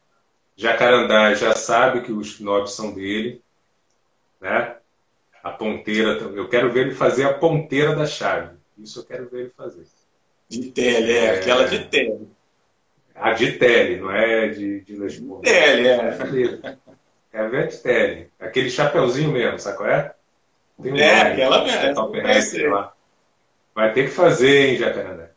[0.55, 3.41] Jacarandá já sabe que os nobres são dele,
[4.39, 4.77] né?
[5.43, 8.55] A ponteira, eu quero ver ele fazer a ponteira da chave.
[8.77, 9.85] Isso eu quero ver ele fazer.
[10.47, 12.29] De tele, é, é, aquela de tele.
[13.13, 15.41] A de tele, não é de, de Les Paul.
[15.41, 16.77] Tele, é.
[17.35, 18.29] É a de tele.
[18.39, 20.15] Aquele chapeuzinho mesmo, sabe qual é?
[20.81, 22.15] Tem um é, aquela mesmo.
[22.15, 22.93] É, lá.
[23.73, 25.29] Vai ter que fazer, hein, Jacarandá?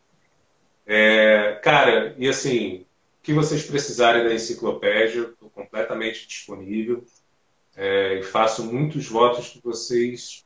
[0.86, 2.86] É, cara, e assim,
[3.18, 7.04] o que vocês precisarem da enciclopédia, estou completamente disponível.
[7.76, 10.44] É, e faço muitos votos que vocês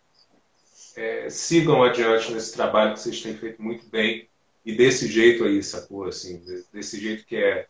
[0.97, 4.27] é, sigam adiante nesse trabalho que vocês têm feito muito bem
[4.65, 6.05] e desse jeito aí, sacou?
[6.05, 6.43] Assim,
[6.73, 7.67] desse jeito que é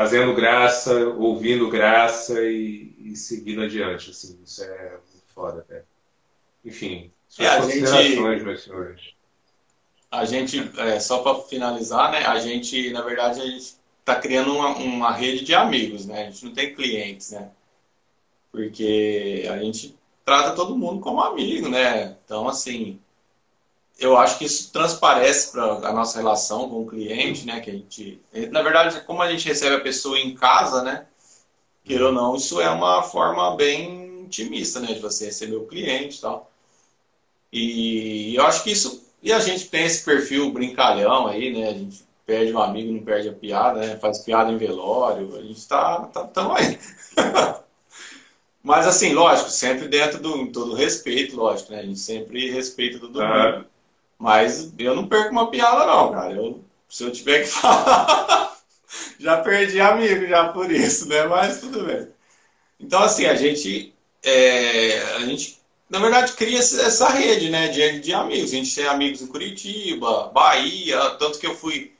[0.00, 4.10] fazendo graça, ouvindo graça e, e seguindo adiante.
[4.10, 5.84] Assim, isso é muito foda até.
[6.64, 9.00] Enfim, suas é, considerações, gente, meus senhores.
[10.10, 12.24] A gente, é, só para finalizar, né?
[12.24, 16.28] A gente, na verdade, a gente está criando uma, uma rede de amigos, né?
[16.28, 17.50] A gente não tem clientes, né?
[18.50, 19.94] Porque a gente
[20.24, 22.16] trata todo mundo como amigo, né?
[22.24, 22.98] Então, assim,
[24.00, 27.60] eu acho que isso transparece para a nossa relação com o cliente, né?
[27.60, 28.20] Que a gente,
[28.50, 31.06] na verdade, como a gente recebe a pessoa em casa, né?
[31.84, 34.94] Queira ou não, isso é uma forma bem intimista, né?
[34.94, 36.50] De você receber o cliente e tal.
[37.52, 39.06] E eu acho que isso.
[39.22, 41.68] E a gente tem esse perfil brincalhão aí, né?
[41.68, 43.96] A gente perde um amigo, não perde a piada, né?
[43.98, 45.36] Faz piada em velório.
[45.36, 46.78] A gente tá, tá tamo aí.
[48.62, 51.80] Mas assim, lógico, sempre dentro do todo respeito, lógico, né?
[51.80, 53.66] A gente sempre respeita todo mundo.
[54.20, 56.34] Mas eu não perco uma piada, não, cara.
[56.34, 58.54] Eu, se eu tiver que falar,
[59.18, 61.24] já perdi amigo já por isso, né?
[61.24, 62.06] Mas tudo bem.
[62.78, 68.12] Então, assim, a gente, é, a gente na verdade, cria essa rede né, de, de
[68.12, 68.52] amigos.
[68.52, 71.92] A gente tem amigos em Curitiba, Bahia, tanto que eu fui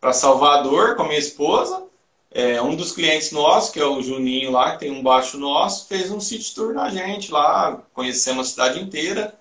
[0.00, 1.82] para Salvador com a minha esposa.
[2.30, 5.88] É, um dos clientes nossos, que é o Juninho lá, que tem um baixo nosso,
[5.88, 9.34] fez um city tour na gente lá, conhecemos a cidade inteira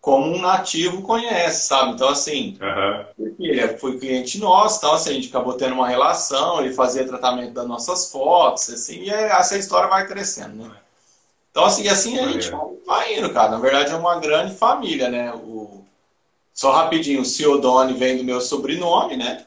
[0.00, 1.92] como um nativo conhece, sabe?
[1.92, 3.34] Então, assim, uhum.
[3.38, 7.52] ele foi cliente nosso, então, assim, a gente acabou tendo uma relação, ele fazia tratamento
[7.52, 10.76] das nossas fotos, assim, e essa história vai crescendo, né?
[11.50, 12.50] Então, assim, assim a gente
[12.86, 13.50] vai indo, cara.
[13.50, 15.32] Na verdade, é uma grande família, né?
[15.34, 15.84] O...
[16.54, 19.46] Só rapidinho, o Ciodone vem do meu sobrenome, né?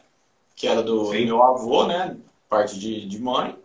[0.55, 2.17] Que era do meu avô, né?
[2.49, 3.55] Parte de, de mãe.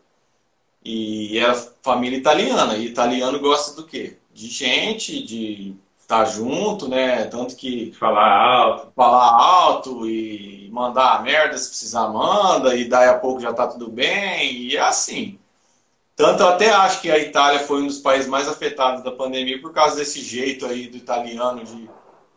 [0.85, 1.53] E é
[1.83, 2.77] família italiana.
[2.77, 4.17] E italiano gosta do quê?
[4.33, 5.75] De gente, de
[6.09, 7.27] tá junto, né?
[7.27, 7.93] Tanto que.
[7.93, 8.93] Falar alto.
[8.97, 13.67] Falar alto e mandar a merda se precisar, manda, e daí a pouco já tá
[13.67, 15.39] tudo bem, e é assim.
[16.17, 19.61] Tanto eu até acho que a Itália foi um dos países mais afetados da pandemia
[19.61, 21.89] por causa desse jeito aí do italiano de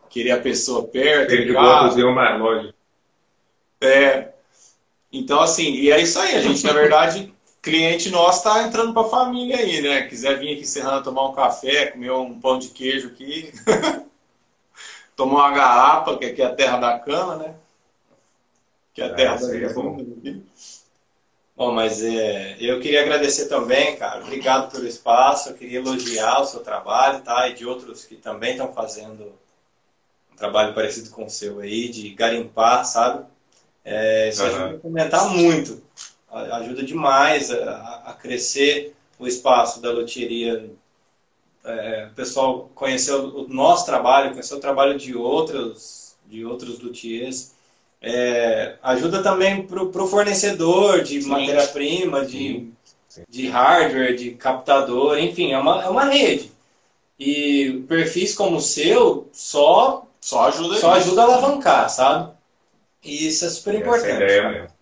[0.08, 1.30] querer a pessoa perto.
[1.30, 2.74] De boa mais longe.
[3.80, 4.28] É.
[5.10, 6.36] Então, assim, e é isso aí.
[6.36, 7.31] A gente, na verdade,
[7.62, 10.02] cliente nosso está entrando para a família aí, né?
[10.02, 13.52] Quiser vir aqui em Serrana tomar um café, comer um pão de queijo aqui,
[15.14, 17.54] tomar uma garapa, que aqui é a terra da cana, né?
[18.92, 19.56] Que é a terra é, da.
[19.56, 19.96] É bom.
[21.72, 24.22] mas é, eu queria agradecer também, cara.
[24.22, 25.50] Obrigado pelo espaço.
[25.50, 27.48] Eu queria elogiar o seu trabalho, tá?
[27.48, 29.32] E de outros que também estão fazendo
[30.32, 33.24] um trabalho parecido com o seu aí, de garimpar, sabe?
[33.84, 34.48] É, isso uhum.
[34.48, 35.82] ajuda a comentar muito
[36.32, 40.70] ajuda demais a, a crescer o espaço da loteria,
[41.64, 47.52] é, o pessoal conheceu o nosso trabalho, conheceu o trabalho de outros, de outros luthiers.
[48.00, 52.68] É, ajuda também para o fornecedor de matéria-prima, de,
[53.28, 56.50] de hardware, de captador, enfim, é uma, é uma rede.
[57.16, 62.32] E perfis como o seu só, só ajuda, só ajuda a alavancar, sabe?
[63.04, 64.10] E isso é super importante.
[64.10, 64.81] Essa é ideia mesmo.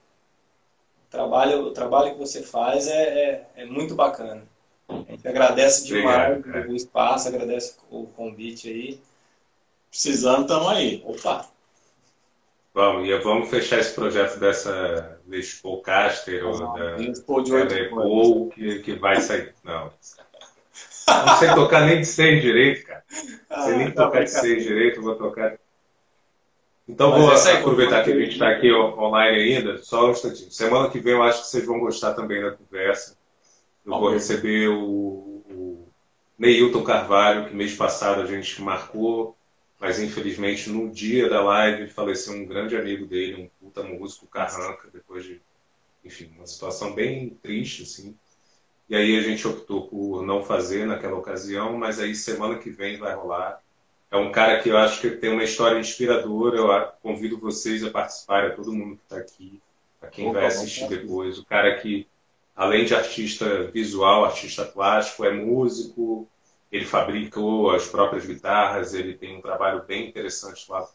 [1.11, 4.45] Trabalho, o trabalho que você faz é, é, é muito bacana.
[4.89, 9.01] A gente agradece demais Obrigado, o espaço, agradece o convite aí.
[9.91, 11.03] Precisando, estamos aí.
[11.05, 11.49] Opa!
[12.73, 16.97] Vamos, e vamos fechar esse projeto dessa Les Paulcaster ou da, da
[18.55, 19.53] que, que vai sair.
[19.65, 19.93] Não.
[21.09, 23.05] Não sei tocar nem de seis direito, cara.
[23.51, 25.59] Não sei nem ah, tocar de seis direito, vou tocar.
[26.91, 30.51] Então Mas vou aproveitar que a gente está aqui online ainda, só um instantinho.
[30.51, 33.17] Semana que vem eu acho que vocês vão gostar também da conversa.
[33.87, 35.89] Eu vou receber o, o
[36.37, 39.37] Neilton Carvalho, que mês passado a gente marcou,
[39.79, 44.89] mas infelizmente no dia da live faleceu um grande amigo dele, um puta músico, Carranca,
[44.93, 45.41] depois de,
[46.05, 48.17] enfim, uma situação bem triste, assim.
[48.89, 52.99] E aí a gente optou por não fazer naquela ocasião, mas aí semana que vem
[52.99, 53.61] vai rolar.
[54.11, 56.57] É um cara que eu acho que tem uma história inspiradora.
[56.57, 59.61] Eu convido vocês a participarem, a todo mundo que está aqui,
[60.03, 61.39] a quem Opa, vai assistir depois.
[61.39, 62.07] O cara que,
[62.57, 66.29] além de artista visual, artista plástico, é músico,
[66.73, 70.89] ele fabricou as próprias guitarras, ele tem um trabalho bem interessante lá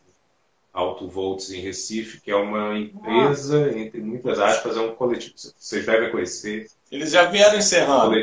[0.75, 5.41] Alto Volts em Recife, que é uma empresa, entre muitas aspas, é um coletivo que
[5.57, 6.67] vocês devem conhecer.
[6.91, 8.13] Eles já vieram encerrando.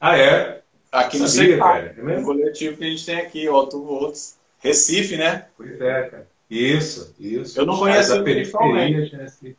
[0.00, 0.59] Ah, é?
[0.90, 1.94] Aqui no Sabia, cara.
[1.96, 2.24] É mesmo?
[2.24, 4.38] coletivo que a gente tem aqui, Alto Volts.
[4.58, 5.46] Recife, né?
[5.56, 6.28] Pois é, cara.
[6.50, 7.60] Isso, isso.
[7.60, 9.54] Eu não conheço a periferia, né?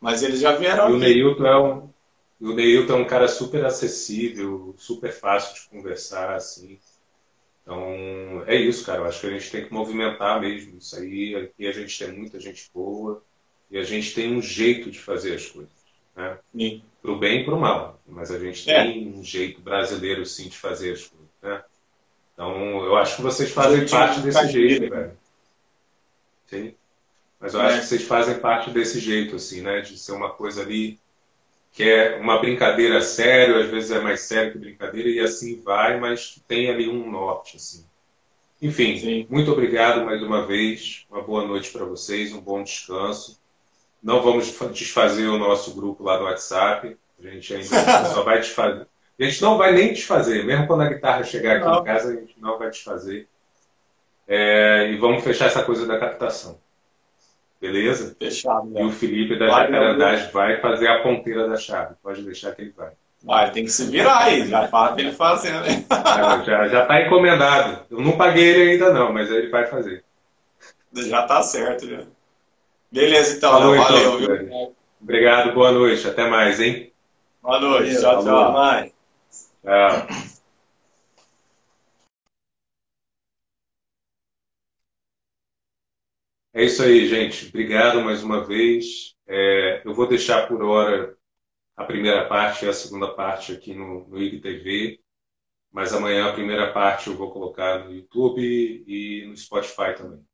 [0.00, 0.94] Mas eles já vieram e aqui.
[0.94, 1.90] O Neilton é um,
[2.40, 6.78] o Neilton é um cara super acessível, super fácil de conversar, assim.
[7.62, 9.00] Então, é isso, cara.
[9.00, 11.36] Eu acho que a gente tem que movimentar mesmo isso aí.
[11.36, 13.22] Aqui a gente tem muita gente boa
[13.70, 15.83] e a gente tem um jeito de fazer as coisas.
[16.16, 16.38] Né?
[17.02, 18.00] Para o bem e para o mal.
[18.06, 18.82] Mas a gente é.
[18.82, 21.28] tem um jeito brasileiro, sim, de fazer as coisas.
[21.42, 21.62] Né?
[22.32, 25.16] Então, eu acho que vocês fazem parte desse jeito, velho.
[26.46, 26.74] Sim.
[27.40, 27.66] Mas eu é.
[27.66, 29.80] acho que vocês fazem parte desse jeito, assim, né?
[29.80, 30.98] De ser uma coisa ali
[31.74, 35.98] que é uma brincadeira séria, às vezes é mais sério que brincadeira, e assim vai,
[35.98, 37.84] mas tem ali um norte, assim.
[38.62, 39.26] Enfim, Sim.
[39.28, 43.40] muito obrigado mais uma vez, uma boa noite para vocês, um bom descanso.
[44.04, 48.86] Não vamos desfazer o nosso grupo lá do WhatsApp, a gente ainda só vai desfazer.
[49.18, 51.80] A gente não vai nem desfazer, mesmo quando a guitarra chegar aqui não.
[51.80, 53.26] em casa, a gente não vai desfazer.
[54.28, 56.58] É, e vamos fechar essa coisa da captação.
[57.58, 58.14] Beleza?
[58.18, 58.68] Fechado.
[58.68, 58.82] Né?
[58.82, 61.94] E o Felipe da Jacarandás vai fazer a ponteira da chave.
[62.02, 62.90] Pode deixar que ele vai.
[63.22, 64.46] Vai, tem que se virar aí.
[64.46, 65.60] Já fala que ele fazendo.
[65.62, 65.82] Né?
[66.44, 67.86] já, já tá encomendado.
[67.90, 70.04] Eu não paguei ele ainda não, mas ele vai fazer.
[70.92, 72.02] Já tá certo, já.
[72.94, 73.50] Beleza, então.
[73.50, 74.76] Falou, Valeu, então, viu?
[75.00, 76.06] Obrigado, boa noite.
[76.06, 76.92] Até mais, hein?
[77.42, 78.00] Boa noite.
[78.00, 78.42] Tchau, tchau.
[78.42, 78.94] Até mais.
[79.62, 80.34] Tchau.
[86.52, 87.48] É isso aí, gente.
[87.48, 89.16] Obrigado mais uma vez.
[89.26, 91.16] É, eu vou deixar por hora
[91.76, 95.00] a primeira parte e a segunda parte aqui no, no IGTV,
[95.72, 98.40] mas amanhã a primeira parte eu vou colocar no YouTube
[98.86, 100.24] e no Spotify também.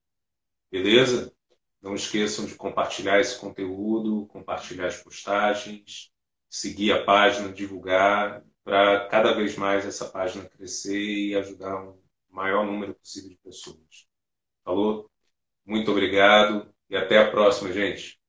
[0.70, 1.32] Beleza?
[1.82, 6.10] Não esqueçam de compartilhar esse conteúdo, compartilhar as postagens,
[6.48, 11.98] seguir a página, divulgar, para cada vez mais essa página crescer e ajudar um
[12.28, 14.06] maior número possível de pessoas.
[14.64, 15.10] Falou?
[15.64, 18.19] Muito obrigado e até a próxima, gente.